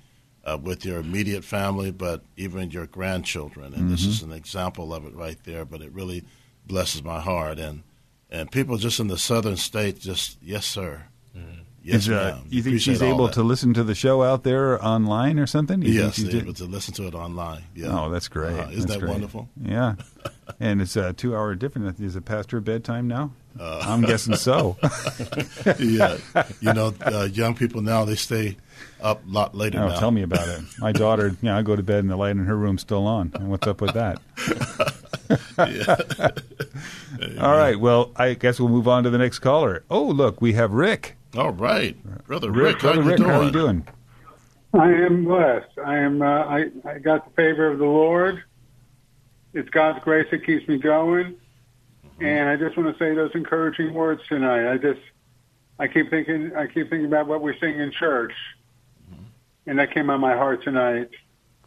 uh, 0.46 0.56
with 0.56 0.84
your 0.84 1.00
immediate 1.00 1.44
family, 1.44 1.90
but 1.90 2.22
even 2.36 2.70
your 2.70 2.86
grandchildren. 2.86 3.74
And 3.74 3.74
mm-hmm. 3.74 3.90
this 3.90 4.06
is 4.06 4.22
an 4.22 4.32
example 4.32 4.94
of 4.94 5.04
it 5.04 5.14
right 5.14 5.38
there. 5.44 5.64
But 5.64 5.82
it 5.82 5.92
really 5.92 6.24
blesses 6.66 7.02
my 7.02 7.20
heart. 7.20 7.58
And 7.58 7.82
and 8.30 8.50
people 8.50 8.76
just 8.76 9.00
in 9.00 9.08
the 9.08 9.18
southern 9.18 9.56
states 9.56 10.00
just 10.00 10.38
yes 10.42 10.66
sir 10.66 11.04
mm-hmm. 11.36 11.60
yes 11.82 12.08
uh, 12.08 12.40
you 12.48 12.62
think 12.62 12.80
she's 12.80 13.02
able 13.02 13.26
that. 13.26 13.34
to 13.34 13.42
listen 13.42 13.74
to 13.74 13.84
the 13.84 13.94
show 13.94 14.22
out 14.22 14.42
there 14.42 14.84
online 14.84 15.38
or 15.38 15.46
something 15.46 15.82
you 15.82 15.92
yes 15.92 16.14
she's 16.14 16.34
able 16.34 16.52
to 16.52 16.64
listen 16.64 16.92
to 16.94 17.06
it 17.06 17.14
online 17.14 17.62
yeah 17.74 17.88
oh 17.88 18.10
that's 18.10 18.28
great 18.28 18.58
uh, 18.58 18.68
isn't 18.68 18.80
that's 18.80 18.84
that 18.86 19.00
great. 19.00 19.10
wonderful 19.10 19.48
yeah 19.62 19.94
and 20.60 20.80
it's 20.80 20.96
a 20.96 21.12
two 21.12 21.36
hour 21.36 21.54
difference 21.54 22.00
is 22.00 22.16
it 22.16 22.24
past 22.24 22.50
her 22.50 22.60
bedtime 22.60 23.06
now 23.06 23.30
uh, 23.60 23.80
i'm 23.84 24.02
guessing 24.02 24.34
so 24.34 24.76
yeah 25.78 26.16
you 26.60 26.72
know 26.72 26.92
uh, 27.02 27.28
young 27.32 27.54
people 27.54 27.80
now 27.80 28.04
they 28.04 28.16
stay 28.16 28.56
up 29.00 29.24
a 29.26 29.30
lot 29.30 29.54
later 29.54 29.78
oh, 29.78 29.88
now. 29.88 29.98
tell 29.98 30.10
me 30.10 30.22
about 30.22 30.48
it 30.48 30.62
my 30.78 30.92
daughter 30.92 31.28
yeah 31.28 31.34
you 31.42 31.48
know, 31.48 31.58
i 31.58 31.62
go 31.62 31.76
to 31.76 31.82
bed 31.82 32.00
and 32.00 32.10
the 32.10 32.16
light 32.16 32.30
in 32.30 32.44
her 32.44 32.56
room's 32.56 32.80
still 32.80 33.06
on 33.06 33.30
and 33.34 33.50
what's 33.50 33.66
up 33.66 33.80
with 33.80 33.94
that 33.94 34.20
All 35.58 37.56
right. 37.56 37.78
Well, 37.78 38.12
I 38.16 38.34
guess 38.34 38.60
we'll 38.60 38.68
move 38.68 38.88
on 38.88 39.04
to 39.04 39.10
the 39.10 39.18
next 39.18 39.38
caller. 39.40 39.84
Oh, 39.90 40.04
look, 40.04 40.40
we 40.40 40.52
have 40.52 40.72
Rick. 40.72 41.16
All 41.36 41.52
right, 41.52 41.96
brother 42.26 42.50
Rick. 42.50 42.82
Rick 42.82 42.94
how, 42.94 43.00
Rick, 43.00 43.18
how 43.20 43.40
are 43.40 43.44
you 43.44 43.50
doing? 43.50 43.86
I 44.72 44.90
am 44.90 45.24
blessed. 45.24 45.78
I 45.84 45.98
am. 45.98 46.22
Uh, 46.22 46.26
I 46.26 46.70
I 46.84 46.98
got 46.98 47.24
the 47.24 47.30
favor 47.34 47.70
of 47.70 47.78
the 47.78 47.84
Lord. 47.84 48.42
It's 49.52 49.68
God's 49.70 50.02
grace 50.04 50.26
that 50.30 50.44
keeps 50.44 50.66
me 50.68 50.78
going, 50.78 51.34
mm-hmm. 51.34 52.24
and 52.24 52.48
I 52.48 52.56
just 52.56 52.76
want 52.76 52.92
to 52.92 52.98
say 53.02 53.14
those 53.14 53.30
encouraging 53.34 53.94
words 53.94 54.22
tonight. 54.28 54.70
I 54.70 54.76
just, 54.76 55.00
I 55.78 55.88
keep 55.88 56.10
thinking, 56.10 56.54
I 56.54 56.66
keep 56.66 56.90
thinking 56.90 57.06
about 57.06 57.26
what 57.26 57.42
we 57.42 57.58
sing 57.58 57.78
in 57.78 57.90
church. 57.92 58.32
And 59.66 59.78
that 59.78 59.92
came 59.92 60.10
on 60.10 60.20
my 60.20 60.34
heart 60.34 60.62
tonight. 60.62 61.10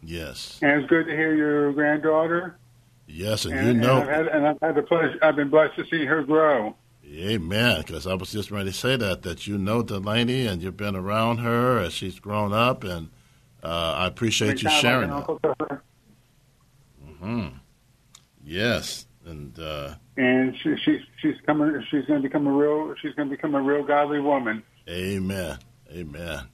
Yes. 0.02 0.58
And 0.62 0.80
it's 0.80 0.88
good 0.88 1.06
to 1.06 1.12
hear 1.12 1.34
your 1.34 1.72
granddaughter 1.72 2.58
Yes, 3.12 3.44
and, 3.44 3.54
and 3.54 3.66
you 3.66 3.74
know, 3.74 4.00
and 4.00 4.10
I've, 4.10 4.16
had, 4.16 4.26
and 4.28 4.46
I've 4.46 4.60
had 4.60 4.74
the 4.76 4.82
pleasure. 4.82 5.18
I've 5.22 5.36
been 5.36 5.50
blessed 5.50 5.76
to 5.76 5.84
see 5.86 6.04
her 6.04 6.22
grow. 6.22 6.76
Amen. 7.04 7.82
Because 7.84 8.06
I 8.06 8.14
was 8.14 8.30
just 8.30 8.50
ready 8.50 8.70
to 8.70 8.76
say 8.76 8.96
that 8.96 9.22
that 9.22 9.46
you 9.46 9.58
know 9.58 9.82
Delaney 9.82 10.46
and 10.46 10.62
you've 10.62 10.76
been 10.76 10.94
around 10.94 11.38
her 11.38 11.78
as 11.78 11.92
she's 11.92 12.20
grown 12.20 12.52
up, 12.52 12.84
and 12.84 13.10
uh, 13.62 13.94
I 13.96 14.06
appreciate 14.06 14.62
you 14.62 14.70
sharing 14.70 15.10
like 15.10 15.26
that. 15.26 15.80
Hmm. 17.18 17.48
Yes, 18.44 19.06
and 19.26 19.58
uh, 19.58 19.94
and 20.16 20.56
she, 20.56 20.76
she 20.84 21.00
she's 21.20 21.36
coming. 21.46 21.84
She's 21.90 22.04
going 22.04 22.22
to 22.22 22.28
become 22.28 22.46
a 22.46 22.52
real. 22.52 22.94
She's 23.02 23.14
going 23.14 23.28
to 23.28 23.34
become 23.34 23.54
a 23.54 23.60
real 23.60 23.82
godly 23.82 24.20
woman. 24.20 24.62
Amen. 24.88 25.58
Amen. 25.92 26.46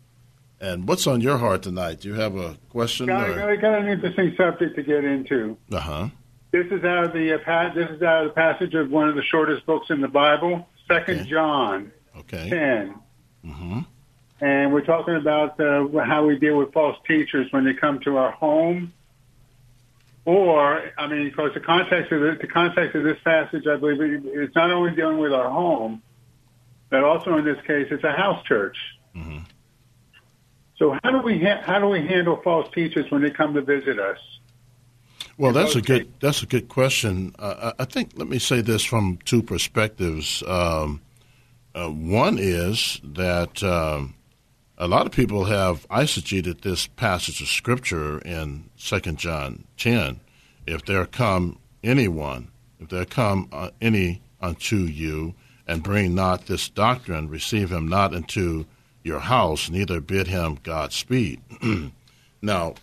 And 0.60 0.88
what's 0.88 1.06
on 1.06 1.20
your 1.20 1.38
heart 1.38 1.62
tonight? 1.62 2.00
Do 2.00 2.08
you 2.08 2.14
have 2.14 2.36
a 2.36 2.56
question? 2.70 3.06
Got, 3.06 3.34
got, 3.34 3.60
got 3.60 3.78
an 3.80 3.88
interesting 3.88 4.34
subject 4.36 4.76
to 4.76 4.82
get 4.82 5.04
into. 5.04 5.56
Uh 5.70 5.80
huh. 5.80 6.08
This 6.50 6.66
is 6.66 6.82
out 6.84 7.04
of 7.04 7.12
the 7.12 7.34
uh, 7.34 7.74
this 7.74 7.90
is 7.90 8.00
out 8.02 8.24
of 8.24 8.30
the 8.30 8.34
passage 8.34 8.74
of 8.74 8.90
one 8.90 9.08
of 9.08 9.16
the 9.16 9.22
shortest 9.22 9.66
books 9.66 9.90
in 9.90 10.00
the 10.00 10.08
Bible, 10.08 10.66
Second 10.88 11.20
okay. 11.20 11.30
John, 11.30 11.92
okay. 12.16 12.48
10 12.48 12.94
mm-hmm. 13.44 13.80
and 14.40 14.72
we're 14.72 14.84
talking 14.84 15.16
about 15.16 15.58
uh, 15.58 15.88
how 16.04 16.24
we 16.24 16.38
deal 16.38 16.56
with 16.56 16.72
false 16.72 16.96
teachers 17.06 17.52
when 17.52 17.64
they 17.64 17.74
come 17.74 18.00
to 18.00 18.16
our 18.16 18.30
home. 18.30 18.92
Or, 20.24 20.90
I 20.98 21.06
mean, 21.06 21.28
because 21.28 21.54
the 21.54 21.60
context 21.60 22.10
of 22.10 22.20
the, 22.20 22.38
the 22.40 22.48
context 22.48 22.96
of 22.96 23.04
this 23.04 23.18
passage, 23.22 23.64
I 23.66 23.76
believe, 23.76 24.24
it's 24.26 24.54
not 24.56 24.72
only 24.72 24.94
dealing 24.94 25.18
with 25.18 25.32
our 25.32 25.48
home, 25.48 26.02
but 26.90 27.04
also 27.04 27.36
in 27.36 27.44
this 27.44 27.58
case, 27.64 27.86
it's 27.90 28.02
a 28.02 28.12
house 28.12 28.44
church. 28.44 28.76
Mm-hmm. 29.14 29.38
So, 30.78 30.96
how 31.02 31.10
do 31.10 31.18
we 31.18 31.38
ha- 31.38 31.62
how 31.62 31.78
do 31.78 31.88
we 31.88 32.06
handle 32.06 32.36
false 32.36 32.68
teachers 32.74 33.10
when 33.10 33.22
they 33.22 33.30
come 33.30 33.54
to 33.54 33.62
visit 33.62 33.98
us? 33.98 34.18
Well, 35.38 35.52
that's 35.52 35.74
a 35.74 35.82
good 35.82 36.12
that's 36.20 36.42
a 36.42 36.46
good 36.46 36.68
question. 36.68 37.34
Uh, 37.38 37.72
I 37.78 37.84
think 37.84 38.12
let 38.16 38.28
me 38.28 38.38
say 38.38 38.60
this 38.60 38.84
from 38.84 39.18
two 39.24 39.42
perspectives. 39.42 40.42
Um, 40.46 41.00
uh, 41.74 41.88
one 41.88 42.38
is 42.38 43.00
that 43.04 43.62
um, 43.62 44.14
a 44.78 44.88
lot 44.88 45.04
of 45.04 45.12
people 45.12 45.44
have 45.44 45.86
eisegeted 45.88 46.62
this 46.62 46.86
passage 46.86 47.42
of 47.42 47.48
scripture 47.48 48.18
in 48.20 48.70
Second 48.76 49.18
John 49.18 49.64
ten. 49.76 50.20
If 50.66 50.84
there 50.84 51.06
come 51.06 51.58
anyone, 51.84 52.48
if 52.80 52.88
there 52.88 53.04
come 53.04 53.48
uh, 53.52 53.70
any 53.80 54.22
unto 54.40 54.76
you, 54.76 55.34
and 55.66 55.82
bring 55.82 56.14
not 56.14 56.46
this 56.46 56.68
doctrine, 56.68 57.28
receive 57.28 57.72
him 57.72 57.88
not 57.88 58.14
into 58.14 58.66
your 59.06 59.20
house, 59.20 59.70
neither 59.70 60.00
bid 60.00 60.26
him 60.26 60.58
Godspeed. 60.62 61.40
now, 62.42 62.74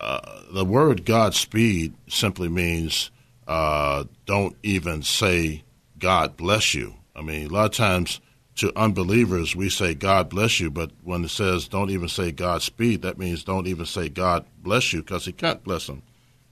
uh, 0.00 0.40
the 0.52 0.64
word 0.64 1.04
Godspeed 1.04 1.92
simply 2.08 2.48
means 2.48 3.10
uh, 3.46 4.04
don't 4.26 4.56
even 4.62 5.02
say 5.02 5.64
God 5.98 6.36
bless 6.36 6.74
you. 6.74 6.94
I 7.14 7.22
mean, 7.22 7.46
a 7.46 7.52
lot 7.52 7.66
of 7.66 7.72
times 7.72 8.20
to 8.56 8.76
unbelievers 8.76 9.54
we 9.54 9.68
say 9.68 9.94
God 9.94 10.28
bless 10.28 10.58
you, 10.58 10.70
but 10.70 10.90
when 11.02 11.24
it 11.24 11.30
says 11.30 11.68
don't 11.68 11.90
even 11.90 12.08
say 12.08 12.32
Godspeed, 12.32 13.02
that 13.02 13.18
means 13.18 13.44
don't 13.44 13.66
even 13.66 13.86
say 13.86 14.08
God 14.08 14.44
bless 14.62 14.92
you 14.92 15.02
because 15.02 15.24
He 15.24 15.32
can't 15.32 15.62
bless 15.62 15.86
them 15.86 16.02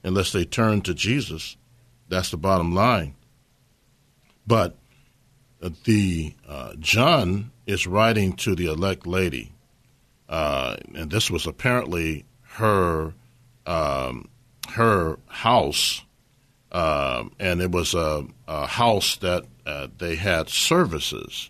unless 0.03 0.31
they 0.31 0.45
turn 0.45 0.81
to 0.81 0.93
Jesus. 0.93 1.57
That's 2.07 2.31
the 2.31 2.37
bottom 2.37 2.73
line. 2.73 3.15
But 4.45 4.77
the 5.59 6.33
uh, 6.47 6.73
John 6.79 7.51
is 7.65 7.87
writing 7.87 8.33
to 8.33 8.55
the 8.55 8.67
elect 8.67 9.07
lady, 9.07 9.53
uh, 10.29 10.77
and 10.93 11.09
this 11.09 11.31
was 11.31 11.47
apparently 11.47 12.25
her 12.41 13.13
um, 13.65 14.29
her 14.69 15.17
house, 15.27 16.03
um, 16.71 17.31
and 17.39 17.61
it 17.61 17.71
was 17.71 17.93
a, 17.93 18.25
a 18.47 18.67
house 18.67 19.17
that 19.17 19.45
uh, 19.65 19.87
they 19.97 20.15
had 20.15 20.49
services, 20.49 21.49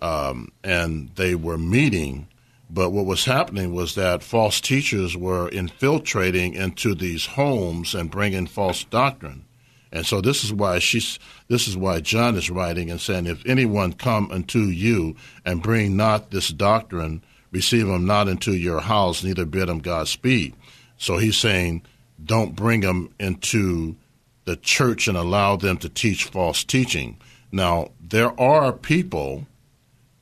um, 0.00 0.52
and 0.62 1.10
they 1.16 1.34
were 1.34 1.58
meeting. 1.58 2.28
But 2.70 2.90
what 2.90 3.06
was 3.06 3.24
happening 3.24 3.72
was 3.72 3.94
that 3.94 4.22
false 4.22 4.60
teachers 4.60 5.16
were 5.16 5.48
infiltrating 5.48 6.52
into 6.52 6.94
these 6.94 7.24
homes 7.24 7.94
and 7.94 8.10
bringing 8.10 8.46
false 8.46 8.84
doctrine. 8.84 9.46
And 9.90 10.04
so 10.04 10.20
this 10.20 10.44
is 10.44 10.52
why 10.52 10.78
she's 10.78 11.18
this 11.48 11.66
is 11.66 11.76
why 11.76 12.00
John 12.00 12.36
is 12.36 12.50
writing 12.50 12.90
and 12.90 13.00
saying, 13.00 13.26
if 13.26 13.44
anyone 13.46 13.92
come 13.92 14.30
unto 14.30 14.60
you 14.60 15.16
and 15.44 15.62
bring 15.62 15.96
not 15.96 16.30
this 16.30 16.48
doctrine, 16.48 17.22
receive 17.50 17.88
him 17.88 18.06
not 18.06 18.28
into 18.28 18.52
your 18.52 18.80
house, 18.80 19.24
neither 19.24 19.46
bid 19.46 19.68
him 19.68 19.78
Godspeed. 19.78 20.54
So 20.98 21.16
he's 21.16 21.38
saying, 21.38 21.82
don't 22.22 22.56
bring 22.56 22.80
them 22.80 23.14
into 23.18 23.96
the 24.44 24.56
church 24.56 25.08
and 25.08 25.16
allow 25.16 25.56
them 25.56 25.76
to 25.78 25.88
teach 25.88 26.24
false 26.24 26.64
teaching. 26.64 27.18
Now 27.52 27.92
there 28.00 28.38
are 28.40 28.72
people 28.72 29.46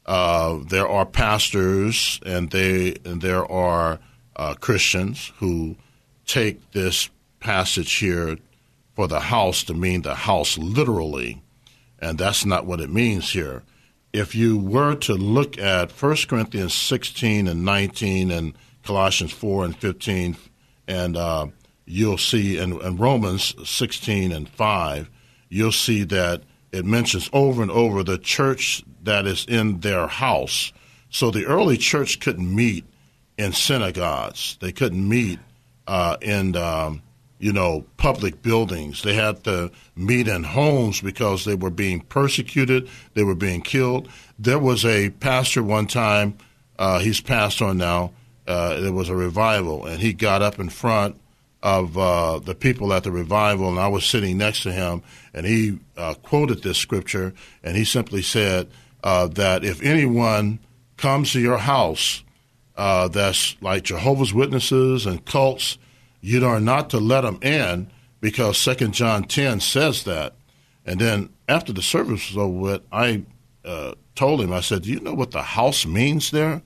uh, 0.04 0.60
there 0.68 0.88
are 0.88 1.04
pastors 1.04 2.20
and 2.24 2.50
they 2.50 2.96
and 3.04 3.20
there 3.20 3.50
are 3.50 3.98
uh, 4.36 4.54
Christians 4.54 5.32
who 5.38 5.76
take 6.26 6.72
this 6.72 7.10
passage 7.40 7.94
here 7.94 8.38
for 8.96 9.06
the 9.06 9.20
house 9.20 9.62
to 9.64 9.74
mean 9.74 10.02
the 10.02 10.14
house 10.14 10.56
literally, 10.56 11.42
and 11.98 12.18
that's 12.18 12.46
not 12.46 12.64
what 12.64 12.80
it 12.80 12.90
means 12.90 13.30
here. 13.30 13.62
If 14.12 14.34
you 14.34 14.56
were 14.58 14.94
to 14.96 15.14
look 15.14 15.58
at 15.58 15.92
1 15.92 16.16
Corinthians 16.26 16.72
16 16.72 17.46
and 17.46 17.64
19 17.64 18.30
and 18.30 18.54
Colossians 18.82 19.32
4 19.32 19.66
and 19.66 19.76
15, 19.76 20.36
and 20.88 21.16
uh, 21.16 21.48
you'll 21.84 22.16
see 22.16 22.56
in 22.56 22.96
Romans 22.96 23.54
16 23.68 24.32
and 24.32 24.48
5, 24.48 25.10
you'll 25.50 25.72
see 25.72 26.02
that 26.04 26.42
it 26.72 26.86
mentions 26.86 27.28
over 27.34 27.60
and 27.60 27.70
over 27.70 28.02
the 28.02 28.18
church 28.18 28.82
that 29.02 29.26
is 29.26 29.44
in 29.44 29.80
their 29.80 30.06
house. 30.06 30.72
So 31.10 31.30
the 31.30 31.44
early 31.44 31.76
church 31.76 32.20
couldn't 32.20 32.54
meet 32.54 32.86
in 33.36 33.52
synagogues. 33.52 34.56
They 34.60 34.72
couldn't 34.72 35.06
meet 35.06 35.38
uh, 35.86 36.16
in 36.22 36.56
um, 36.56 37.02
you 37.38 37.52
know 37.52 37.84
public 37.96 38.42
buildings. 38.42 39.02
They 39.02 39.14
had 39.14 39.44
to 39.44 39.70
meet 39.94 40.28
in 40.28 40.44
homes 40.44 41.00
because 41.00 41.44
they 41.44 41.54
were 41.54 41.70
being 41.70 42.00
persecuted. 42.00 42.88
They 43.14 43.24
were 43.24 43.34
being 43.34 43.62
killed. 43.62 44.08
There 44.38 44.58
was 44.58 44.84
a 44.84 45.10
pastor 45.10 45.62
one 45.62 45.86
time. 45.86 46.38
Uh, 46.78 46.98
he's 46.98 47.20
passed 47.20 47.62
on 47.62 47.78
now. 47.78 48.12
Uh, 48.46 48.80
there 48.80 48.92
was 48.92 49.08
a 49.08 49.16
revival, 49.16 49.86
and 49.86 50.00
he 50.00 50.12
got 50.12 50.42
up 50.42 50.58
in 50.58 50.68
front 50.68 51.20
of 51.62 51.98
uh, 51.98 52.38
the 52.38 52.54
people 52.54 52.92
at 52.92 53.02
the 53.02 53.10
revival, 53.10 53.68
and 53.68 53.78
I 53.78 53.88
was 53.88 54.04
sitting 54.04 54.38
next 54.38 54.62
to 54.62 54.72
him, 54.72 55.02
and 55.34 55.44
he 55.44 55.80
uh, 55.96 56.14
quoted 56.14 56.62
this 56.62 56.78
scripture, 56.78 57.34
and 57.64 57.76
he 57.76 57.84
simply 57.84 58.22
said 58.22 58.68
uh, 59.02 59.26
that 59.28 59.64
if 59.64 59.82
anyone 59.82 60.60
comes 60.96 61.32
to 61.32 61.40
your 61.40 61.58
house 61.58 62.22
uh, 62.76 63.08
that's 63.08 63.56
like 63.60 63.82
Jehovah's 63.82 64.32
Witnesses 64.32 65.06
and 65.06 65.24
cults, 65.24 65.78
you 66.20 66.44
are 66.46 66.60
not 66.60 66.90
to 66.90 66.98
let 66.98 67.22
them 67.22 67.38
in 67.42 67.90
because 68.20 68.58
Second 68.58 68.92
John 68.92 69.24
10 69.24 69.60
says 69.60 70.04
that. 70.04 70.34
And 70.84 71.00
then 71.00 71.30
after 71.48 71.72
the 71.72 71.82
service 71.82 72.28
was 72.28 72.36
over 72.36 72.58
with, 72.58 72.82
I 72.92 73.24
uh, 73.64 73.94
told 74.14 74.40
him, 74.40 74.52
I 74.52 74.60
said, 74.60 74.82
Do 74.82 74.90
you 74.90 75.00
know 75.00 75.14
what 75.14 75.32
the 75.32 75.42
house 75.42 75.86
means 75.86 76.30
there? 76.30 76.62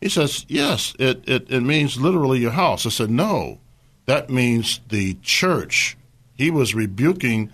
He 0.00 0.08
says, 0.08 0.44
Yes, 0.48 0.94
it, 0.98 1.28
it, 1.28 1.50
it 1.50 1.60
means 1.62 2.00
literally 2.00 2.40
your 2.40 2.50
house. 2.52 2.86
I 2.86 2.90
said, 2.90 3.10
No, 3.10 3.58
that 4.06 4.30
means 4.30 4.80
the 4.88 5.14
church. 5.22 5.96
He 6.34 6.50
was 6.50 6.74
rebuking 6.74 7.52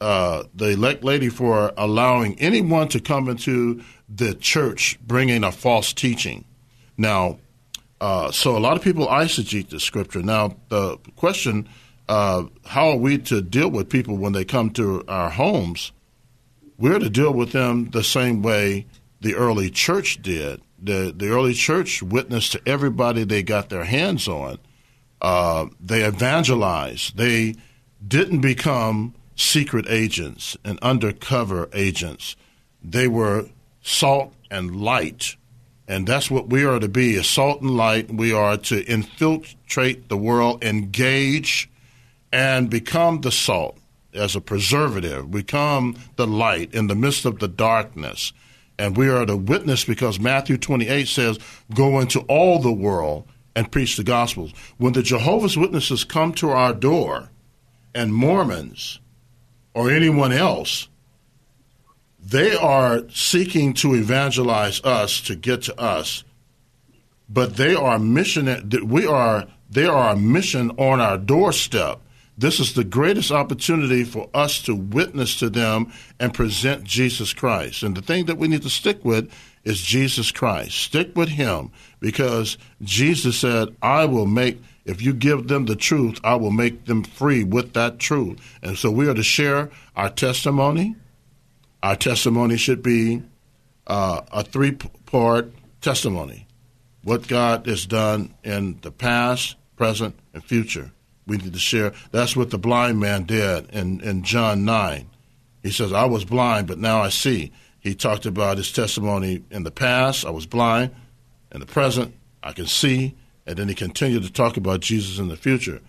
uh, 0.00 0.44
the 0.54 0.70
elect 0.70 1.04
lady 1.04 1.28
for 1.28 1.72
allowing 1.76 2.38
anyone 2.40 2.88
to 2.88 3.00
come 3.00 3.28
into 3.28 3.82
the 4.08 4.34
church 4.34 4.98
bringing 5.06 5.44
a 5.44 5.52
false 5.52 5.92
teaching. 5.92 6.44
Now, 6.96 7.38
uh, 8.04 8.30
so 8.30 8.54
a 8.54 8.60
lot 8.60 8.76
of 8.76 8.82
people 8.82 9.06
eisegete 9.06 9.70
the 9.70 9.80
scripture. 9.80 10.22
Now, 10.22 10.56
the 10.68 10.98
question: 11.16 11.66
uh, 12.06 12.44
How 12.66 12.90
are 12.90 12.98
we 12.98 13.16
to 13.16 13.40
deal 13.40 13.70
with 13.70 13.88
people 13.88 14.18
when 14.18 14.34
they 14.34 14.44
come 14.44 14.68
to 14.72 15.02
our 15.08 15.30
homes? 15.30 15.90
We're 16.76 16.98
to 16.98 17.08
deal 17.08 17.32
with 17.32 17.52
them 17.52 17.88
the 17.92 18.04
same 18.04 18.42
way 18.42 18.84
the 19.22 19.34
early 19.34 19.70
church 19.70 20.20
did. 20.20 20.60
The 20.78 21.14
the 21.16 21.30
early 21.30 21.54
church 21.54 22.02
witnessed 22.02 22.52
to 22.52 22.60
everybody 22.66 23.24
they 23.24 23.42
got 23.42 23.70
their 23.70 23.84
hands 23.84 24.28
on. 24.28 24.58
Uh, 25.22 25.68
they 25.80 26.06
evangelized. 26.06 27.16
They 27.16 27.54
didn't 28.06 28.42
become 28.42 29.14
secret 29.34 29.86
agents 29.88 30.58
and 30.62 30.78
undercover 30.80 31.70
agents. 31.72 32.36
They 32.82 33.08
were 33.08 33.46
salt 33.80 34.34
and 34.50 34.76
light. 34.76 35.36
And 35.86 36.06
that's 36.06 36.30
what 36.30 36.48
we 36.48 36.64
are 36.64 36.78
to 36.78 36.88
be, 36.88 37.16
a 37.16 37.24
salt 37.24 37.60
and 37.60 37.76
light. 37.76 38.12
We 38.12 38.32
are 38.32 38.56
to 38.56 38.84
infiltrate 38.84 40.08
the 40.08 40.16
world, 40.16 40.64
engage, 40.64 41.70
and 42.32 42.70
become 42.70 43.20
the 43.20 43.30
salt 43.30 43.78
as 44.14 44.34
a 44.34 44.40
preservative, 44.40 45.30
become 45.30 45.96
the 46.16 46.26
light 46.26 46.72
in 46.72 46.86
the 46.86 46.94
midst 46.94 47.24
of 47.24 47.38
the 47.38 47.48
darkness. 47.48 48.32
And 48.78 48.96
we 48.96 49.08
are 49.08 49.26
to 49.26 49.36
witness 49.36 49.84
because 49.84 50.18
Matthew 50.18 50.56
28 50.56 51.06
says, 51.06 51.38
Go 51.74 52.00
into 52.00 52.20
all 52.20 52.58
the 52.58 52.72
world 52.72 53.28
and 53.54 53.70
preach 53.70 53.96
the 53.96 54.04
gospels. 54.04 54.52
When 54.78 54.94
the 54.94 55.02
Jehovah's 55.02 55.56
Witnesses 55.56 56.02
come 56.02 56.32
to 56.34 56.50
our 56.50 56.72
door, 56.72 57.30
and 57.94 58.12
Mormons 58.12 58.98
or 59.72 59.90
anyone 59.90 60.32
else, 60.32 60.88
they 62.26 62.56
are 62.56 63.02
seeking 63.10 63.74
to 63.74 63.94
evangelize 63.94 64.82
us 64.82 65.20
to 65.22 65.36
get 65.36 65.62
to 65.62 65.78
us, 65.78 66.24
but 67.28 67.56
they 67.56 67.74
are 67.74 67.98
mission. 67.98 68.70
We 68.84 69.06
are 69.06 69.46
they 69.70 69.84
are 69.86 70.12
a 70.12 70.16
mission 70.16 70.70
on 70.72 71.00
our 71.00 71.18
doorstep. 71.18 72.00
This 72.36 72.58
is 72.58 72.72
the 72.72 72.84
greatest 72.84 73.30
opportunity 73.30 74.02
for 74.02 74.28
us 74.34 74.60
to 74.62 74.74
witness 74.74 75.38
to 75.38 75.50
them 75.50 75.92
and 76.18 76.34
present 76.34 76.82
Jesus 76.84 77.32
Christ. 77.32 77.82
And 77.82 77.96
the 77.96 78.02
thing 78.02 78.24
that 78.24 78.38
we 78.38 78.48
need 78.48 78.62
to 78.62 78.70
stick 78.70 79.04
with 79.04 79.30
is 79.62 79.80
Jesus 79.80 80.32
Christ. 80.32 80.76
Stick 80.76 81.14
with 81.14 81.28
Him 81.28 81.70
because 82.00 82.58
Jesus 82.82 83.38
said, 83.38 83.68
"I 83.82 84.06
will 84.06 84.26
make." 84.26 84.60
If 84.84 85.00
you 85.00 85.14
give 85.14 85.48
them 85.48 85.64
the 85.64 85.76
truth, 85.76 86.20
I 86.22 86.34
will 86.34 86.50
make 86.50 86.84
them 86.84 87.04
free 87.04 87.42
with 87.42 87.72
that 87.72 87.98
truth. 87.98 88.38
And 88.62 88.76
so 88.76 88.90
we 88.90 89.08
are 89.08 89.14
to 89.14 89.22
share 89.22 89.70
our 89.96 90.10
testimony. 90.10 90.96
Our 91.84 91.96
testimony 91.96 92.56
should 92.56 92.82
be 92.82 93.22
uh, 93.86 94.22
a 94.32 94.42
three 94.42 94.72
part 94.72 95.52
testimony 95.82 96.46
what 97.02 97.28
God 97.28 97.66
has 97.66 97.84
done 97.84 98.32
in 98.42 98.78
the 98.80 98.90
past, 98.90 99.56
present, 99.76 100.18
and 100.32 100.42
future. 100.42 100.92
We 101.26 101.36
need 101.36 101.52
to 101.52 101.58
share. 101.58 101.92
That's 102.10 102.34
what 102.34 102.48
the 102.48 102.56
blind 102.56 103.00
man 103.00 103.24
did 103.24 103.68
in, 103.70 104.00
in 104.00 104.22
John 104.22 104.64
9. 104.64 105.10
He 105.62 105.70
says, 105.70 105.92
I 105.92 106.06
was 106.06 106.24
blind, 106.24 106.68
but 106.68 106.78
now 106.78 107.02
I 107.02 107.10
see. 107.10 107.52
He 107.80 107.94
talked 107.94 108.24
about 108.24 108.56
his 108.56 108.72
testimony 108.72 109.44
in 109.50 109.64
the 109.64 109.70
past, 109.70 110.24
I 110.24 110.30
was 110.30 110.46
blind. 110.46 110.94
In 111.52 111.60
the 111.60 111.66
present, 111.66 112.14
I 112.42 112.52
can 112.52 112.66
see 112.66 113.14
and 113.46 113.58
then 113.58 113.68
he 113.68 113.74
continued 113.74 114.22
to 114.22 114.32
talk 114.32 114.56
about 114.56 114.80
Jesus 114.80 115.18
in 115.18 115.28
the 115.28 115.36
future. 115.36 115.82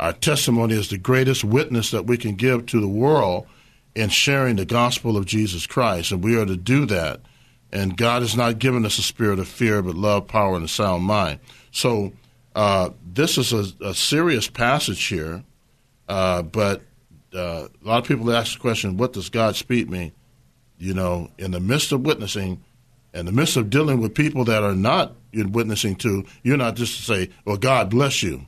Our 0.00 0.14
testimony 0.14 0.74
is 0.74 0.88
the 0.88 0.96
greatest 0.96 1.44
witness 1.44 1.90
that 1.90 2.06
we 2.06 2.16
can 2.16 2.34
give 2.34 2.64
to 2.66 2.80
the 2.80 2.88
world 2.88 3.46
in 3.94 4.08
sharing 4.08 4.56
the 4.56 4.64
gospel 4.64 5.16
of 5.16 5.26
Jesus 5.26 5.66
Christ, 5.66 6.12
and 6.12 6.22
we 6.22 6.36
are 6.36 6.46
to 6.46 6.56
do 6.56 6.86
that. 6.86 7.20
And 7.72 7.96
God 7.96 8.22
has 8.22 8.36
not 8.36 8.58
given 8.58 8.86
us 8.86 8.98
a 8.98 9.02
spirit 9.02 9.38
of 9.38 9.48
fear, 9.48 9.82
but 9.82 9.96
love, 9.96 10.28
power, 10.28 10.54
and 10.54 10.64
a 10.64 10.68
sound 10.68 11.04
mind. 11.04 11.40
So 11.72 12.12
uh, 12.54 12.90
this 13.04 13.36
is 13.36 13.52
a, 13.52 13.84
a, 13.84 13.94
serious 13.94 14.48
passage 14.48 15.04
here, 15.06 15.42
uh, 16.08 16.42
but 16.42 16.82
uh, 17.34 17.66
a 17.66 17.86
lot 17.86 17.98
of 17.98 18.04
people 18.04 18.32
ask 18.32 18.54
the 18.54 18.60
question, 18.60 18.96
what 18.96 19.12
does 19.12 19.28
Godspeed 19.28 19.90
mean? 19.90 20.12
You 20.78 20.94
know, 20.94 21.30
in 21.36 21.50
the 21.50 21.58
midst 21.58 21.90
of 21.90 22.02
witnessing, 22.02 22.62
in 23.12 23.26
the 23.26 23.32
midst 23.32 23.56
of 23.56 23.70
dealing 23.70 24.00
with 24.00 24.14
people 24.14 24.44
that 24.44 24.62
are 24.62 24.74
not 24.74 25.16
witnessing 25.32 25.96
to, 25.96 26.24
you're 26.44 26.56
not 26.56 26.76
just 26.76 26.96
to 26.96 27.02
say, 27.02 27.30
well, 27.44 27.56
God 27.56 27.90
bless 27.90 28.22
you. 28.22 28.46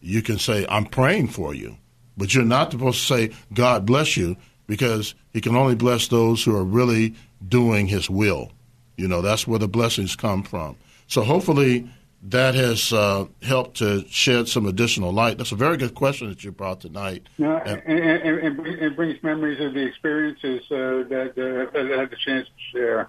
You 0.00 0.22
can 0.22 0.38
say, 0.38 0.66
I'm 0.68 0.86
praying 0.86 1.28
for 1.28 1.54
you. 1.54 1.76
But 2.16 2.34
you're 2.34 2.44
not 2.44 2.72
supposed 2.72 3.00
to 3.00 3.06
say, 3.06 3.30
God 3.54 3.86
bless 3.86 4.16
you, 4.16 4.36
because 4.68 5.16
He 5.32 5.40
can 5.40 5.56
only 5.56 5.74
bless 5.74 6.06
those 6.06 6.44
who 6.44 6.54
are 6.54 6.64
really 6.64 7.16
doing 7.46 7.88
His 7.88 8.08
will. 8.08 8.52
You 8.96 9.08
know, 9.08 9.20
that's 9.20 9.48
where 9.48 9.58
the 9.58 9.66
blessings 9.66 10.14
come 10.14 10.44
from. 10.44 10.76
So 11.08 11.22
hopefully 11.22 11.90
that 12.22 12.54
has 12.54 12.92
uh, 12.92 13.26
helped 13.42 13.78
to 13.78 14.04
shed 14.08 14.48
some 14.48 14.66
additional 14.66 15.12
light. 15.12 15.38
That's 15.38 15.52
a 15.52 15.56
very 15.56 15.76
good 15.76 15.94
question 15.94 16.28
that 16.28 16.42
you 16.42 16.50
brought 16.50 16.80
tonight. 16.80 17.26
No, 17.38 17.56
and, 17.58 17.82
and, 17.86 18.38
and 18.38 18.66
it 18.66 18.96
brings 18.96 19.22
memories 19.22 19.60
of 19.60 19.74
the 19.74 19.86
experiences 19.86 20.62
uh, 20.70 21.08
that, 21.08 21.32
uh, 21.36 21.72
that 21.72 21.92
I 21.92 22.00
had 22.00 22.10
the 22.10 22.16
chance 22.16 22.46
to 22.46 22.78
share. 22.78 23.08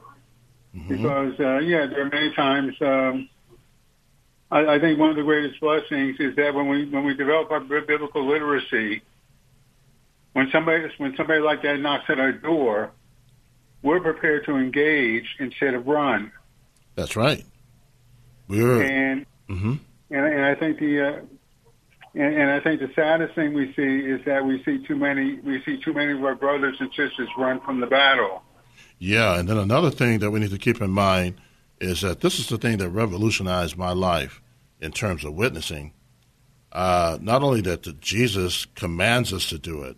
Mm-hmm. 0.76 0.88
Because 0.88 1.40
uh, 1.40 1.58
yeah, 1.60 1.88
there 1.88 2.02
are 2.02 2.10
many 2.10 2.34
times. 2.36 2.76
Um, 2.82 3.30
I, 4.52 4.76
I 4.76 4.80
think 4.80 5.00
one 5.00 5.10
of 5.10 5.16
the 5.16 5.24
greatest 5.24 5.60
blessings 5.60 6.18
is 6.20 6.36
that 6.36 6.54
when 6.54 6.68
we 6.68 6.86
when 6.86 7.04
we 7.04 7.16
develop 7.16 7.50
our 7.50 7.60
biblical 7.60 8.28
literacy, 8.28 9.02
when 10.34 10.50
somebody 10.52 10.88
when 10.98 11.16
somebody 11.16 11.40
like 11.40 11.62
that 11.64 11.80
knocks 11.80 12.06
at 12.10 12.20
our 12.20 12.32
door, 12.32 12.92
we're 13.82 14.00
prepared 14.00 14.46
to 14.46 14.56
engage 14.56 15.36
instead 15.40 15.74
of 15.74 15.88
run. 15.88 16.32
That's 16.96 17.16
right. 17.16 17.46
We're, 18.48 18.82
and 18.82 19.26
hmm 19.48 19.76
and, 20.10 20.26
and 20.26 20.46
I 20.46 20.56
think 20.56 20.80
the 20.80 21.02
uh, 21.02 21.22
and, 22.16 22.36
and 22.36 22.52
I 22.52 22.60
think 22.60 22.80
the 22.80 22.92
saddest 22.96 23.36
thing 23.36 23.54
we 23.54 23.74
see 23.74 24.00
is 24.00 24.24
that 24.26 24.44
we 24.46 24.64
see 24.64 24.86
too 24.86 24.96
many 24.96 25.40
we 25.40 25.62
see 25.64 25.80
too 25.82 25.94
many 25.94 26.14
of 26.14 26.24
our 26.24 26.36
brothers 26.36 26.78
and 26.80 26.90
sisters 26.90 27.30
run 27.38 27.60
from 27.62 27.80
the 27.80 27.88
battle. 27.88 28.44
Yeah, 28.98 29.40
and 29.40 29.48
then 29.48 29.58
another 29.58 29.92
thing 29.92 30.20
that 30.20 30.32
we 30.32 30.40
need 30.40 30.52
to 30.52 30.58
keep 30.58 30.82
in 30.82 30.90
mind 30.90 31.40
is 31.80 32.02
that 32.02 32.20
this 32.20 32.40
is 32.40 32.48
the 32.48 32.58
thing 32.58 32.78
that 32.80 32.90
revolutionized 32.90 33.78
my 33.78 33.92
life 33.94 34.42
in 34.82 34.92
terms 34.92 35.24
of 35.24 35.34
witnessing. 35.34 35.94
Uh, 36.72 37.18
not 37.22 37.42
only 37.42 37.62
that 37.62 37.84
the, 37.84 37.94
Jesus 37.94 38.66
commands 38.76 39.32
us 39.32 39.48
to 39.50 39.58
do 39.58 39.84
it, 39.84 39.98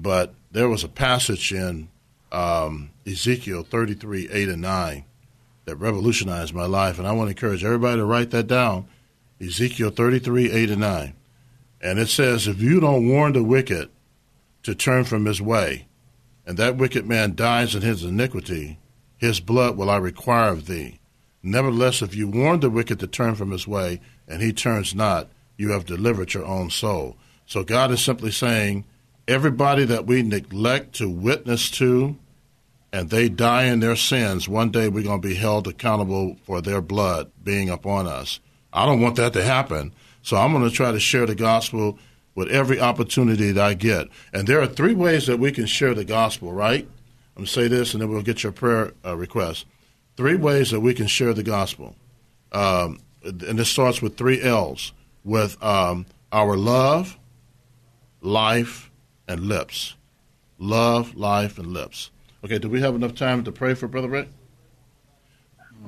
but 0.00 0.34
there 0.50 0.68
was 0.68 0.84
a 0.84 0.88
passage 0.88 1.52
in 1.52 1.88
um, 2.30 2.90
Ezekiel 3.06 3.64
33, 3.64 4.28
8 4.30 4.48
and 4.48 4.62
9 4.62 5.04
that 5.64 5.76
revolutionized 5.76 6.54
my 6.54 6.66
life, 6.66 6.98
and 6.98 7.06
I 7.06 7.12
want 7.12 7.28
to 7.28 7.32
encourage 7.32 7.64
everybody 7.64 7.98
to 7.98 8.04
write 8.04 8.30
that 8.30 8.46
down. 8.46 8.88
Ezekiel 9.40 9.90
33, 9.90 10.50
8 10.50 10.70
and 10.70 10.80
9. 10.80 11.14
And 11.80 11.98
it 11.98 12.08
says, 12.08 12.46
If 12.46 12.60
you 12.60 12.80
don't 12.80 13.08
warn 13.08 13.32
the 13.32 13.44
wicked 13.44 13.90
to 14.62 14.74
turn 14.74 15.04
from 15.04 15.26
his 15.26 15.42
way, 15.42 15.86
and 16.46 16.56
that 16.56 16.76
wicked 16.76 17.06
man 17.06 17.34
dies 17.34 17.74
in 17.74 17.82
his 17.82 18.02
iniquity, 18.04 18.78
his 19.16 19.40
blood 19.40 19.76
will 19.76 19.90
I 19.90 19.96
require 19.96 20.52
of 20.52 20.66
thee. 20.66 21.00
Nevertheless, 21.42 22.02
if 22.02 22.14
you 22.14 22.28
warn 22.28 22.60
the 22.60 22.70
wicked 22.70 22.98
to 23.00 23.06
turn 23.06 23.34
from 23.34 23.50
his 23.50 23.66
way, 23.66 24.00
and 24.26 24.42
he 24.42 24.52
turns 24.52 24.94
not, 24.94 25.28
you 25.56 25.70
have 25.70 25.86
delivered 25.86 26.34
your 26.34 26.44
own 26.44 26.70
soul. 26.70 27.16
So 27.46 27.64
God 27.64 27.90
is 27.90 28.02
simply 28.02 28.30
saying, 28.30 28.84
everybody 29.28 29.84
that 29.84 30.06
we 30.06 30.22
neglect 30.22 30.94
to 30.94 31.08
witness 31.08 31.70
to, 31.72 32.16
and 32.92 33.10
they 33.10 33.28
die 33.28 33.64
in 33.64 33.80
their 33.80 33.94
sins, 33.94 34.48
one 34.48 34.70
day 34.70 34.88
we're 34.88 35.04
going 35.04 35.20
to 35.20 35.28
be 35.28 35.34
held 35.34 35.68
accountable 35.68 36.36
for 36.44 36.62
their 36.62 36.80
blood 36.80 37.30
being 37.44 37.68
upon 37.68 38.06
us. 38.06 38.40
I 38.72 38.86
don't 38.86 39.00
want 39.00 39.16
that 39.16 39.34
to 39.34 39.44
happen. 39.44 39.92
So 40.22 40.36
I'm 40.36 40.52
going 40.52 40.68
to 40.68 40.74
try 40.74 40.90
to 40.90 40.98
share 40.98 41.26
the 41.26 41.34
gospel 41.34 41.98
with 42.34 42.48
every 42.48 42.80
opportunity 42.80 43.52
that 43.52 43.64
I 43.64 43.74
get. 43.74 44.08
And 44.32 44.48
there 44.48 44.60
are 44.60 44.66
three 44.66 44.94
ways 44.94 45.26
that 45.26 45.38
we 45.38 45.52
can 45.52 45.66
share 45.66 45.94
the 45.94 46.04
gospel, 46.04 46.52
right? 46.52 46.84
I'm 46.84 47.44
going 47.44 47.46
to 47.46 47.52
say 47.52 47.68
this 47.68 47.92
and 47.92 48.02
then 48.02 48.08
we'll 48.08 48.22
get 48.22 48.42
your 48.42 48.52
prayer 48.52 48.92
uh, 49.04 49.16
request. 49.16 49.66
Three 50.16 50.36
ways 50.36 50.70
that 50.70 50.80
we 50.80 50.94
can 50.94 51.06
share 51.06 51.34
the 51.34 51.42
gospel. 51.42 51.94
Um, 52.52 53.00
and 53.22 53.58
this 53.58 53.68
starts 53.68 54.00
with 54.00 54.16
three 54.16 54.42
L's 54.42 54.92
with 55.24 55.62
um, 55.62 56.06
our 56.32 56.56
love, 56.56 57.18
life, 58.20 58.87
and 59.28 59.42
lips. 59.42 59.94
Love, 60.58 61.14
life, 61.14 61.58
and 61.58 61.68
lips. 61.68 62.10
Okay, 62.44 62.58
do 62.58 62.68
we 62.68 62.80
have 62.80 62.94
enough 62.94 63.14
time 63.14 63.44
to 63.44 63.52
pray 63.52 63.74
for 63.74 63.86
Brother 63.86 64.08
Rick? 64.08 64.28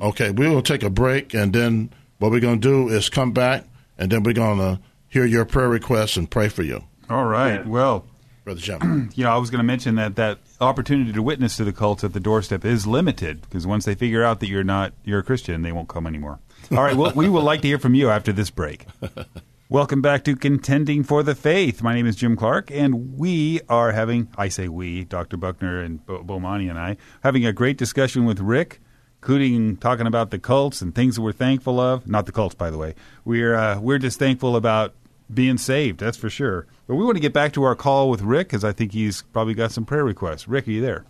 Okay, 0.00 0.30
we 0.30 0.48
will 0.48 0.62
take 0.62 0.82
a 0.82 0.90
break, 0.90 1.34
and 1.34 1.52
then 1.52 1.90
what 2.18 2.30
we're 2.30 2.40
going 2.40 2.60
to 2.60 2.68
do 2.68 2.88
is 2.88 3.08
come 3.08 3.32
back, 3.32 3.64
and 3.98 4.10
then 4.10 4.22
we're 4.22 4.32
going 4.32 4.58
to 4.58 4.80
hear 5.08 5.24
your 5.24 5.44
prayer 5.44 5.68
requests 5.68 6.16
and 6.16 6.30
pray 6.30 6.48
for 6.48 6.62
you, 6.62 6.84
All 7.08 7.24
right. 7.24 7.66
Well, 7.66 8.06
Brother 8.44 8.60
Jim. 8.60 9.10
you 9.14 9.24
know, 9.24 9.30
I 9.30 9.36
was 9.36 9.50
going 9.50 9.58
to 9.58 9.64
mention 9.64 9.96
that 9.96 10.16
that 10.16 10.38
opportunity 10.60 11.12
to 11.12 11.22
witness 11.22 11.56
to 11.56 11.64
the 11.64 11.72
cults 11.72 12.04
at 12.04 12.12
the 12.12 12.20
doorstep 12.20 12.64
is 12.64 12.86
limited 12.86 13.42
because 13.42 13.66
once 13.66 13.84
they 13.84 13.94
figure 13.94 14.24
out 14.24 14.40
that 14.40 14.48
you're 14.48 14.64
not 14.64 14.92
you're 15.04 15.20
a 15.20 15.22
Christian, 15.22 15.62
they 15.62 15.72
won't 15.72 15.88
come 15.88 16.06
anymore. 16.06 16.38
All 16.70 16.82
right. 16.82 16.96
Well, 16.96 17.12
we 17.14 17.28
would 17.28 17.42
like 17.42 17.62
to 17.62 17.68
hear 17.68 17.78
from 17.78 17.94
you 17.94 18.10
after 18.10 18.32
this 18.32 18.50
break. 18.50 18.86
Welcome 19.70 20.02
back 20.02 20.24
to 20.24 20.34
Contending 20.34 21.04
for 21.04 21.22
the 21.22 21.36
Faith. 21.36 21.80
My 21.80 21.94
name 21.94 22.04
is 22.04 22.16
Jim 22.16 22.34
Clark, 22.34 22.72
and 22.72 23.16
we 23.16 23.60
are 23.68 23.92
having, 23.92 24.26
I 24.36 24.48
say 24.48 24.66
we, 24.66 25.04
Dr. 25.04 25.36
Buckner 25.36 25.80
and 25.80 26.04
Bo- 26.04 26.24
Bomani 26.24 26.68
and 26.68 26.76
I, 26.76 26.96
having 27.22 27.46
a 27.46 27.52
great 27.52 27.78
discussion 27.78 28.24
with 28.24 28.40
Rick, 28.40 28.80
including 29.22 29.76
talking 29.76 30.08
about 30.08 30.32
the 30.32 30.40
cults 30.40 30.82
and 30.82 30.92
things 30.92 31.14
that 31.14 31.22
we're 31.22 31.30
thankful 31.30 31.78
of. 31.78 32.08
Not 32.08 32.26
the 32.26 32.32
cults, 32.32 32.56
by 32.56 32.68
the 32.68 32.78
way. 32.78 32.96
We're, 33.24 33.54
uh, 33.54 33.78
we're 33.78 34.00
just 34.00 34.18
thankful 34.18 34.56
about 34.56 34.92
being 35.32 35.56
saved, 35.56 36.00
that's 36.00 36.16
for 36.16 36.28
sure. 36.28 36.66
But 36.88 36.96
we 36.96 37.04
want 37.04 37.14
to 37.18 37.22
get 37.22 37.32
back 37.32 37.52
to 37.52 37.62
our 37.62 37.76
call 37.76 38.10
with 38.10 38.22
Rick 38.22 38.48
because 38.48 38.64
I 38.64 38.72
think 38.72 38.90
he's 38.90 39.22
probably 39.22 39.54
got 39.54 39.70
some 39.70 39.84
prayer 39.84 40.04
requests. 40.04 40.48
Rick, 40.48 40.66
are 40.66 40.72
you 40.72 40.80
there? 40.80 41.04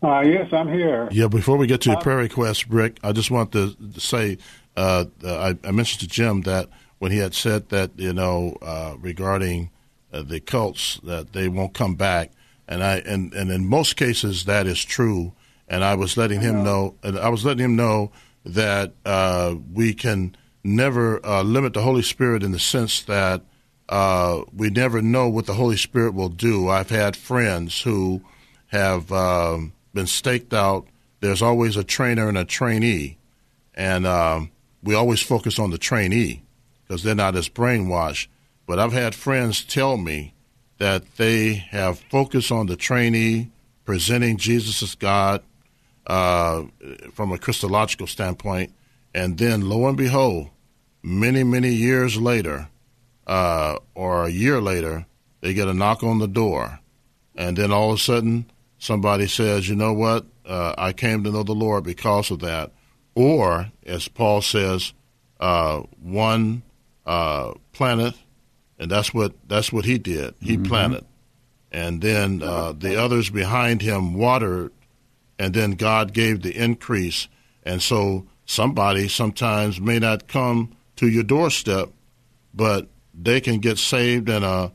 Uh, 0.00 0.20
yes, 0.20 0.46
I'm 0.52 0.68
here. 0.68 1.08
Yeah, 1.10 1.26
before 1.26 1.56
we 1.56 1.66
get 1.66 1.80
to 1.80 1.90
your 1.90 2.00
prayer 2.00 2.18
request, 2.18 2.68
Rick, 2.68 3.00
I 3.02 3.10
just 3.10 3.32
want 3.32 3.50
to, 3.50 3.74
to 3.74 4.00
say 4.00 4.38
uh, 4.76 5.06
uh, 5.24 5.54
I, 5.64 5.68
I 5.68 5.72
mentioned 5.72 6.02
to 6.02 6.06
Jim 6.06 6.42
that 6.42 6.68
when 6.98 7.12
he 7.12 7.18
had 7.18 7.34
said 7.34 7.68
that, 7.70 7.90
you 7.96 8.12
know, 8.12 8.56
uh, 8.62 8.94
regarding 8.98 9.70
uh, 10.12 10.22
the 10.22 10.40
cults, 10.40 11.00
that 11.04 11.32
they 11.32 11.48
won't 11.48 11.74
come 11.74 11.96
back. 11.96 12.32
And 12.66 12.82
I 12.82 12.96
and, 12.98 13.32
and 13.34 13.50
in 13.50 13.66
most 13.66 13.96
cases 13.96 14.44
that 14.46 14.66
is 14.66 14.84
true. 14.84 15.32
And 15.68 15.82
I 15.82 15.94
was 15.94 16.16
letting 16.16 16.40
him 16.40 16.62
know, 16.62 16.94
and 17.02 17.18
I 17.18 17.30
was 17.30 17.44
letting 17.44 17.64
him 17.64 17.76
know 17.76 18.12
that 18.44 18.92
uh, 19.04 19.54
we 19.72 19.94
can 19.94 20.36
never 20.62 21.24
uh, 21.24 21.42
limit 21.42 21.72
the 21.72 21.82
Holy 21.82 22.02
Spirit 22.02 22.42
in 22.42 22.52
the 22.52 22.58
sense 22.58 23.02
that 23.02 23.42
uh, 23.88 24.42
we 24.54 24.70
never 24.70 25.02
know 25.02 25.28
what 25.28 25.46
the 25.46 25.54
Holy 25.54 25.76
Spirit 25.76 26.14
will 26.14 26.28
do. 26.28 26.68
I've 26.68 26.90
had 26.90 27.16
friends 27.16 27.82
who 27.82 28.22
have 28.68 29.10
um, 29.10 29.72
been 29.92 30.06
staked 30.06 30.52
out. 30.52 30.86
There's 31.20 31.42
always 31.42 31.76
a 31.76 31.84
trainer 31.84 32.28
and 32.28 32.38
a 32.38 32.44
trainee, 32.44 33.18
and 33.74 34.06
um, 34.06 34.50
we 34.82 34.94
always 34.94 35.22
focus 35.22 35.58
on 35.58 35.70
the 35.70 35.78
trainee 35.78 36.43
because 36.86 37.02
they're 37.02 37.14
not 37.14 37.36
as 37.36 37.48
brainwashed. 37.48 38.28
But 38.66 38.78
I've 38.78 38.92
had 38.92 39.14
friends 39.14 39.64
tell 39.64 39.96
me 39.96 40.34
that 40.78 41.16
they 41.16 41.54
have 41.54 41.98
focused 41.98 42.50
on 42.50 42.66
the 42.66 42.76
trainee, 42.76 43.50
presenting 43.84 44.36
Jesus 44.36 44.82
as 44.82 44.94
God 44.94 45.42
uh, 46.06 46.64
from 47.12 47.32
a 47.32 47.38
Christological 47.38 48.06
standpoint, 48.06 48.72
and 49.14 49.38
then 49.38 49.68
lo 49.68 49.86
and 49.86 49.96
behold, 49.96 50.50
many 51.02 51.44
many 51.44 51.70
years 51.70 52.16
later, 52.16 52.68
uh, 53.26 53.76
or 53.94 54.24
a 54.24 54.30
year 54.30 54.60
later, 54.60 55.06
they 55.40 55.54
get 55.54 55.68
a 55.68 55.74
knock 55.74 56.02
on 56.02 56.18
the 56.18 56.28
door, 56.28 56.80
and 57.34 57.56
then 57.56 57.70
all 57.72 57.92
of 57.92 57.98
a 57.98 58.02
sudden 58.02 58.50
somebody 58.78 59.26
says, 59.26 59.68
"You 59.68 59.76
know 59.76 59.92
what? 59.92 60.26
Uh, 60.44 60.74
I 60.76 60.92
came 60.92 61.24
to 61.24 61.30
know 61.30 61.42
the 61.42 61.54
Lord 61.54 61.84
because 61.84 62.30
of 62.30 62.40
that." 62.40 62.72
Or, 63.14 63.70
as 63.86 64.08
Paul 64.08 64.42
says, 64.42 64.92
uh, 65.38 65.82
one 66.02 66.62
uh, 67.06 67.54
planted, 67.72 68.14
and 68.78 68.90
that's 68.90 69.12
what 69.12 69.34
that's 69.48 69.72
what 69.72 69.84
he 69.84 69.98
did. 69.98 70.34
He 70.40 70.56
planted, 70.58 71.04
and 71.72 72.00
then 72.00 72.42
uh, 72.42 72.72
the 72.72 73.00
others 73.00 73.30
behind 73.30 73.82
him 73.82 74.14
watered, 74.14 74.72
and 75.38 75.54
then 75.54 75.72
God 75.72 76.12
gave 76.12 76.42
the 76.42 76.54
increase. 76.56 77.28
And 77.62 77.80
so 77.82 78.26
somebody 78.46 79.08
sometimes 79.08 79.80
may 79.80 79.98
not 79.98 80.28
come 80.28 80.76
to 80.96 81.08
your 81.08 81.22
doorstep, 81.24 81.90
but 82.52 82.88
they 83.14 83.40
can 83.40 83.58
get 83.58 83.78
saved 83.78 84.28
and 84.28 84.44
uh, 84.44 84.70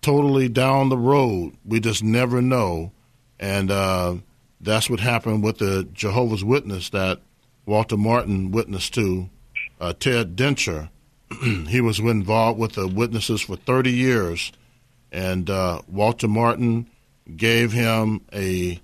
totally 0.00 0.48
down 0.48 0.88
the 0.88 0.98
road. 0.98 1.56
We 1.64 1.80
just 1.80 2.02
never 2.02 2.42
know, 2.42 2.92
and 3.38 3.70
uh, 3.70 4.16
that's 4.60 4.88
what 4.88 5.00
happened 5.00 5.42
with 5.42 5.58
the 5.58 5.88
Jehovah's 5.92 6.44
Witness 6.44 6.90
that 6.90 7.20
Walter 7.66 7.96
Martin 7.96 8.50
witnessed 8.50 8.94
to. 8.94 9.28
Uh, 9.80 9.92
Ted 9.92 10.36
Dencher, 10.36 10.90
he 11.68 11.80
was 11.80 11.98
involved 11.98 12.58
with 12.58 12.72
the 12.72 12.88
witnesses 12.88 13.42
for 13.42 13.56
30 13.56 13.90
years, 13.90 14.52
and 15.10 15.48
uh, 15.48 15.82
Walter 15.88 16.28
Martin 16.28 16.88
gave 17.36 17.72
him 17.72 18.20
a, 18.32 18.80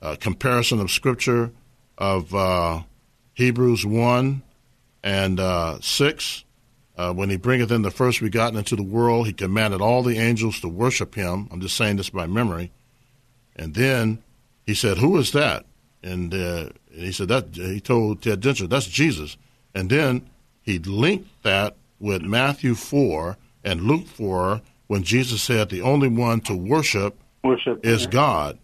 a 0.00 0.16
comparison 0.16 0.80
of 0.80 0.90
Scripture 0.90 1.52
of 1.98 2.34
uh, 2.34 2.82
Hebrews 3.34 3.84
1 3.84 4.42
and 5.02 5.40
uh, 5.40 5.80
6. 5.80 6.44
Uh, 6.96 7.12
when 7.12 7.28
he 7.28 7.36
bringeth 7.36 7.72
in 7.72 7.82
the 7.82 7.90
first 7.90 8.20
begotten 8.20 8.56
into 8.56 8.76
the 8.76 8.82
world, 8.82 9.26
he 9.26 9.32
commanded 9.32 9.80
all 9.80 10.02
the 10.02 10.18
angels 10.18 10.60
to 10.60 10.68
worship 10.68 11.16
him. 11.16 11.48
I'm 11.50 11.60
just 11.60 11.76
saying 11.76 11.96
this 11.96 12.10
by 12.10 12.26
memory. 12.26 12.70
And 13.56 13.74
then 13.74 14.22
he 14.64 14.74
said, 14.74 14.98
Who 14.98 15.16
is 15.18 15.32
that? 15.32 15.66
And, 16.02 16.32
uh, 16.32 16.68
he 16.92 17.10
said, 17.12 17.28
that 17.28 17.48
He 17.54 17.80
told 17.80 18.22
Ted 18.22 18.40
Dencher, 18.40 18.68
That's 18.68 18.86
Jesus. 18.86 19.36
And 19.74 19.90
then 19.90 20.30
he 20.62 20.78
linked 20.78 21.42
that 21.42 21.76
with 22.04 22.22
Matthew 22.22 22.74
4 22.74 23.38
and 23.64 23.80
Luke 23.80 24.06
4 24.06 24.60
when 24.86 25.02
Jesus 25.02 25.42
said, 25.42 25.70
The 25.70 25.80
only 25.80 26.08
one 26.08 26.40
to 26.42 26.54
worship 26.54 27.18
Worship 27.42 27.84
is 27.84 28.06
God. 28.06 28.58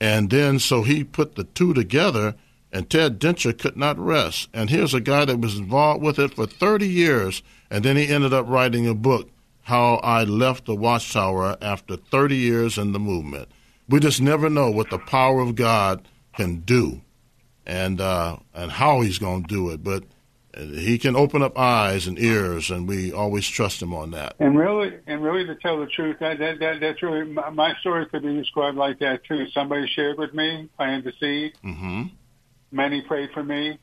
And 0.00 0.30
then 0.30 0.58
so 0.58 0.82
he 0.82 1.04
put 1.04 1.34
the 1.34 1.44
two 1.44 1.74
together, 1.74 2.34
and 2.72 2.88
Ted 2.88 3.18
Dencher 3.18 3.56
could 3.56 3.76
not 3.76 3.98
rest. 3.98 4.48
And 4.54 4.70
here's 4.70 4.94
a 4.94 5.00
guy 5.00 5.26
that 5.26 5.40
was 5.40 5.58
involved 5.58 6.02
with 6.02 6.18
it 6.18 6.34
for 6.34 6.46
30 6.46 6.88
years, 6.88 7.42
and 7.70 7.84
then 7.84 7.96
he 7.96 8.08
ended 8.08 8.32
up 8.32 8.48
writing 8.48 8.88
a 8.88 8.94
book, 8.94 9.30
How 9.62 9.96
I 9.96 10.24
Left 10.24 10.64
the 10.64 10.74
Watchtower 10.74 11.58
After 11.60 11.96
30 11.96 12.36
Years 12.36 12.78
in 12.78 12.92
the 12.92 12.98
Movement. 12.98 13.48
We 13.88 14.00
just 14.00 14.20
never 14.20 14.48
know 14.48 14.70
what 14.70 14.90
the 14.90 14.98
power 14.98 15.40
of 15.40 15.56
God 15.56 16.06
can 16.34 16.60
do 16.60 17.02
and 17.66 18.00
uh, 18.00 18.36
and 18.54 18.72
how 18.72 19.00
he's 19.02 19.18
going 19.18 19.42
to 19.42 19.48
do 19.48 19.70
it. 19.70 19.84
But 19.84 20.04
he 20.58 20.98
can 20.98 21.14
open 21.16 21.42
up 21.42 21.56
eyes 21.58 22.06
and 22.06 22.18
ears, 22.18 22.70
and 22.70 22.88
we 22.88 23.12
always 23.12 23.46
trust 23.48 23.80
him 23.80 23.94
on 23.94 24.10
that. 24.10 24.34
And 24.40 24.58
really, 24.58 24.98
and 25.06 25.22
really, 25.22 25.46
to 25.46 25.54
tell 25.54 25.78
the 25.78 25.86
truth, 25.86 26.16
that 26.20 26.38
that, 26.38 26.58
that 26.58 26.80
that's 26.80 27.02
really 27.02 27.24
my, 27.24 27.50
my 27.50 27.74
story 27.80 28.06
could 28.06 28.22
be 28.22 28.34
described 28.36 28.76
like 28.76 28.98
that 28.98 29.24
too. 29.24 29.46
Somebody 29.50 29.86
shared 29.86 30.18
with 30.18 30.34
me, 30.34 30.68
planted 30.76 31.04
the 31.04 31.12
seed. 31.20 31.52
hmm 31.62 32.02
Many 32.70 33.00
prayed 33.02 33.30
for 33.32 33.42
me, 33.42 33.78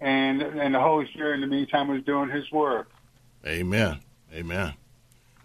and 0.00 0.42
and 0.42 0.74
the 0.74 0.80
Holy 0.80 1.06
Spirit 1.12 1.36
in 1.36 1.40
the 1.40 1.46
meantime 1.46 1.88
was 1.88 2.02
doing 2.04 2.30
His 2.30 2.50
work. 2.52 2.88
Amen. 3.46 4.00
Amen. 4.34 4.74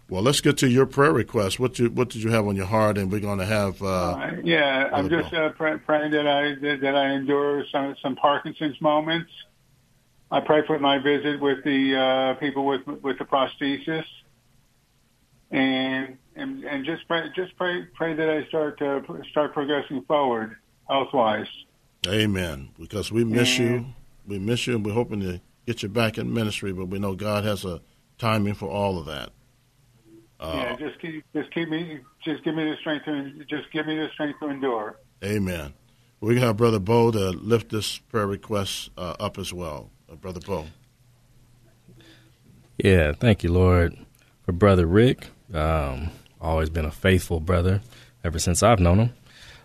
Well, 0.08 0.22
let's 0.22 0.40
get 0.42 0.58
to 0.58 0.68
your 0.68 0.84
prayer 0.84 1.12
request. 1.12 1.58
What 1.58 1.78
you, 1.78 1.88
what 1.88 2.10
did 2.10 2.22
you 2.22 2.30
have 2.30 2.46
on 2.46 2.54
your 2.54 2.66
heart? 2.66 2.98
And 2.98 3.10
we're 3.10 3.20
going 3.20 3.38
to 3.38 3.46
have. 3.46 3.82
Uh, 3.82 3.86
Uh, 3.86 4.30
yeah, 4.44 4.90
I'm 4.92 5.08
just 5.08 5.32
uh, 5.32 5.50
pray, 5.50 5.78
praying 5.78 6.10
that 6.10 6.26
I 6.26 6.54
that, 6.56 6.80
that 6.82 6.94
I 6.94 7.12
endure 7.14 7.64
some 7.72 7.96
some 8.02 8.14
Parkinson's 8.16 8.80
moments. 8.80 9.30
I 10.32 10.40
pray 10.40 10.66
for 10.66 10.78
my 10.78 10.98
visit 10.98 11.38
with 11.40 11.62
the 11.62 11.94
uh, 11.94 12.34
people 12.40 12.64
with 12.64 12.86
with 12.86 13.18
the 13.18 13.24
prosthesis, 13.26 14.06
and 15.50 16.16
and 16.34 16.64
and 16.64 16.86
just 16.86 17.06
pray 17.06 17.28
just 17.36 17.54
pray 17.58 17.84
pray 17.94 18.14
that 18.14 18.30
I 18.30 18.46
start 18.48 18.80
uh, 18.80 19.02
start 19.30 19.52
progressing 19.52 20.02
forward 20.04 20.56
health 20.88 21.12
wise. 21.12 21.46
Amen. 22.08 22.70
Because 22.80 23.12
we 23.12 23.24
miss 23.24 23.58
you. 23.58 23.84
We 24.26 24.38
miss 24.38 24.66
you, 24.66 24.76
and 24.76 24.86
we're 24.86 24.94
hoping 24.94 25.20
to 25.20 25.42
get 25.66 25.82
you 25.82 25.90
back 25.90 26.16
in 26.16 26.32
ministry. 26.32 26.72
But 26.72 26.86
we 26.86 26.98
know 26.98 27.14
God 27.14 27.44
has 27.44 27.66
a 27.66 27.82
timing 28.16 28.54
for 28.54 28.70
all 28.70 28.98
of 28.98 29.04
that. 29.06 29.30
Uh, 30.40 30.52
yeah, 30.56 30.76
just 30.76 30.98
keep 30.98 31.24
just 31.34 31.52
keep 31.52 31.68
me 31.68 32.00
just 32.24 32.42
give 32.42 32.54
me 32.54 32.64
the 32.64 32.76
strength 32.80 33.04
to 33.04 33.44
just 33.50 33.70
give 33.70 33.86
me 33.86 33.96
the 33.96 34.08
strength 34.14 34.40
to 34.40 34.48
endure. 34.48 34.98
Amen. 35.22 35.74
We're 36.20 36.34
gonna 36.34 36.46
have 36.46 36.56
Brother 36.56 36.78
Bo 36.78 37.10
to 37.10 37.30
lift 37.30 37.68
this 37.68 37.98
prayer 37.98 38.26
request 38.26 38.90
uh, 38.96 39.14
up 39.20 39.36
as 39.38 39.52
well. 39.52 39.90
Uh, 40.12 40.16
Brother 40.16 40.40
Bo. 40.40 40.66
Yeah, 42.78 43.12
thank 43.12 43.42
you, 43.42 43.52
Lord, 43.52 43.96
for 44.44 44.52
Brother 44.52 44.86
Rick. 44.86 45.28
Um, 45.54 46.10
always 46.40 46.68
been 46.68 46.84
a 46.84 46.90
faithful 46.90 47.40
brother 47.40 47.80
ever 48.24 48.38
since 48.38 48.62
I've 48.62 48.80
known 48.80 48.98
him. 48.98 49.14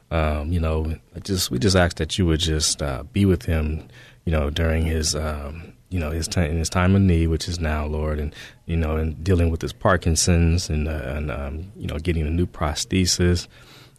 Um, 0.09 0.51
you 0.51 0.59
know, 0.59 0.95
I 1.15 1.19
just 1.19 1.51
we 1.51 1.59
just 1.59 1.75
ask 1.75 1.97
that 1.97 2.17
you 2.17 2.25
would 2.27 2.39
just 2.39 2.81
uh, 2.81 3.03
be 3.03 3.25
with 3.25 3.43
him, 3.43 3.87
you 4.23 4.31
know, 4.31 4.49
during 4.49 4.85
his 4.85 5.15
um, 5.15 5.73
you 5.89 5.99
know 5.99 6.11
his 6.11 6.27
time 6.27 6.51
in 6.51 6.57
his 6.57 6.69
time 6.69 6.95
of 6.95 7.01
need, 7.01 7.27
which 7.27 7.47
is 7.49 7.59
now, 7.59 7.85
Lord, 7.85 8.19
and 8.19 8.33
you 8.65 8.77
know, 8.77 8.95
and 8.95 9.21
dealing 9.23 9.49
with 9.49 9.61
his 9.61 9.73
Parkinson's 9.73 10.69
and 10.69 10.87
uh, 10.87 10.91
and 10.91 11.31
um, 11.31 11.71
you 11.75 11.87
know 11.87 11.97
getting 11.97 12.25
a 12.25 12.31
new 12.31 12.45
prosthesis 12.45 13.47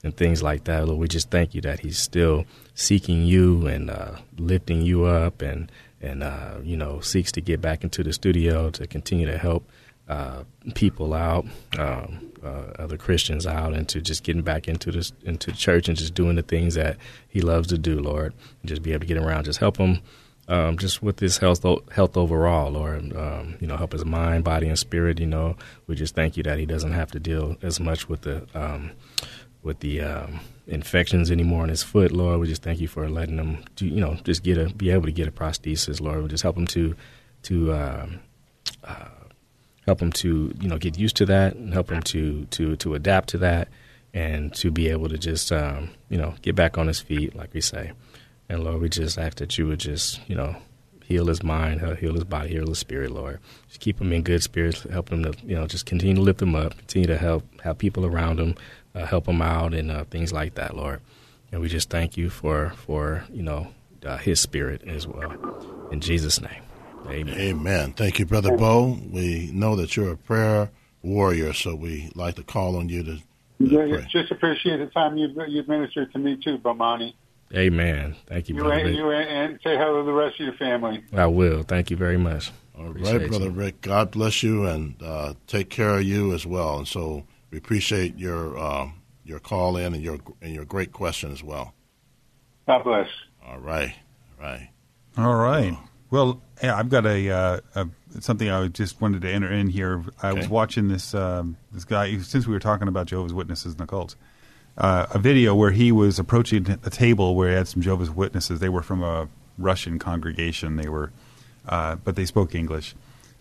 and 0.03 0.17
things 0.17 0.43
like 0.43 0.65
that. 0.65 0.87
Lord, 0.87 0.99
we 0.99 1.09
just 1.09 1.31
thank 1.31 1.55
you 1.55 1.61
that 1.63 1.81
he's 1.81 1.99
still 1.99 2.47
seeking 2.75 3.25
you 3.25 3.67
and 3.67 3.91
uh, 3.91 4.13
lifting 4.39 4.81
you 4.83 5.05
up 5.05 5.43
and 5.43 5.71
and 6.01 6.23
uh, 6.23 6.57
you 6.63 6.77
know 6.77 7.01
seeks 7.01 7.33
to 7.33 7.41
get 7.41 7.61
back 7.61 7.85
into 7.85 8.03
the 8.03 8.13
studio 8.13 8.71
to 8.71 8.87
continue 8.87 9.27
to 9.27 9.39
help 9.39 9.69
uh, 10.09 10.45
people 10.75 11.13
out, 11.13 11.45
um, 11.79 12.33
uh, 12.43 12.73
other 12.79 12.97
Christians 12.97 13.47
out, 13.47 13.75
and 13.75 13.87
to 13.91 14.01
just 14.01 14.25
getting 14.25 14.43
back 14.43 14.67
into 14.67 14.91
this 14.91 15.13
into 15.25 15.53
church 15.53 15.89
and 15.89 15.99
just 15.99 16.15
doing 16.15 16.37
the 16.37 16.43
things 16.43 16.75
that 16.75 16.97
he 17.29 17.41
loves 17.41 17.69
to 17.69 17.79
do, 17.79 18.01
Lord. 18.01 18.33
And 18.63 18.69
just 18.69 18.83
be 18.83 18.93
able 18.93 19.01
to 19.01 19.07
get 19.07 19.19
around, 19.19 19.45
just 19.45 19.59
help 19.59 19.77
him. 19.77 20.01
Um, 20.51 20.79
just 20.79 21.03
with 21.03 21.21
his 21.21 21.37
health, 21.37 21.63
health 21.93 22.17
overall, 22.17 22.71
Lord, 22.71 23.15
um, 23.15 23.57
you 23.61 23.67
know, 23.67 23.77
help 23.77 23.93
his 23.93 24.07
mind, 24.07 24.45
body, 24.45 24.67
and 24.67 24.79
spirit. 24.79 25.21
You 25.21 25.27
know, 25.27 25.57
we 25.87 25.95
just 25.95 26.15
thank 26.15 26.39
you 26.39 26.43
that 26.45 26.59
he 26.59 26.65
doesn't 26.65 26.93
have 26.93 27.11
to 27.11 27.21
deal 27.21 27.59
as 27.61 27.79
much 27.79 28.09
with 28.09 28.23
the 28.23 28.47
um, 28.55 28.93
with 29.63 29.81
the 29.81 30.01
um, 30.01 30.41
infections 30.69 31.31
anymore 31.31 31.63
on 31.63 31.69
his 31.71 31.83
foot, 31.83 32.13
Lord. 32.13 32.41
We 32.41 32.47
just 32.47 32.63
thank 32.63 32.81
you 32.81 32.89
for 32.89 33.09
letting 33.09 33.39
him, 33.39 33.65
do, 33.75 33.87
you 33.87 34.01
know, 34.01 34.15
just 34.25 34.43
get 34.43 34.59
a 34.59 34.73
be 34.75 34.91
able 34.91 35.07
to 35.07 35.13
get 35.13 35.27
a 35.27 35.33
prosthesis, 35.33 36.01
Lord. 36.01 36.23
We 36.23 36.29
just 36.29 36.43
help 36.43 36.57
him 36.57 36.67
to 36.69 36.95
to 37.43 37.73
um, 37.73 38.21
uh, 38.85 39.09
help 39.87 40.03
him 40.03 40.13
to 40.13 40.55
you 40.61 40.69
know 40.69 40.79
get 40.79 40.99
used 40.99 41.17
to 41.17 41.27
that 41.27 41.55
and 41.55 41.73
help 41.73 41.91
him 41.91 42.03
to 42.03 42.45
to 42.47 42.77
to 42.77 42.95
adapt 42.95 43.31
to 43.31 43.39
that 43.39 43.69
and 44.15 44.55
to 44.55 44.71
be 44.71 44.89
able 44.89 45.09
to 45.09 45.19
just 45.19 45.51
um, 45.51 45.91
you 46.09 46.19
know 46.19 46.35
get 46.43 46.55
back 46.55 46.79
on 46.79 46.87
his 46.87 47.01
feet, 47.01 47.35
like 47.35 47.53
we 47.55 47.61
say. 47.61 47.93
And 48.51 48.65
Lord, 48.65 48.81
we 48.81 48.89
just 48.89 49.19
ask 49.19 49.39
that 49.39 49.59
you 49.59 49.67
would 49.67 49.81
just 49.81 50.21
you 50.29 50.37
know 50.37 50.57
heal 51.05 51.27
his 51.27 51.43
mind, 51.43 51.81
heal 51.99 52.13
his 52.13 52.25
body, 52.25 52.51
heal 52.51 52.67
his 52.67 52.79
spirit, 52.79 53.11
Lord. 53.11 53.41
Just 53.69 53.81
keep 53.81 53.99
him 53.99 54.13
in 54.13 54.23
good 54.23 54.43
spirits, 54.43 54.83
help 54.83 55.11
him 55.11 55.23
to 55.23 55.33
you 55.43 55.55
know 55.55 55.67
just 55.67 55.87
continue 55.87 56.17
to 56.17 56.21
lift 56.21 56.43
him 56.43 56.55
up, 56.55 56.77
continue 56.77 57.09
to 57.09 57.17
help 57.17 57.45
have 57.63 57.79
people 57.79 58.05
around 58.05 58.39
him, 58.39 58.55
uh, 58.99 59.07
help 59.07 59.27
him 59.29 59.41
out, 59.41 59.75
and 59.75 59.91
uh, 59.91 60.05
things 60.05 60.33
like 60.33 60.55
that, 60.55 60.77
Lord. 60.77 61.01
And 61.53 61.61
we 61.61 61.69
just 61.69 61.89
thank 61.91 62.17
you 62.17 62.29
for 62.31 62.71
for 62.71 63.25
you 63.33 63.43
know 63.43 63.69
uh, 64.05 64.19
his 64.19 64.41
spirit 64.41 64.83
as 64.87 65.07
well. 65.07 65.35
In 65.91 66.01
Jesus' 66.01 66.41
name. 66.41 66.63
Amen. 67.07 67.39
Amen. 67.41 67.93
Thank 67.93 68.19
you, 68.19 68.27
Brother 68.27 68.55
Bo. 68.57 68.99
We 69.11 69.51
know 69.53 69.77
that 69.77 69.97
you're 69.97 70.13
a 70.13 70.17
prayer 70.17 70.71
warrior, 71.03 71.53
so 71.55 71.75
we 71.75 72.11
like 72.15 72.35
to 72.35 72.43
call 72.43 72.77
on 72.77 72.89
you 72.91 73.03
to, 73.03 73.17
to 73.17 73.23
Yeah, 73.59 73.87
pray. 73.97 74.07
just 74.11 74.31
appreciate 74.31 74.79
the 74.79 74.87
time 74.87 75.17
you 75.17 75.29
you 75.47 75.63
ministered 75.67 76.13
to 76.13 76.19
me 76.19 76.37
too, 76.37 76.59
Bomani. 76.59 77.15
Amen. 77.55 78.15
Thank 78.27 78.51
you, 78.51 78.57
You 78.57 78.63
brother. 78.65 78.81
and, 78.85 78.95
you 78.95 79.11
and, 79.11 79.29
and 79.53 79.61
say 79.65 79.77
hello 79.79 80.01
to 80.01 80.05
the 80.07 80.13
rest 80.13 80.39
of 80.39 80.47
your 80.47 80.55
family. 80.57 81.03
I 81.15 81.27
will. 81.27 81.63
Thank 81.63 81.91
you 81.91 81.97
very 81.97 82.19
much. 82.19 82.51
All 82.79 82.89
Appreciate 82.91 83.19
right, 83.21 83.29
Brother 83.29 83.47
you. 83.47 83.51
Rick. 83.53 83.81
God 83.81 84.11
bless 84.11 84.43
you 84.43 84.67
and 84.67 85.03
uh, 85.03 85.33
take 85.47 85.71
care 85.71 85.97
of 85.97 86.03
you 86.05 86.35
as 86.35 86.45
well. 86.45 86.77
And 86.77 86.87
so 86.87 87.25
we 87.51 87.59
appreciate 87.59 88.19
your 88.19 88.59
um, 88.59 88.95
your 89.25 89.39
call 89.39 89.77
in 89.77 89.95
and 89.95 90.03
your 90.03 90.19
and 90.41 90.55
your 90.55 90.65
great 90.65 90.93
question 90.93 91.33
as 91.33 91.43
well. 91.43 91.75
God 92.67 92.85
bless. 92.85 93.09
All 93.47 93.59
right, 93.59 93.95
all 94.39 94.45
right. 94.45 94.71
All 95.17 95.35
right. 95.35 95.77
Well, 96.11 96.41
yeah, 96.63 96.77
I've 96.77 96.89
got 96.89 97.05
a, 97.05 97.31
uh, 97.31 97.61
a 97.75 97.89
something 98.21 98.49
I 98.49 98.69
just 98.69 99.01
wanted 99.01 99.23
to 99.23 99.31
enter 99.31 99.53
in 99.53 99.69
here. 99.69 100.03
I 100.23 100.33
was 100.33 100.49
watching 100.49 100.89
this 100.89 101.15
um, 101.15 101.57
this 101.73 101.85
guy 101.85 102.19
since 102.19 102.47
we 102.47 102.53
were 102.53 102.61
talking 102.61 102.89
about 102.89 103.07
Jehovah's 103.07 103.35
Witnesses 103.35 103.73
and 103.73 103.81
the 103.81 103.87
cults. 103.87 104.17
Uh, 104.77 105.07
a 105.11 105.19
video 105.19 105.55
where 105.55 105.73
he 105.73 105.91
was 105.91 106.19
approaching 106.19 106.79
a 106.85 106.91
table 106.91 107.35
where 107.35 107.49
he 107.51 107.55
had 107.57 107.67
some 107.67 107.83
Jehovah's 107.83 108.11
Witnesses. 108.11 108.61
They 108.61 108.69
were 108.69 108.83
from 108.83 109.03
a 109.03 109.29
Russian 109.59 109.99
congregation. 109.99 110.77
They 110.77 110.89
were, 110.89 111.11
uh, 111.69 111.97
but 111.97 112.15
they 112.15 112.25
spoke 112.25 112.55
English. 112.55 112.95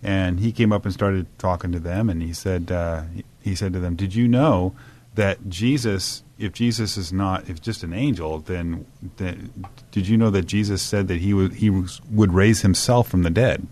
And 0.03 0.39
he 0.39 0.51
came 0.51 0.71
up 0.71 0.85
and 0.85 0.93
started 0.93 1.25
talking 1.39 1.71
to 1.71 1.79
them. 1.79 2.09
And 2.09 2.21
he 2.21 2.33
said, 2.33 2.71
uh, 2.71 3.03
he- 3.41 3.55
said 3.55 3.73
to 3.73 3.79
them, 3.79 3.95
"Did 3.95 4.13
you 4.13 4.27
know 4.27 4.73
that 5.15 5.49
Jesus, 5.49 6.23
if 6.37 6.53
Jesus 6.53 6.97
is 6.97 7.11
not, 7.11 7.49
if 7.49 7.61
just 7.61 7.81
an 7.83 7.93
angel, 7.93 8.39
then, 8.39 8.85
then 9.17 9.65
did 9.91 10.07
you 10.07 10.17
know 10.17 10.29
that 10.29 10.45
Jesus 10.45 10.81
said 10.81 11.07
that 11.07 11.21
he 11.21 11.33
would 11.33 11.53
he 11.53 11.69
was, 11.69 12.01
would 12.11 12.33
raise 12.33 12.61
himself 12.61 13.07
from 13.07 13.23
the 13.23 13.29
dead?" 13.29 13.65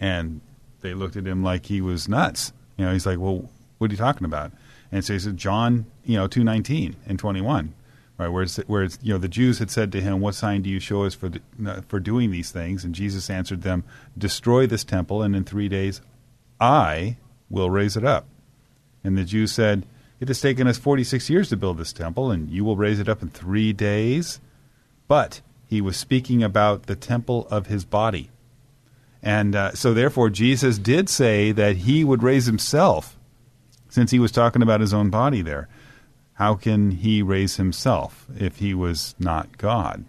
And 0.00 0.40
they 0.82 0.94
looked 0.94 1.16
at 1.16 1.26
him 1.26 1.42
like 1.42 1.66
he 1.66 1.80
was 1.80 2.08
nuts. 2.08 2.52
You 2.76 2.84
know, 2.84 2.92
he's 2.92 3.06
like, 3.06 3.18
"Well, 3.18 3.48
what 3.78 3.90
are 3.90 3.94
you 3.94 3.98
talking 3.98 4.24
about?" 4.24 4.52
And 4.90 5.04
so 5.04 5.14
he 5.14 5.18
said, 5.18 5.38
"John, 5.38 5.86
you 6.04 6.16
know, 6.16 6.26
two 6.26 6.44
nineteen 6.44 6.96
and 7.06 7.18
twenty 7.18 7.40
one, 7.40 7.72
right? 8.18 8.28
Where 8.28 8.42
it's, 8.42 8.56
where 8.66 8.82
it's, 8.82 8.98
you 9.02 9.12
know 9.12 9.18
the 9.18 9.28
Jews 9.28 9.58
had 9.58 9.70
said 9.70 9.92
to 9.92 10.00
him, 10.00 10.20
"What 10.20 10.34
sign 10.34 10.62
do 10.62 10.70
you 10.70 10.80
show 10.80 11.04
us 11.04 11.14
for 11.14 11.28
the, 11.28 11.40
for 11.88 12.00
doing 12.00 12.30
these 12.30 12.50
things?" 12.50 12.84
And 12.84 12.94
Jesus 12.94 13.30
answered 13.30 13.62
them, 13.62 13.84
"Destroy 14.16 14.66
this 14.66 14.84
temple, 14.84 15.22
and 15.22 15.34
in 15.34 15.44
three 15.44 15.68
days, 15.68 16.00
I 16.60 17.16
will 17.50 17.70
raise 17.70 17.96
it 17.96 18.04
up." 18.04 18.26
And 19.04 19.16
the 19.16 19.24
Jews 19.24 19.52
said, 19.52 19.84
"It 20.20 20.28
has 20.28 20.40
taken 20.40 20.66
us 20.66 20.78
forty 20.78 21.04
six 21.04 21.28
years 21.28 21.48
to 21.48 21.56
build 21.56 21.78
this 21.78 21.92
temple, 21.92 22.30
and 22.30 22.50
you 22.50 22.64
will 22.64 22.76
raise 22.76 23.00
it 23.00 23.08
up 23.08 23.22
in 23.22 23.28
three 23.28 23.72
days." 23.72 24.40
But 25.08 25.40
he 25.66 25.80
was 25.80 25.96
speaking 25.96 26.42
about 26.42 26.84
the 26.86 26.96
temple 26.96 27.48
of 27.50 27.66
his 27.66 27.84
body. 27.84 28.30
And 29.22 29.54
uh, 29.54 29.72
so, 29.72 29.94
therefore, 29.94 30.30
Jesus 30.30 30.78
did 30.78 31.08
say 31.08 31.52
that 31.52 31.76
he 31.76 32.02
would 32.02 32.22
raise 32.22 32.46
himself, 32.46 33.16
since 33.88 34.10
he 34.10 34.18
was 34.18 34.32
talking 34.32 34.62
about 34.62 34.80
his 34.80 34.92
own 34.92 35.10
body 35.10 35.42
there. 35.42 35.68
How 36.34 36.54
can 36.54 36.90
he 36.92 37.22
raise 37.22 37.56
himself 37.56 38.26
if 38.38 38.56
he 38.58 38.74
was 38.74 39.14
not 39.18 39.58
God? 39.58 40.04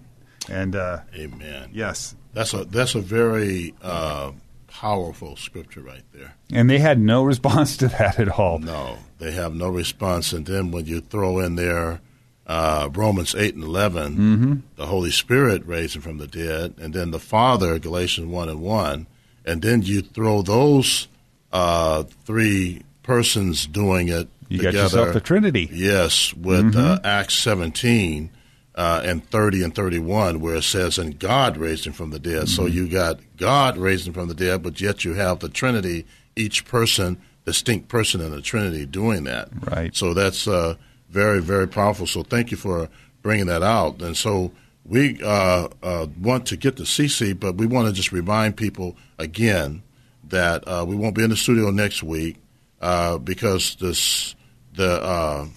And 0.50 0.76
uh, 0.76 1.00
Amen. 1.16 1.70
yes, 1.74 2.16
That's 2.34 2.54
a 2.54 2.66
that's 2.66 2.96
a 2.96 3.02
very 3.02 3.74
uh, 3.82 4.32
powerful 4.68 5.36
scripture 5.36 5.82
right 5.82 6.04
there. 6.14 6.36
and 6.52 6.70
they 6.70 6.80
had 6.80 7.00
no 7.00 7.24
response 7.34 7.78
to 7.78 7.88
that 7.90 8.20
at 8.20 8.30
all. 8.30 8.60
No, 8.60 8.98
they 9.20 9.32
have 9.32 9.54
no 9.56 9.70
response. 9.70 10.34
And 10.34 10.46
then 10.46 10.72
when 10.72 10.86
you 10.86 11.00
throw 11.02 11.40
in 11.40 11.56
there 11.56 12.02
uh, 12.48 12.90
Romans 12.94 13.36
8 13.36 13.56
and 13.56 13.64
11, 13.64 14.64
the 14.76 14.88
Holy 14.88 15.12
Spirit 15.12 15.66
raised 15.66 15.96
him 15.96 16.02
from 16.02 16.18
the 16.18 16.28
dead, 16.28 16.74
and 16.78 16.94
then 16.94 17.12
the 17.12 17.20
Father, 17.20 17.80
Galatians 17.80 18.28
1 18.28 18.50
and 18.50 18.62
1, 18.62 19.08
and 19.46 19.62
then 19.62 19.82
you 19.82 20.02
throw 20.02 20.42
those 20.42 21.08
uh, 21.54 22.04
three 22.26 22.82
persons 23.02 23.66
doing 23.66 24.10
it 24.10 24.28
You 24.54 24.60
together. 24.60 24.78
got 24.78 24.84
yourself 24.84 25.14
the 25.14 25.20
Trinity. 25.20 25.68
Yes, 25.72 26.32
with 26.36 26.76
uh, 26.76 27.00
Acts 27.04 27.34
17 27.40 28.30
uh, 28.76 29.02
and 29.04 29.28
30 29.28 29.64
and 29.64 29.74
31, 29.74 30.42
where 30.42 30.56
it 30.56 30.64
says, 30.64 31.00
and 31.00 31.18
God 31.18 31.58
raised 31.58 31.88
him 31.88 31.94
from 31.94 32.12
the 32.12 32.20
dead. 32.20 32.50
So 32.50 32.68
you 32.68 32.88
got 32.88 33.20
God 33.36 33.78
raised 33.78 34.08
him 34.08 34.14
from 34.14 34.28
the 34.28 34.36
dead, 34.36 34.62
but 34.62 34.80
yet 34.80 35.04
you 35.04 35.16
have 35.16 35.40
the 35.40 35.50
Trinity, 35.50 36.06
each 36.36 36.66
person, 36.66 37.20
distinct 37.46 37.88
person 37.88 38.22
in 38.22 38.30
the 38.30 38.44
Trinity 38.44 38.86
doing 38.86 39.24
that. 39.24 39.50
Right. 39.72 39.96
So 39.96 40.14
that's 40.14 40.48
uh, 40.48 40.76
very, 41.10 41.42
very 41.42 41.68
powerful. 41.68 42.06
So 42.06 42.22
thank 42.22 42.52
you 42.52 42.58
for 42.58 42.90
bringing 43.24 43.48
that 43.48 43.64
out. 43.64 44.04
And 44.04 44.16
so 44.16 44.52
we 44.86 45.20
uh, 45.24 45.70
uh, 45.82 46.08
want 46.22 46.46
to 46.48 46.58
get 46.58 46.78
to 46.78 46.84
CC, 46.84 47.40
but 47.40 47.56
we 47.56 47.66
want 47.66 47.88
to 47.88 47.94
just 47.94 48.12
remind 48.12 48.56
people 48.56 48.98
again 49.18 49.82
that 50.30 50.68
uh, 50.68 50.86
we 50.88 50.96
won't 50.96 51.16
be 51.16 51.24
in 51.24 51.32
the 51.32 51.38
studio 51.38 51.72
next 51.72 52.04
week 52.04 52.38
uh, 52.82 53.18
because 53.18 53.78
this 53.78 54.36
the 54.76 55.02
uh, 55.02 55.48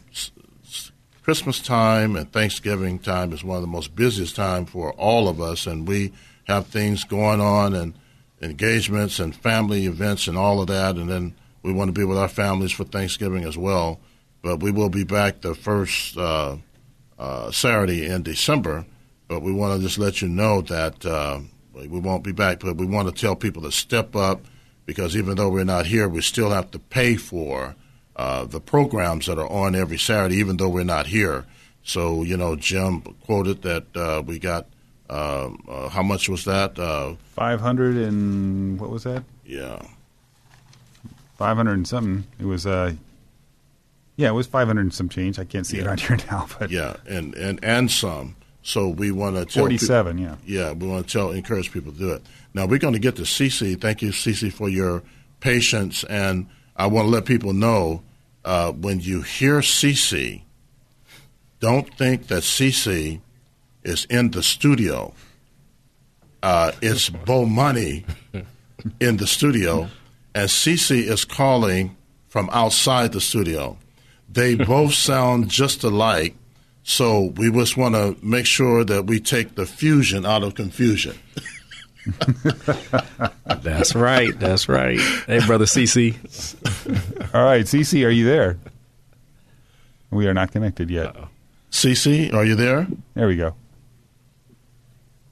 Christmas 1.22 1.60
time 1.60 2.16
and 2.16 2.30
Thanksgiving 2.30 2.98
time 2.98 3.32
is 3.32 3.42
one 3.42 3.56
of 3.56 3.62
the 3.62 3.68
most 3.68 3.96
busiest 3.96 4.36
time 4.36 4.66
for 4.66 4.92
all 4.92 5.28
of 5.28 5.40
us, 5.40 5.66
and 5.66 5.88
we 5.88 6.12
have 6.44 6.66
things 6.66 7.04
going 7.04 7.40
on 7.40 7.74
and 7.74 7.94
engagements 8.40 9.18
and 9.18 9.34
family 9.34 9.86
events 9.86 10.28
and 10.28 10.36
all 10.36 10.60
of 10.60 10.68
that, 10.68 10.96
and 10.96 11.08
then 11.08 11.34
we 11.62 11.72
want 11.72 11.88
to 11.88 11.92
be 11.92 12.04
with 12.04 12.18
our 12.18 12.28
families 12.28 12.70
for 12.70 12.84
Thanksgiving 12.84 13.44
as 13.44 13.58
well. 13.58 13.98
But 14.42 14.62
we 14.62 14.70
will 14.70 14.90
be 14.90 15.02
back 15.02 15.40
the 15.40 15.54
first 15.54 16.16
uh, 16.16 16.58
uh, 17.18 17.50
Saturday 17.50 18.06
in 18.06 18.22
December. 18.22 18.86
But 19.26 19.40
we 19.40 19.52
want 19.52 19.76
to 19.76 19.84
just 19.84 19.98
let 19.98 20.22
you 20.22 20.28
know 20.28 20.60
that 20.60 21.04
uh, 21.04 21.40
we 21.74 21.88
won't 21.88 22.22
be 22.22 22.30
back. 22.30 22.60
But 22.60 22.76
we 22.76 22.86
want 22.86 23.08
to 23.08 23.20
tell 23.20 23.34
people 23.34 23.62
to 23.62 23.72
step 23.72 24.14
up 24.14 24.42
because 24.84 25.16
even 25.16 25.36
though 25.36 25.48
we're 25.48 25.64
not 25.64 25.86
here, 25.86 26.08
we 26.08 26.20
still 26.20 26.50
have 26.50 26.70
to 26.70 26.78
pay 26.78 27.16
for 27.16 27.74
uh, 28.16 28.44
the 28.44 28.60
programs 28.60 29.26
that 29.26 29.38
are 29.38 29.48
on 29.48 29.74
every 29.74 29.98
Saturday, 29.98 30.36
even 30.36 30.56
though 30.56 30.68
we're 30.68 30.84
not 30.84 31.06
here. 31.06 31.44
So, 31.82 32.22
you 32.22 32.36
know, 32.36 32.56
Jim 32.56 33.02
quoted 33.24 33.62
that 33.62 33.84
uh, 33.94 34.22
we 34.26 34.38
got, 34.38 34.66
uh, 35.08 35.50
uh 35.68 35.88
how 35.90 36.02
much 36.02 36.28
was 36.28 36.44
that? 36.46 36.78
Uh, 36.78 37.14
500 37.34 37.96
and, 37.96 38.80
what 38.80 38.90
was 38.90 39.04
that? 39.04 39.22
Yeah. 39.44 39.80
500 41.36 41.72
and 41.72 41.86
something. 41.86 42.24
It 42.40 42.46
was, 42.46 42.66
uh, 42.66 42.94
yeah, 44.16 44.30
it 44.30 44.32
was 44.32 44.46
500 44.46 44.80
and 44.80 44.94
some 44.94 45.10
change. 45.10 45.38
I 45.38 45.44
can't 45.44 45.66
see 45.66 45.76
yeah. 45.76 45.84
it 45.84 45.88
on 45.88 45.98
here 45.98 46.16
now, 46.30 46.48
but. 46.58 46.70
Yeah, 46.70 46.96
and, 47.06 47.34
and, 47.34 47.62
and 47.62 47.90
some. 47.90 48.34
So 48.62 48.88
we 48.88 49.12
want 49.12 49.36
to 49.36 49.44
tell 49.44 49.64
47, 49.64 50.16
people, 50.16 50.36
yeah. 50.46 50.64
Yeah, 50.64 50.72
we 50.72 50.88
want 50.88 51.06
to 51.06 51.12
tell, 51.12 51.30
encourage 51.30 51.70
people 51.70 51.92
to 51.92 51.98
do 51.98 52.12
it. 52.14 52.22
Now 52.52 52.66
we're 52.66 52.78
going 52.78 52.94
to 52.94 52.98
get 52.98 53.14
to 53.16 53.22
Cece. 53.22 53.80
Thank 53.80 54.02
you, 54.02 54.10
Cece, 54.10 54.52
for 54.52 54.68
your 54.68 55.02
patience. 55.38 56.02
And 56.04 56.48
I 56.74 56.86
want 56.86 57.06
to 57.06 57.10
let 57.10 57.26
people 57.26 57.52
know 57.52 58.02
uh, 58.46 58.72
when 58.72 59.00
you 59.00 59.20
hear 59.20 59.60
Cece, 59.60 60.42
don't 61.60 61.92
think 61.98 62.28
that 62.28 62.42
Cece 62.42 63.20
is 63.84 64.06
in 64.06 64.30
the 64.30 64.42
studio. 64.42 65.12
Uh, 66.42 66.72
it's 66.80 67.10
Bomani 67.10 68.04
in 69.00 69.18
the 69.18 69.26
studio, 69.26 69.90
and 70.34 70.48
Cece 70.48 71.02
is 71.02 71.26
calling 71.26 71.96
from 72.28 72.48
outside 72.52 73.12
the 73.12 73.20
studio. 73.20 73.76
They 74.32 74.54
both 74.72 74.94
sound 74.94 75.50
just 75.50 75.84
alike 75.84 76.34
so 76.88 77.32
we 77.36 77.50
just 77.50 77.76
want 77.76 77.96
to 77.96 78.16
make 78.22 78.46
sure 78.46 78.84
that 78.84 79.06
we 79.06 79.18
take 79.18 79.56
the 79.56 79.66
fusion 79.66 80.24
out 80.24 80.44
of 80.44 80.54
confusion. 80.54 81.18
that's 83.62 83.94
right. 83.94 84.38
That's 84.38 84.68
right. 84.68 84.98
Hey, 85.26 85.44
brother 85.46 85.64
CC. 85.64 86.14
All 87.34 87.44
right, 87.44 87.64
CC, 87.64 88.06
are 88.06 88.10
you 88.10 88.24
there? 88.24 88.58
We 90.10 90.26
are 90.26 90.34
not 90.34 90.52
connected 90.52 90.90
yet. 90.90 91.16
Uh-oh. 91.16 91.28
CC, 91.70 92.32
are 92.32 92.44
you 92.44 92.54
there? 92.54 92.86
There 93.14 93.26
we 93.26 93.36
go. 93.36 93.54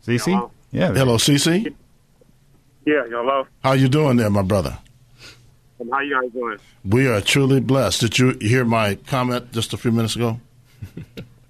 CC? 0.06 0.32
Hello? 0.32 0.50
Yeah. 0.72 0.92
Hello, 0.92 1.16
CC. 1.16 1.74
Yeah, 2.84 3.04
hello. 3.08 3.46
How 3.62 3.72
you 3.72 3.88
doing 3.88 4.16
there, 4.16 4.28
my 4.28 4.42
brother? 4.42 4.78
And 5.78 5.90
how 5.90 6.00
you 6.00 6.20
guys 6.20 6.30
doing? 6.32 6.58
We 6.84 7.06
are 7.08 7.20
truly 7.20 7.60
blessed. 7.60 8.00
Did 8.00 8.18
you 8.18 8.36
hear 8.40 8.64
my 8.64 8.96
comment 8.96 9.52
just 9.52 9.72
a 9.72 9.76
few 9.76 9.92
minutes 9.92 10.16
ago? 10.16 10.40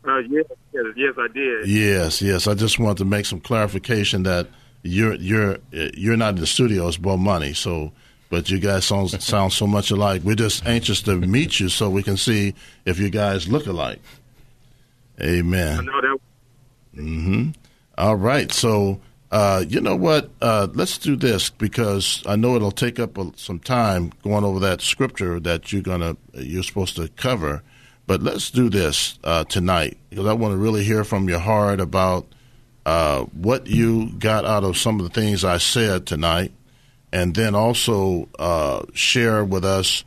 Uh, 0.07 0.19
yes, 0.19 0.45
yes, 0.73 0.85
yes, 0.97 1.15
I 1.19 1.29
did. 1.33 1.67
Yes, 1.67 2.23
yes. 2.23 2.47
I 2.47 2.55
just 2.55 2.79
wanted 2.79 2.99
to 2.99 3.05
make 3.07 3.27
some 3.27 3.41
clarification 3.41 4.23
that 4.25 4.49
you're 4.85 5.15
you're 5.15 5.59
you're 5.73 6.17
not 6.17 6.35
in 6.35 6.41
the 6.41 6.47
studio. 6.47 6.87
It's 6.87 6.99
Bomani. 6.99 7.57
So, 7.57 7.93
but 8.31 8.51
you 8.51 8.61
guys 8.61 8.85
sound 8.85 9.11
sound 9.11 9.53
so 9.53 9.67
much 9.67 9.91
alike. 9.91 10.23
We're 10.23 10.37
just 10.37 10.65
anxious 10.67 11.03
to 11.03 11.17
meet 11.17 11.59
you 11.59 11.69
so 11.69 11.91
we 11.91 12.03
can 12.03 12.17
see 12.17 12.55
if 12.85 12.99
you 13.01 13.11
guys 13.11 13.49
look 13.49 13.67
alike. 13.67 14.01
Amen. 15.21 15.79
I 15.79 15.83
know 15.83 16.01
that. 16.01 16.19
Mm-hmm. 16.97 17.51
All 17.97 18.17
right. 18.17 18.53
So, 18.53 19.01
uh, 19.31 19.65
you 19.67 19.81
know 19.81 19.97
what? 19.97 20.31
Uh, 20.41 20.69
let's 20.75 20.99
do 20.99 21.17
this 21.17 21.49
because 21.49 22.23
I 22.27 22.37
know 22.37 22.55
it'll 22.55 22.71
take 22.71 23.01
up 23.01 23.17
some 23.37 23.61
time 23.61 24.13
going 24.23 24.45
over 24.45 24.61
that 24.61 24.81
scripture 24.81 25.41
that 25.41 25.73
you're 25.73 25.83
gonna 25.83 26.17
you're 26.35 26.63
supposed 26.63 26.97
to 26.97 27.09
cover. 27.17 27.63
But 28.07 28.23
let's 28.23 28.51
do 28.51 28.69
this 28.69 29.19
uh, 29.25 29.45
tonight 29.45 29.97
because 30.11 30.27
I 30.27 30.35
want 30.35 30.53
to 30.53 30.59
really 30.59 30.85
hear 30.85 31.05
from 31.05 31.27
your 31.27 31.39
heart 31.39 31.81
about 31.81 32.27
uh, 32.87 33.25
what 33.25 33.67
you 33.67 34.11
got 34.19 34.45
out 34.45 34.65
of 34.65 34.77
some 34.77 35.01
of 35.01 35.05
the 35.05 35.21
things 35.21 35.45
I 35.45 35.59
said 35.59 36.07
tonight, 36.07 36.53
and 37.13 37.35
then 37.35 37.55
also 37.55 38.29
uh, 38.39 38.83
share 38.93 39.45
with 39.45 39.65
us 39.65 40.05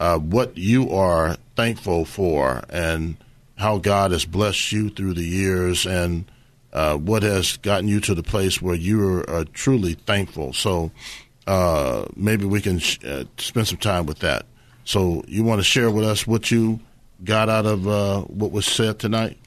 uh, 0.00 0.18
what 0.18 0.56
you 0.58 0.90
are 0.90 1.36
thankful 1.54 2.04
for 2.04 2.62
and 2.68 3.16
how 3.56 3.78
God 3.78 4.10
has 4.10 4.24
blessed 4.24 4.72
you 4.72 4.90
through 4.90 5.14
the 5.14 5.24
years 5.24 5.86
and 5.86 6.30
uh, 6.72 6.96
what 6.96 7.22
has 7.22 7.56
gotten 7.58 7.88
you 7.88 8.00
to 8.00 8.14
the 8.14 8.22
place 8.22 8.60
where 8.60 8.74
you 8.74 9.24
are 9.28 9.44
truly 9.44 9.94
thankful. 9.94 10.52
So 10.52 10.90
uh, 11.46 12.06
maybe 12.14 12.44
we 12.44 12.60
can 12.60 12.78
sh- 12.78 12.98
spend 13.38 13.68
some 13.68 13.78
time 13.78 14.06
with 14.06 14.18
that. 14.18 14.44
So 14.84 15.24
you 15.26 15.42
want 15.42 15.60
to 15.60 15.64
share 15.64 15.90
with 15.90 16.04
us 16.04 16.26
what 16.26 16.50
you 16.50 16.80
got 17.24 17.48
out 17.48 17.66
of 17.66 17.88
uh, 17.88 18.20
what 18.22 18.52
was 18.52 18.66
said 18.66 18.98
tonight? 18.98 19.38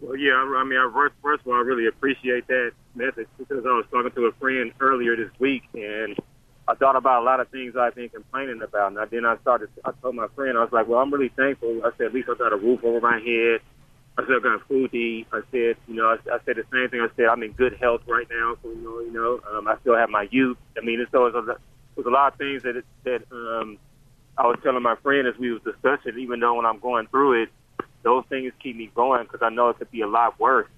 Well, 0.00 0.16
yeah, 0.16 0.32
I 0.34 0.64
mean, 0.64 0.78
first, 0.92 1.14
first 1.22 1.42
of 1.42 1.48
all, 1.48 1.54
I 1.54 1.60
really 1.60 1.86
appreciate 1.86 2.46
that 2.48 2.72
message 2.94 3.28
because 3.38 3.64
I 3.66 3.68
was 3.68 3.84
talking 3.90 4.10
to 4.10 4.26
a 4.26 4.32
friend 4.32 4.72
earlier 4.80 5.14
this 5.14 5.30
week, 5.38 5.62
and 5.74 6.16
I 6.66 6.74
thought 6.74 6.96
about 6.96 7.22
a 7.22 7.24
lot 7.24 7.40
of 7.40 7.48
things 7.48 7.76
I've 7.76 7.94
been 7.94 8.08
complaining 8.08 8.62
about. 8.62 8.96
And 8.96 9.10
then 9.10 9.26
I 9.26 9.36
started, 9.38 9.68
I 9.84 9.92
told 10.00 10.14
my 10.14 10.28
friend, 10.34 10.56
I 10.56 10.62
was 10.62 10.72
like, 10.72 10.88
well, 10.88 11.00
I'm 11.00 11.12
really 11.12 11.28
thankful. 11.36 11.82
I 11.84 11.90
said, 11.98 12.06
at 12.06 12.14
least 12.14 12.28
I 12.30 12.34
got 12.34 12.52
a 12.52 12.56
roof 12.56 12.80
over 12.82 13.00
my 13.00 13.18
head. 13.20 13.60
I 14.16 14.22
said, 14.26 14.36
I 14.36 14.40
got 14.42 14.66
food 14.68 14.90
to 14.90 14.96
eat. 14.96 15.26
I 15.32 15.40
said, 15.50 15.76
you 15.86 15.94
know, 15.94 16.06
I, 16.06 16.34
I 16.34 16.38
said 16.46 16.56
the 16.56 16.64
same 16.72 16.88
thing. 16.88 17.00
I 17.00 17.08
said, 17.16 17.26
I'm 17.26 17.42
in 17.42 17.52
good 17.52 17.76
health 17.80 18.02
right 18.06 18.26
now. 18.30 18.56
So, 18.62 18.70
you 18.70 18.82
know, 18.82 19.00
you 19.00 19.12
know, 19.12 19.40
um, 19.52 19.68
I 19.68 19.76
still 19.80 19.96
have 19.96 20.08
my 20.08 20.28
youth. 20.30 20.56
I 20.78 20.84
mean, 20.84 21.04
so 21.12 21.26
it 21.26 21.34
was 21.34 21.46
a, 21.46 21.52
it 21.52 21.96
was 21.96 22.06
a 22.06 22.10
lot 22.10 22.32
of 22.32 22.38
things 22.38 22.62
that, 22.62 22.82
that, 23.04 23.22
um, 23.32 23.78
I 24.38 24.46
was 24.46 24.58
telling 24.62 24.82
my 24.82 24.96
friend 24.96 25.28
as 25.28 25.36
we 25.38 25.52
was 25.52 25.60
discussing, 25.62 26.18
even 26.18 26.40
though 26.40 26.54
when 26.54 26.64
I'm 26.64 26.78
going 26.78 27.06
through 27.08 27.42
it, 27.42 27.48
those 28.02 28.24
things 28.28 28.52
keep 28.62 28.76
me 28.76 28.90
going 28.94 29.24
because 29.24 29.42
I 29.42 29.50
know 29.50 29.68
it 29.68 29.78
could 29.78 29.90
be 29.90 30.00
a 30.02 30.06
lot 30.06 30.38
worse. 30.38 30.68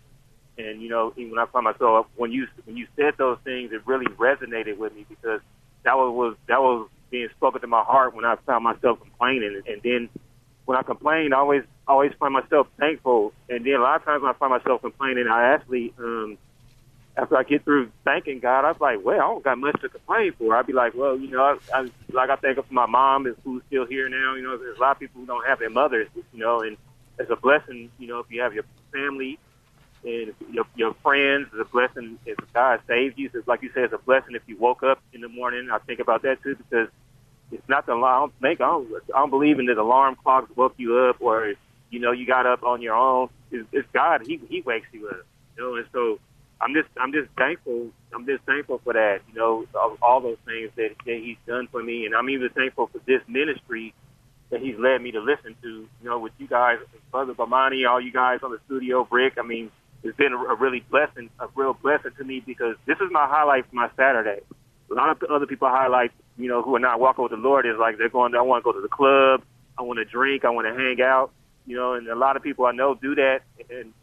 And 0.59 0.83
you 0.83 0.89
know, 0.89 1.13
when 1.17 1.39
I 1.39 1.47
find 1.47 1.65
myself 1.65 2.07
when 2.17 2.33
you 2.33 2.47
when 2.65 2.77
you 2.77 2.87
said 2.97 3.15
those 3.17 3.39
things, 3.45 3.73
it 3.73 3.87
really 3.87 4.07
resonated 4.07 4.77
with 4.77 4.95
me 4.95 5.07
because 5.09 5.41
that 5.85 5.97
was, 5.97 6.15
was 6.15 6.37
that 6.49 6.61
was 6.61 6.89
being 7.11 7.29
spoken 7.37 7.61
to 7.61 7.67
my 7.67 7.83
heart 7.83 8.15
when 8.15 8.25
I 8.25 8.37
found 8.47 8.65
myself 8.65 9.01
complaining. 9.01 9.63
And 9.67 9.81
then 9.83 10.09
when 10.65 10.77
I 10.77 10.83
complain, 10.83 11.33
I 11.33 11.39
always 11.39 11.65
always 11.89 12.13
find 12.19 12.33
myself 12.33 12.67
thankful. 12.79 13.33
And 13.49 13.65
then 13.65 13.75
a 13.75 13.81
lot 13.81 13.97
of 13.97 14.05
times 14.05 14.23
when 14.23 14.31
I 14.31 14.39
find 14.39 14.51
myself 14.51 14.83
complaining, 14.83 15.27
I 15.27 15.55
actually 15.55 15.95
um, 15.99 16.39
after 17.17 17.37
I 17.37 17.43
get 17.43 17.65
through 17.65 17.91
thanking 18.05 18.41
God, 18.41 18.65
I 18.65 18.73
was 18.73 18.81
like, 18.81 19.05
well, 19.05 19.21
I 19.21 19.25
don't 19.25 19.45
got 19.45 19.59
much 19.59 19.81
to 19.83 19.89
complain 19.89 20.33
for. 20.39 20.55
I'd 20.57 20.67
be 20.67 20.73
like, 20.73 20.95
well, 20.95 21.17
you 21.19 21.29
know, 21.29 21.43
I, 21.43 21.81
I 21.81 21.91
like 22.13 22.31
I 22.31 22.37
think 22.37 22.59
of 22.59 22.71
my 22.71 22.87
mom 22.87 23.35
who's 23.45 23.63
still 23.69 23.87
here 23.87 24.09
now. 24.09 24.35
You 24.35 24.43
know, 24.43 24.57
there's 24.57 24.79
a 24.79 24.81
lot 24.81 24.93
of 24.93 25.01
people 25.01 25.21
who 25.21 25.27
don't 25.27 25.47
have 25.47 25.59
their 25.59 25.71
mothers. 25.71 26.09
You 26.15 26.39
know, 26.39 26.61
and 26.61 26.77
it's 27.19 27.31
a 27.31 27.37
blessing. 27.37 27.91
You 27.99 28.09
know, 28.09 28.19
if 28.21 28.27
you 28.31 28.41
have 28.43 28.55
your 28.55 28.65
family 28.93 29.39
and 30.05 30.33
your 30.51 30.65
your 30.75 30.95
friends, 31.03 31.49
it's 31.53 31.69
a 31.69 31.73
blessing 31.73 32.19
if 32.27 32.37
God 32.53 32.81
saves 32.87 33.17
you. 33.17 33.31
So 33.33 33.43
like 33.47 33.63
you 33.63 33.71
said, 33.75 33.85
it's 33.85 33.95
a 33.95 33.99
blessing 33.99 34.35
if 34.35 34.43
you 34.47 34.57
woke 34.57 34.83
up 34.83 35.01
in 35.13 35.21
the 35.21 35.29
morning. 35.29 35.69
I 35.71 35.79
think 35.79 36.01
about 36.01 36.23
that 36.23 36.43
too 36.43 36.57
because 36.57 36.89
it's 37.51 37.69
not 37.69 37.87
the 37.87 37.95
don't 37.95 38.33
think 38.41 38.61
I 38.61 38.67
don't, 38.67 38.89
I 39.15 39.19
don't 39.19 39.31
believe 39.31 39.59
in 39.59 39.67
that 39.67 39.79
alarm 39.79 40.17
clocks 40.23 40.51
woke 40.57 40.75
you 40.79 40.99
up 40.99 41.17
or 41.21 41.55
you 41.91 42.01
know 42.01 42.13
you 42.13 42.27
got 42.27 42.47
up 42.47 42.63
on 42.63 42.83
your 42.83 42.95
own. 42.95 43.29
It's, 43.51 43.69
it's 43.73 43.89
God. 43.93 44.23
He 44.27 44.41
he 44.49 44.63
wakes 44.63 44.87
you 44.93 45.09
up. 45.09 45.27
You 45.57 45.63
know, 45.63 45.77
and 45.77 45.87
so 45.93 46.19
I'm 46.61 46.75
just 46.75 46.89
I'm 46.99 47.13
just 47.13 47.29
thankful. 47.37 47.91
I'm 48.15 48.27
just 48.27 48.43
thankful 48.45 48.81
for 48.83 48.95
that. 48.95 49.21
You 49.29 49.35
know, 49.39 49.67
all, 49.75 49.99
all 50.01 50.21
those 50.21 50.39
things 50.47 50.71
that, 50.77 50.95
that 51.05 51.17
he's 51.17 51.37
done 51.47 51.69
for 51.71 51.83
me, 51.83 52.07
and 52.07 52.15
I'm 52.15 52.31
even 52.31 52.49
thankful 52.51 52.87
for 52.87 53.01
this 53.07 53.21
ministry 53.29 53.95
that 54.53 54.61
he's 54.61 54.77
led 54.79 55.01
me 55.03 55.11
to 55.11 55.21
listen 55.21 55.57
to. 55.63 55.69
You 55.69 55.89
know, 56.09 56.19
with 56.19 56.33
you 56.39 56.47
guys, 56.47 56.79
Brother 57.11 57.33
Bomani, 57.33 57.89
all 57.89 58.01
you 58.01 58.13
guys 58.13 58.41
on 58.43 58.53
the 58.53 58.59
studio, 58.67 59.03
Brick. 59.03 59.35
I 59.39 59.43
mean, 59.43 59.73
it's 60.05 60.17
been 60.17 60.33
a, 60.33 60.55
really 60.55 60.85
blessing, 60.91 61.31
a 61.41 61.47
real 61.55 61.73
blessing 61.73 62.13
to 62.19 62.25
me 62.25 62.41
because 62.47 62.77
this 62.87 62.97
is 62.99 63.09
my 63.11 63.27
highlight 63.27 63.67
for 63.69 63.75
my 63.75 63.89
Saturday. 63.97 64.41
A 64.91 64.95
lot 64.95 65.09
of 65.11 65.23
other 65.31 65.47
people 65.47 65.69
highlight, 65.69 66.13
you 66.37 66.49
know, 66.49 66.61
who 66.61 66.77
are 66.77 66.81
not 66.81 67.01
walking 67.01 67.23
with 67.23 67.33
the 67.33 67.39
Lord 67.39 67.65
is 67.67 67.77
like 67.81 67.97
they're 67.97 68.11
going. 68.11 68.35
I 68.35 68.43
want 68.43 68.63
to 68.63 68.71
go 68.71 68.77
to 68.77 68.83
the 68.83 68.89
club. 68.89 69.43
I 69.79 69.83
want 69.83 69.99
to 69.99 70.05
drink. 70.05 70.45
I 70.45 70.51
want 70.51 70.69
to 70.69 70.75
hang 70.75 71.01
out. 71.01 71.33
You 71.67 71.77
know, 71.77 71.95
and 71.95 72.07
a 72.09 72.15
lot 72.15 72.37
of 72.37 72.43
people 72.43 72.67
I 72.67 72.73
know 72.73 72.95
do 72.95 73.15
that, 73.15 73.41
and 73.71 73.95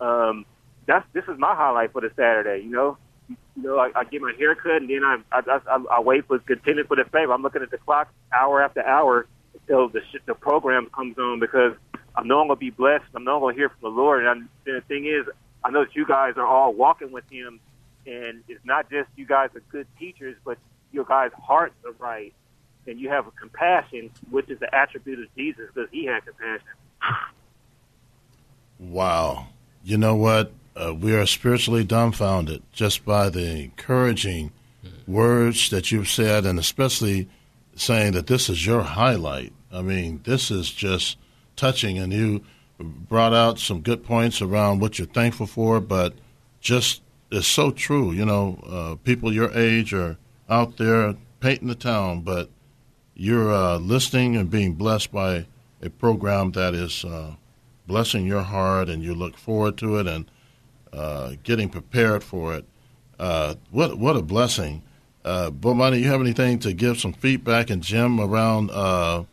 um, 0.00 0.46
that's 0.86 1.04
this 1.12 1.24
is 1.24 1.38
my 1.38 1.54
highlight 1.54 1.92
for 1.92 2.00
the 2.00 2.10
Saturday. 2.16 2.64
You 2.64 2.70
know, 2.70 2.96
you 3.28 3.62
know, 3.62 3.78
I, 3.78 3.90
I 3.94 4.04
get 4.04 4.22
my 4.22 4.32
hair 4.38 4.54
cut 4.54 4.76
and 4.76 4.88
then 4.88 5.04
I 5.04 5.18
I, 5.30 5.40
I, 5.68 5.84
I 5.96 6.00
wait 6.00 6.26
for 6.26 6.38
contending 6.38 6.86
for 6.86 6.96
the 6.96 7.04
favor. 7.04 7.32
I'm 7.32 7.42
looking 7.42 7.62
at 7.62 7.70
the 7.70 7.78
clock 7.78 8.08
hour 8.32 8.62
after 8.62 8.82
hour 8.86 9.26
until 9.66 9.88
the 9.88 10.00
the 10.26 10.34
program 10.34 10.88
comes 10.94 11.18
on 11.18 11.40
because 11.40 11.74
I 12.14 12.22
know 12.22 12.40
I'm 12.40 12.48
gonna 12.48 12.56
be 12.56 12.70
blessed. 12.70 13.04
I 13.14 13.20
know 13.20 13.36
I'm 13.36 13.40
gonna 13.42 13.54
hear 13.54 13.68
from 13.68 13.78
the 13.82 13.88
Lord. 13.88 14.26
And 14.26 14.48
the 14.64 14.82
thing 14.86 15.06
is, 15.06 15.26
I 15.64 15.70
know 15.70 15.84
that 15.84 15.94
you 15.94 16.06
guys 16.06 16.34
are 16.36 16.46
all 16.46 16.72
walking 16.72 17.12
with 17.12 17.24
Him, 17.30 17.60
and 18.06 18.42
it's 18.48 18.64
not 18.64 18.90
just 18.90 19.08
you 19.16 19.26
guys 19.26 19.50
are 19.54 19.62
good 19.70 19.86
teachers, 19.98 20.36
but 20.44 20.58
your 20.92 21.04
guys' 21.04 21.32
hearts 21.36 21.74
are 21.84 21.92
right, 21.98 22.32
and 22.86 22.98
you 22.98 23.08
have 23.08 23.26
a 23.26 23.32
compassion, 23.32 24.10
which 24.30 24.48
is 24.48 24.58
the 24.60 24.72
attribute 24.74 25.20
of 25.20 25.34
Jesus 25.36 25.68
because 25.74 25.90
He 25.90 26.04
had 26.06 26.24
compassion. 26.24 26.68
Wow. 28.78 29.46
You 29.82 29.98
know 29.98 30.16
what? 30.16 30.52
uh, 30.76 30.94
we 30.94 31.14
are 31.14 31.26
spiritually 31.26 31.84
dumbfounded 31.84 32.62
just 32.72 33.04
by 33.04 33.30
the 33.30 33.62
encouraging 33.64 34.52
words 35.06 35.70
that 35.70 35.92
you've 35.92 36.08
said, 36.08 36.44
and 36.44 36.58
especially 36.58 37.28
saying 37.76 38.12
that 38.12 38.26
this 38.26 38.48
is 38.48 38.66
your 38.66 38.82
highlight. 38.82 39.52
I 39.72 39.82
mean, 39.82 40.20
this 40.24 40.50
is 40.50 40.70
just 40.70 41.18
touching, 41.56 41.98
and 41.98 42.12
you 42.12 42.42
brought 42.78 43.32
out 43.32 43.58
some 43.58 43.80
good 43.80 44.04
points 44.04 44.42
around 44.42 44.80
what 44.80 44.98
you're 44.98 45.06
thankful 45.06 45.46
for, 45.46 45.80
but 45.80 46.14
just 46.60 47.02
it's 47.30 47.46
so 47.46 47.70
true. 47.70 48.12
You 48.12 48.24
know, 48.24 48.58
uh, 48.66 48.94
people 49.04 49.32
your 49.32 49.52
age 49.56 49.92
are 49.92 50.16
out 50.48 50.76
there 50.76 51.14
painting 51.40 51.68
the 51.68 51.74
town, 51.74 52.20
but 52.20 52.50
you're 53.14 53.52
uh, 53.52 53.78
listening 53.78 54.36
and 54.36 54.50
being 54.50 54.74
blessed 54.74 55.12
by 55.12 55.46
a 55.82 55.90
program 55.90 56.52
that 56.52 56.74
is 56.74 57.04
uh, 57.04 57.34
blessing 57.86 58.26
your 58.26 58.42
heart, 58.42 58.88
and 58.88 59.02
you 59.02 59.14
look 59.14 59.36
forward 59.36 59.76
to 59.78 59.98
it 59.98 60.06
and 60.06 60.30
uh, 60.92 61.32
getting 61.42 61.68
prepared 61.68 62.22
for 62.22 62.54
it. 62.54 62.64
Uh, 63.18 63.54
what 63.70 63.98
what 63.98 64.16
a 64.16 64.22
blessing! 64.22 64.82
Uh, 65.24 65.50
Bomani, 65.50 66.00
you 66.00 66.08
have 66.08 66.20
anything 66.20 66.58
to 66.60 66.72
give 66.74 67.00
some 67.00 67.14
feedback 67.14 67.70
and 67.70 67.82
Jim 67.82 68.20
around 68.20 68.70
uh, 68.70 69.24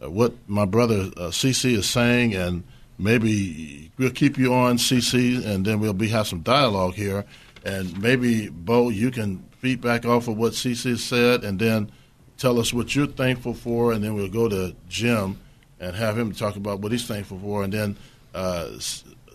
what 0.00 0.32
my 0.46 0.64
brother 0.64 1.10
uh, 1.16 1.30
CC 1.30 1.76
is 1.76 1.88
saying, 1.88 2.34
and 2.34 2.64
maybe 2.98 3.90
we'll 3.98 4.10
keep 4.10 4.38
you 4.38 4.54
on 4.54 4.78
CC, 4.78 5.44
and 5.44 5.66
then 5.66 5.78
we'll 5.78 5.92
be 5.92 6.08
have 6.08 6.26
some 6.26 6.40
dialogue 6.40 6.94
here, 6.94 7.24
and 7.64 8.00
maybe 8.00 8.48
Bo, 8.48 8.88
you 8.88 9.10
can 9.10 9.44
feedback 9.60 10.06
off 10.06 10.28
of 10.28 10.38
what 10.38 10.52
CC 10.52 10.98
said, 10.98 11.44
and 11.44 11.58
then 11.58 11.90
tell 12.38 12.58
us 12.58 12.72
what 12.72 12.94
you're 12.94 13.06
thankful 13.06 13.52
for, 13.52 13.92
and 13.92 14.02
then 14.02 14.14
we'll 14.14 14.28
go 14.28 14.48
to 14.48 14.74
Jim 14.88 15.38
and 15.80 15.94
have 15.94 16.18
him 16.18 16.32
talk 16.32 16.56
about 16.56 16.80
what 16.80 16.92
he's 16.92 17.06
thankful 17.06 17.38
for, 17.38 17.62
and 17.62 17.72
then 17.72 17.96
uh, 18.34 18.68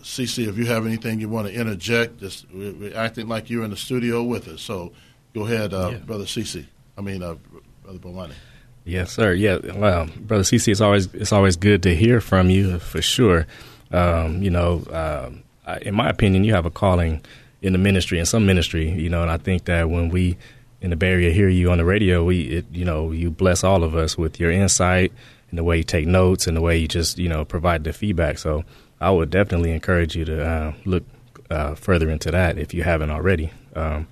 CC, 0.02 0.48
if 0.48 0.58
you 0.58 0.66
have 0.66 0.84
anything 0.84 1.20
you 1.20 1.28
want 1.28 1.46
to 1.46 1.54
interject, 1.54 2.18
just 2.18 2.46
we're 2.52 2.96
acting 2.96 3.28
like 3.28 3.48
you're 3.50 3.64
in 3.64 3.70
the 3.70 3.76
studio 3.76 4.22
with 4.24 4.48
us. 4.48 4.60
So 4.60 4.92
go 5.34 5.46
ahead, 5.46 5.72
uh, 5.74 5.90
yeah. 5.92 5.98
brother 5.98 6.24
CC. 6.24 6.66
I 6.96 7.00
mean, 7.00 7.22
uh, 7.22 7.36
brother 7.82 7.98
Bomani. 7.98 8.32
Yes, 8.84 9.12
sir. 9.12 9.32
Yeah, 9.32 9.58
well, 9.74 10.08
brother 10.16 10.42
CC, 10.42 10.68
it's 10.68 10.80
always 10.80 11.12
it's 11.14 11.32
always 11.32 11.56
good 11.56 11.82
to 11.84 11.94
hear 11.94 12.20
from 12.20 12.50
you 12.50 12.78
for 12.78 13.00
sure. 13.00 13.46
Um, 13.92 14.42
you 14.42 14.50
know, 14.50 14.82
um, 14.90 15.42
in 15.82 15.94
my 15.94 16.08
opinion, 16.08 16.44
you 16.44 16.54
have 16.54 16.66
a 16.66 16.70
calling 16.70 17.24
in 17.60 17.72
the 17.72 17.78
ministry, 17.78 18.18
in 18.18 18.26
some 18.26 18.44
ministry. 18.44 18.90
You 18.90 19.08
know, 19.08 19.22
and 19.22 19.30
I 19.30 19.36
think 19.36 19.66
that 19.66 19.88
when 19.88 20.08
we 20.08 20.36
in 20.82 20.90
the 20.90 20.96
Bay 20.96 21.12
Area 21.12 21.30
hear 21.30 21.48
you 21.48 21.70
on 21.70 21.78
the 21.78 21.84
radio, 21.84 22.24
we, 22.24 22.42
it, 22.42 22.66
you 22.72 22.84
know, 22.84 23.12
you 23.12 23.30
bless 23.30 23.62
all 23.62 23.84
of 23.84 23.94
us 23.94 24.18
with 24.18 24.40
your 24.40 24.50
insight 24.50 25.12
and 25.48 25.58
the 25.58 25.64
way 25.64 25.76
you 25.76 25.84
take 25.84 26.06
notes 26.06 26.48
and 26.48 26.56
the 26.56 26.60
way 26.60 26.76
you 26.76 26.88
just, 26.88 27.18
you 27.18 27.28
know, 27.28 27.44
provide 27.44 27.84
the 27.84 27.92
feedback. 27.92 28.38
So 28.38 28.64
I 29.00 29.10
would 29.12 29.30
definitely 29.30 29.70
encourage 29.70 30.16
you 30.16 30.24
to 30.24 30.44
uh, 30.44 30.72
look 30.84 31.04
uh, 31.50 31.76
further 31.76 32.10
into 32.10 32.32
that 32.32 32.58
if 32.58 32.74
you 32.74 32.82
haven't 32.82 33.10
already. 33.10 33.52
Um, 33.76 34.08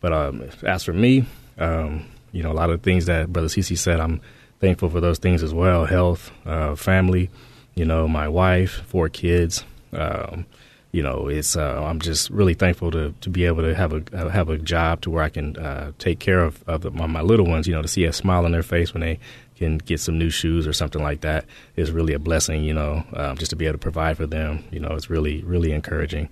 but 0.00 0.12
um, 0.12 0.48
as 0.62 0.84
for 0.84 0.92
me, 0.92 1.26
um, 1.58 2.06
you 2.32 2.42
know, 2.42 2.52
a 2.52 2.54
lot 2.54 2.70
of 2.70 2.82
things 2.82 3.06
that 3.06 3.32
Brother 3.32 3.48
CC 3.48 3.76
said, 3.76 4.00
I'm 4.00 4.20
thankful 4.60 4.88
for 4.88 5.00
those 5.00 5.18
things 5.18 5.42
as 5.42 5.52
well. 5.52 5.84
Health, 5.84 6.30
uh, 6.46 6.74
family, 6.76 7.30
you 7.74 7.84
know, 7.84 8.06
my 8.08 8.28
wife, 8.28 8.82
four 8.86 9.08
kids. 9.08 9.64
Um, 9.92 10.46
you 10.92 11.02
know, 11.02 11.28
it's 11.28 11.56
uh, 11.56 11.84
I'm 11.84 12.00
just 12.00 12.30
really 12.30 12.54
thankful 12.54 12.90
to, 12.90 13.14
to 13.20 13.30
be 13.30 13.44
able 13.44 13.62
to 13.62 13.74
have 13.74 13.92
a 13.92 14.30
have 14.30 14.48
a 14.48 14.58
job 14.58 15.02
to 15.02 15.10
where 15.10 15.22
I 15.22 15.28
can 15.28 15.56
uh, 15.56 15.92
take 15.98 16.18
care 16.18 16.40
of, 16.42 16.64
of 16.66 16.82
the, 16.82 16.90
my, 16.90 17.06
my, 17.06 17.22
little 17.22 17.46
ones. 17.46 17.68
You 17.68 17.74
know, 17.74 17.82
to 17.82 17.88
see 17.88 18.04
a 18.04 18.12
smile 18.12 18.44
on 18.44 18.50
their 18.50 18.64
face 18.64 18.92
when 18.92 19.02
they 19.02 19.20
can 19.56 19.78
get 19.78 20.00
some 20.00 20.18
new 20.18 20.30
shoes 20.30 20.66
or 20.66 20.72
something 20.72 21.02
like 21.02 21.20
that 21.20 21.44
is 21.76 21.92
really 21.92 22.12
a 22.12 22.18
blessing. 22.18 22.64
You 22.64 22.74
know, 22.74 23.04
um, 23.12 23.36
just 23.36 23.50
to 23.50 23.56
be 23.56 23.66
able 23.66 23.74
to 23.74 23.78
provide 23.78 24.16
for 24.16 24.26
them. 24.26 24.64
You 24.72 24.80
know, 24.80 24.90
it's 24.94 25.08
really 25.08 25.42
really 25.42 25.70
encouraging. 25.70 26.28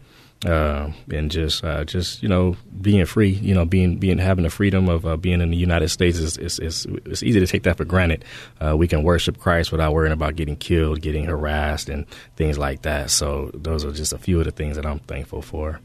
Uh, 0.47 0.93
and 1.13 1.33
just 1.33 1.65
uh, 1.65 1.85
just 1.85 2.23
you 2.23 2.29
know 2.29 2.57
being 2.81 3.05
free, 3.07 3.31
you 3.31 3.53
know 3.53 3.65
being 3.65 3.99
being 3.99 4.19
having 4.19 4.45
the 4.45 4.51
freedom 4.51 4.89
of 4.89 5.05
uh, 5.05 5.17
being 5.17 5.41
in 5.41 5.51
the 5.51 5.57
United 5.57 5.89
States 5.89 6.17
is, 6.17 6.39
is, 6.39 6.61
is 6.61 6.87
it's 7.07 7.25
easy 7.25 7.41
to 7.41 7.47
take 7.47 7.65
that 7.65 7.77
for 7.77 7.85
granted. 7.85 8.25
Uh, 8.61 8.77
we 8.77 8.87
can 8.87 9.03
worship 9.03 9.39
Christ 9.41 9.73
without 9.73 9.93
worrying 9.93 10.13
about 10.13 10.37
getting 10.37 10.55
killed, 10.55 11.03
getting 11.03 11.25
harassed, 11.25 11.89
and 11.89 12.07
things 12.37 12.57
like 12.57 12.83
that. 12.83 13.11
So 13.11 13.51
those 13.53 13.85
are 13.85 13.91
just 13.91 14.13
a 14.13 14.19
few 14.19 14.39
of 14.39 14.45
the 14.45 14.53
things 14.53 14.77
that 14.77 14.87
I'm 14.87 15.01
thankful 15.01 15.43
for. 15.43 15.81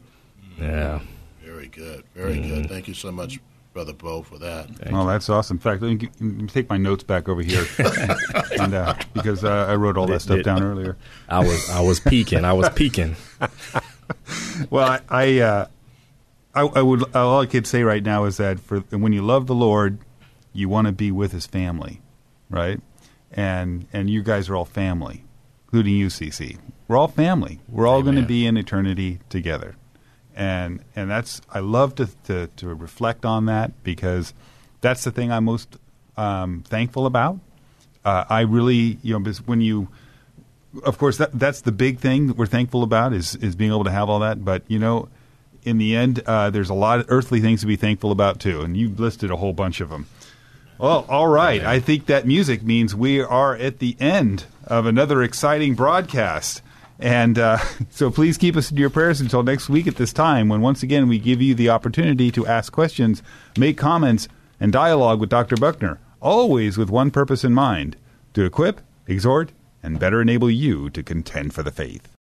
Yeah. 0.60 1.00
Very 1.42 1.66
good. 1.66 2.04
Very 2.14 2.36
mm-hmm. 2.36 2.54
good. 2.54 2.68
Thank 2.68 2.86
you 2.86 2.94
so 2.94 3.10
much. 3.10 3.40
Brother 3.72 3.92
Bo, 3.92 4.22
for 4.22 4.38
that. 4.38 4.68
Thank 4.68 4.92
well, 4.92 5.02
you. 5.02 5.10
that's 5.10 5.28
awesome. 5.28 5.56
In 5.56 5.60
fact, 5.60 5.82
let 5.82 5.88
me, 5.88 5.94
get, 5.96 6.10
let 6.20 6.22
me, 6.22 6.46
take 6.46 6.70
my 6.70 6.76
notes 6.76 7.02
back 7.02 7.28
over 7.28 7.42
here, 7.42 7.66
and, 8.60 8.72
uh, 8.72 8.94
because 9.14 9.42
uh, 9.42 9.66
I 9.68 9.74
wrote 9.74 9.96
all 9.96 10.06
that 10.06 10.22
stuff 10.22 10.44
down 10.44 10.62
earlier. 10.62 10.96
I 11.28 11.40
was 11.40 11.70
I 11.70 11.80
was 11.80 11.98
peeking. 11.98 12.44
I 12.44 12.52
was 12.52 12.68
peeking. 12.68 13.16
well, 14.70 14.86
I, 14.86 15.00
I, 15.08 15.38
uh, 15.40 15.66
I, 16.54 16.62
I, 16.62 16.82
would 16.82 17.14
all 17.14 17.40
I 17.40 17.46
could 17.46 17.66
say 17.66 17.82
right 17.82 18.02
now 18.02 18.24
is 18.24 18.36
that 18.36 18.60
for 18.60 18.80
when 18.80 19.12
you 19.12 19.22
love 19.22 19.46
the 19.46 19.54
Lord, 19.54 19.98
you 20.52 20.68
want 20.68 20.86
to 20.86 20.92
be 20.92 21.10
with 21.10 21.32
His 21.32 21.46
family, 21.46 22.00
right? 22.48 22.80
And 23.32 23.86
and 23.92 24.08
you 24.08 24.22
guys 24.22 24.48
are 24.48 24.56
all 24.56 24.64
family, 24.64 25.24
including 25.66 25.94
you, 25.94 26.06
CC. 26.06 26.58
We're 26.86 26.96
all 26.96 27.08
family. 27.08 27.60
We're 27.68 27.86
all 27.86 28.02
going 28.02 28.16
to 28.16 28.22
be 28.22 28.46
in 28.46 28.56
eternity 28.56 29.20
together, 29.28 29.74
and 30.36 30.84
and 30.94 31.10
that's 31.10 31.40
I 31.50 31.60
love 31.60 31.96
to, 31.96 32.08
to 32.24 32.48
to 32.56 32.74
reflect 32.74 33.24
on 33.24 33.46
that 33.46 33.82
because 33.82 34.34
that's 34.80 35.02
the 35.02 35.10
thing 35.10 35.32
I'm 35.32 35.44
most 35.44 35.76
um, 36.16 36.62
thankful 36.66 37.06
about. 37.06 37.40
Uh, 38.04 38.24
I 38.28 38.42
really, 38.42 38.98
you 39.02 39.18
know, 39.18 39.32
when 39.46 39.60
you 39.60 39.88
of 40.82 40.98
course, 40.98 41.18
that 41.18 41.38
that's 41.38 41.60
the 41.60 41.72
big 41.72 41.98
thing 41.98 42.26
that 42.28 42.36
we're 42.36 42.46
thankful 42.46 42.82
about 42.82 43.12
is 43.12 43.36
is 43.36 43.54
being 43.54 43.70
able 43.70 43.84
to 43.84 43.90
have 43.90 44.08
all 44.08 44.20
that. 44.20 44.44
But 44.44 44.62
you 44.68 44.78
know, 44.78 45.08
in 45.62 45.78
the 45.78 45.96
end, 45.96 46.20
uh, 46.26 46.50
there's 46.50 46.70
a 46.70 46.74
lot 46.74 47.00
of 47.00 47.06
earthly 47.08 47.40
things 47.40 47.60
to 47.60 47.66
be 47.66 47.76
thankful 47.76 48.10
about 48.10 48.40
too, 48.40 48.62
and 48.62 48.76
you've 48.76 48.98
listed 48.98 49.30
a 49.30 49.36
whole 49.36 49.52
bunch 49.52 49.80
of 49.80 49.90
them. 49.90 50.06
Well, 50.78 51.06
all 51.08 51.28
right. 51.28 51.64
I 51.64 51.78
think 51.78 52.06
that 52.06 52.26
music 52.26 52.62
means 52.64 52.94
we 52.94 53.20
are 53.20 53.54
at 53.54 53.78
the 53.78 53.96
end 54.00 54.46
of 54.64 54.86
another 54.86 55.22
exciting 55.22 55.74
broadcast. 55.74 56.62
And 56.98 57.38
uh, 57.38 57.58
so 57.90 58.10
please 58.10 58.38
keep 58.38 58.56
us 58.56 58.70
in 58.70 58.76
your 58.76 58.90
prayers 58.90 59.20
until 59.20 59.42
next 59.42 59.68
week 59.68 59.86
at 59.86 59.96
this 59.96 60.12
time, 60.12 60.48
when 60.48 60.60
once 60.60 60.82
again 60.82 61.08
we 61.08 61.18
give 61.18 61.40
you 61.40 61.54
the 61.54 61.70
opportunity 61.70 62.30
to 62.32 62.46
ask 62.46 62.72
questions, 62.72 63.22
make 63.56 63.78
comments, 63.78 64.28
and 64.58 64.72
dialogue 64.72 65.20
with 65.20 65.30
Dr. 65.30 65.56
Buckner, 65.56 66.00
always 66.20 66.76
with 66.76 66.90
one 66.90 67.10
purpose 67.10 67.44
in 67.44 67.54
mind 67.54 67.96
to 68.34 68.44
equip, 68.44 68.80
exhort, 69.06 69.52
and 69.84 70.00
better 70.00 70.22
enable 70.22 70.50
you 70.50 70.88
to 70.90 71.02
contend 71.02 71.54
for 71.54 71.62
the 71.62 71.70
faith. 71.70 72.16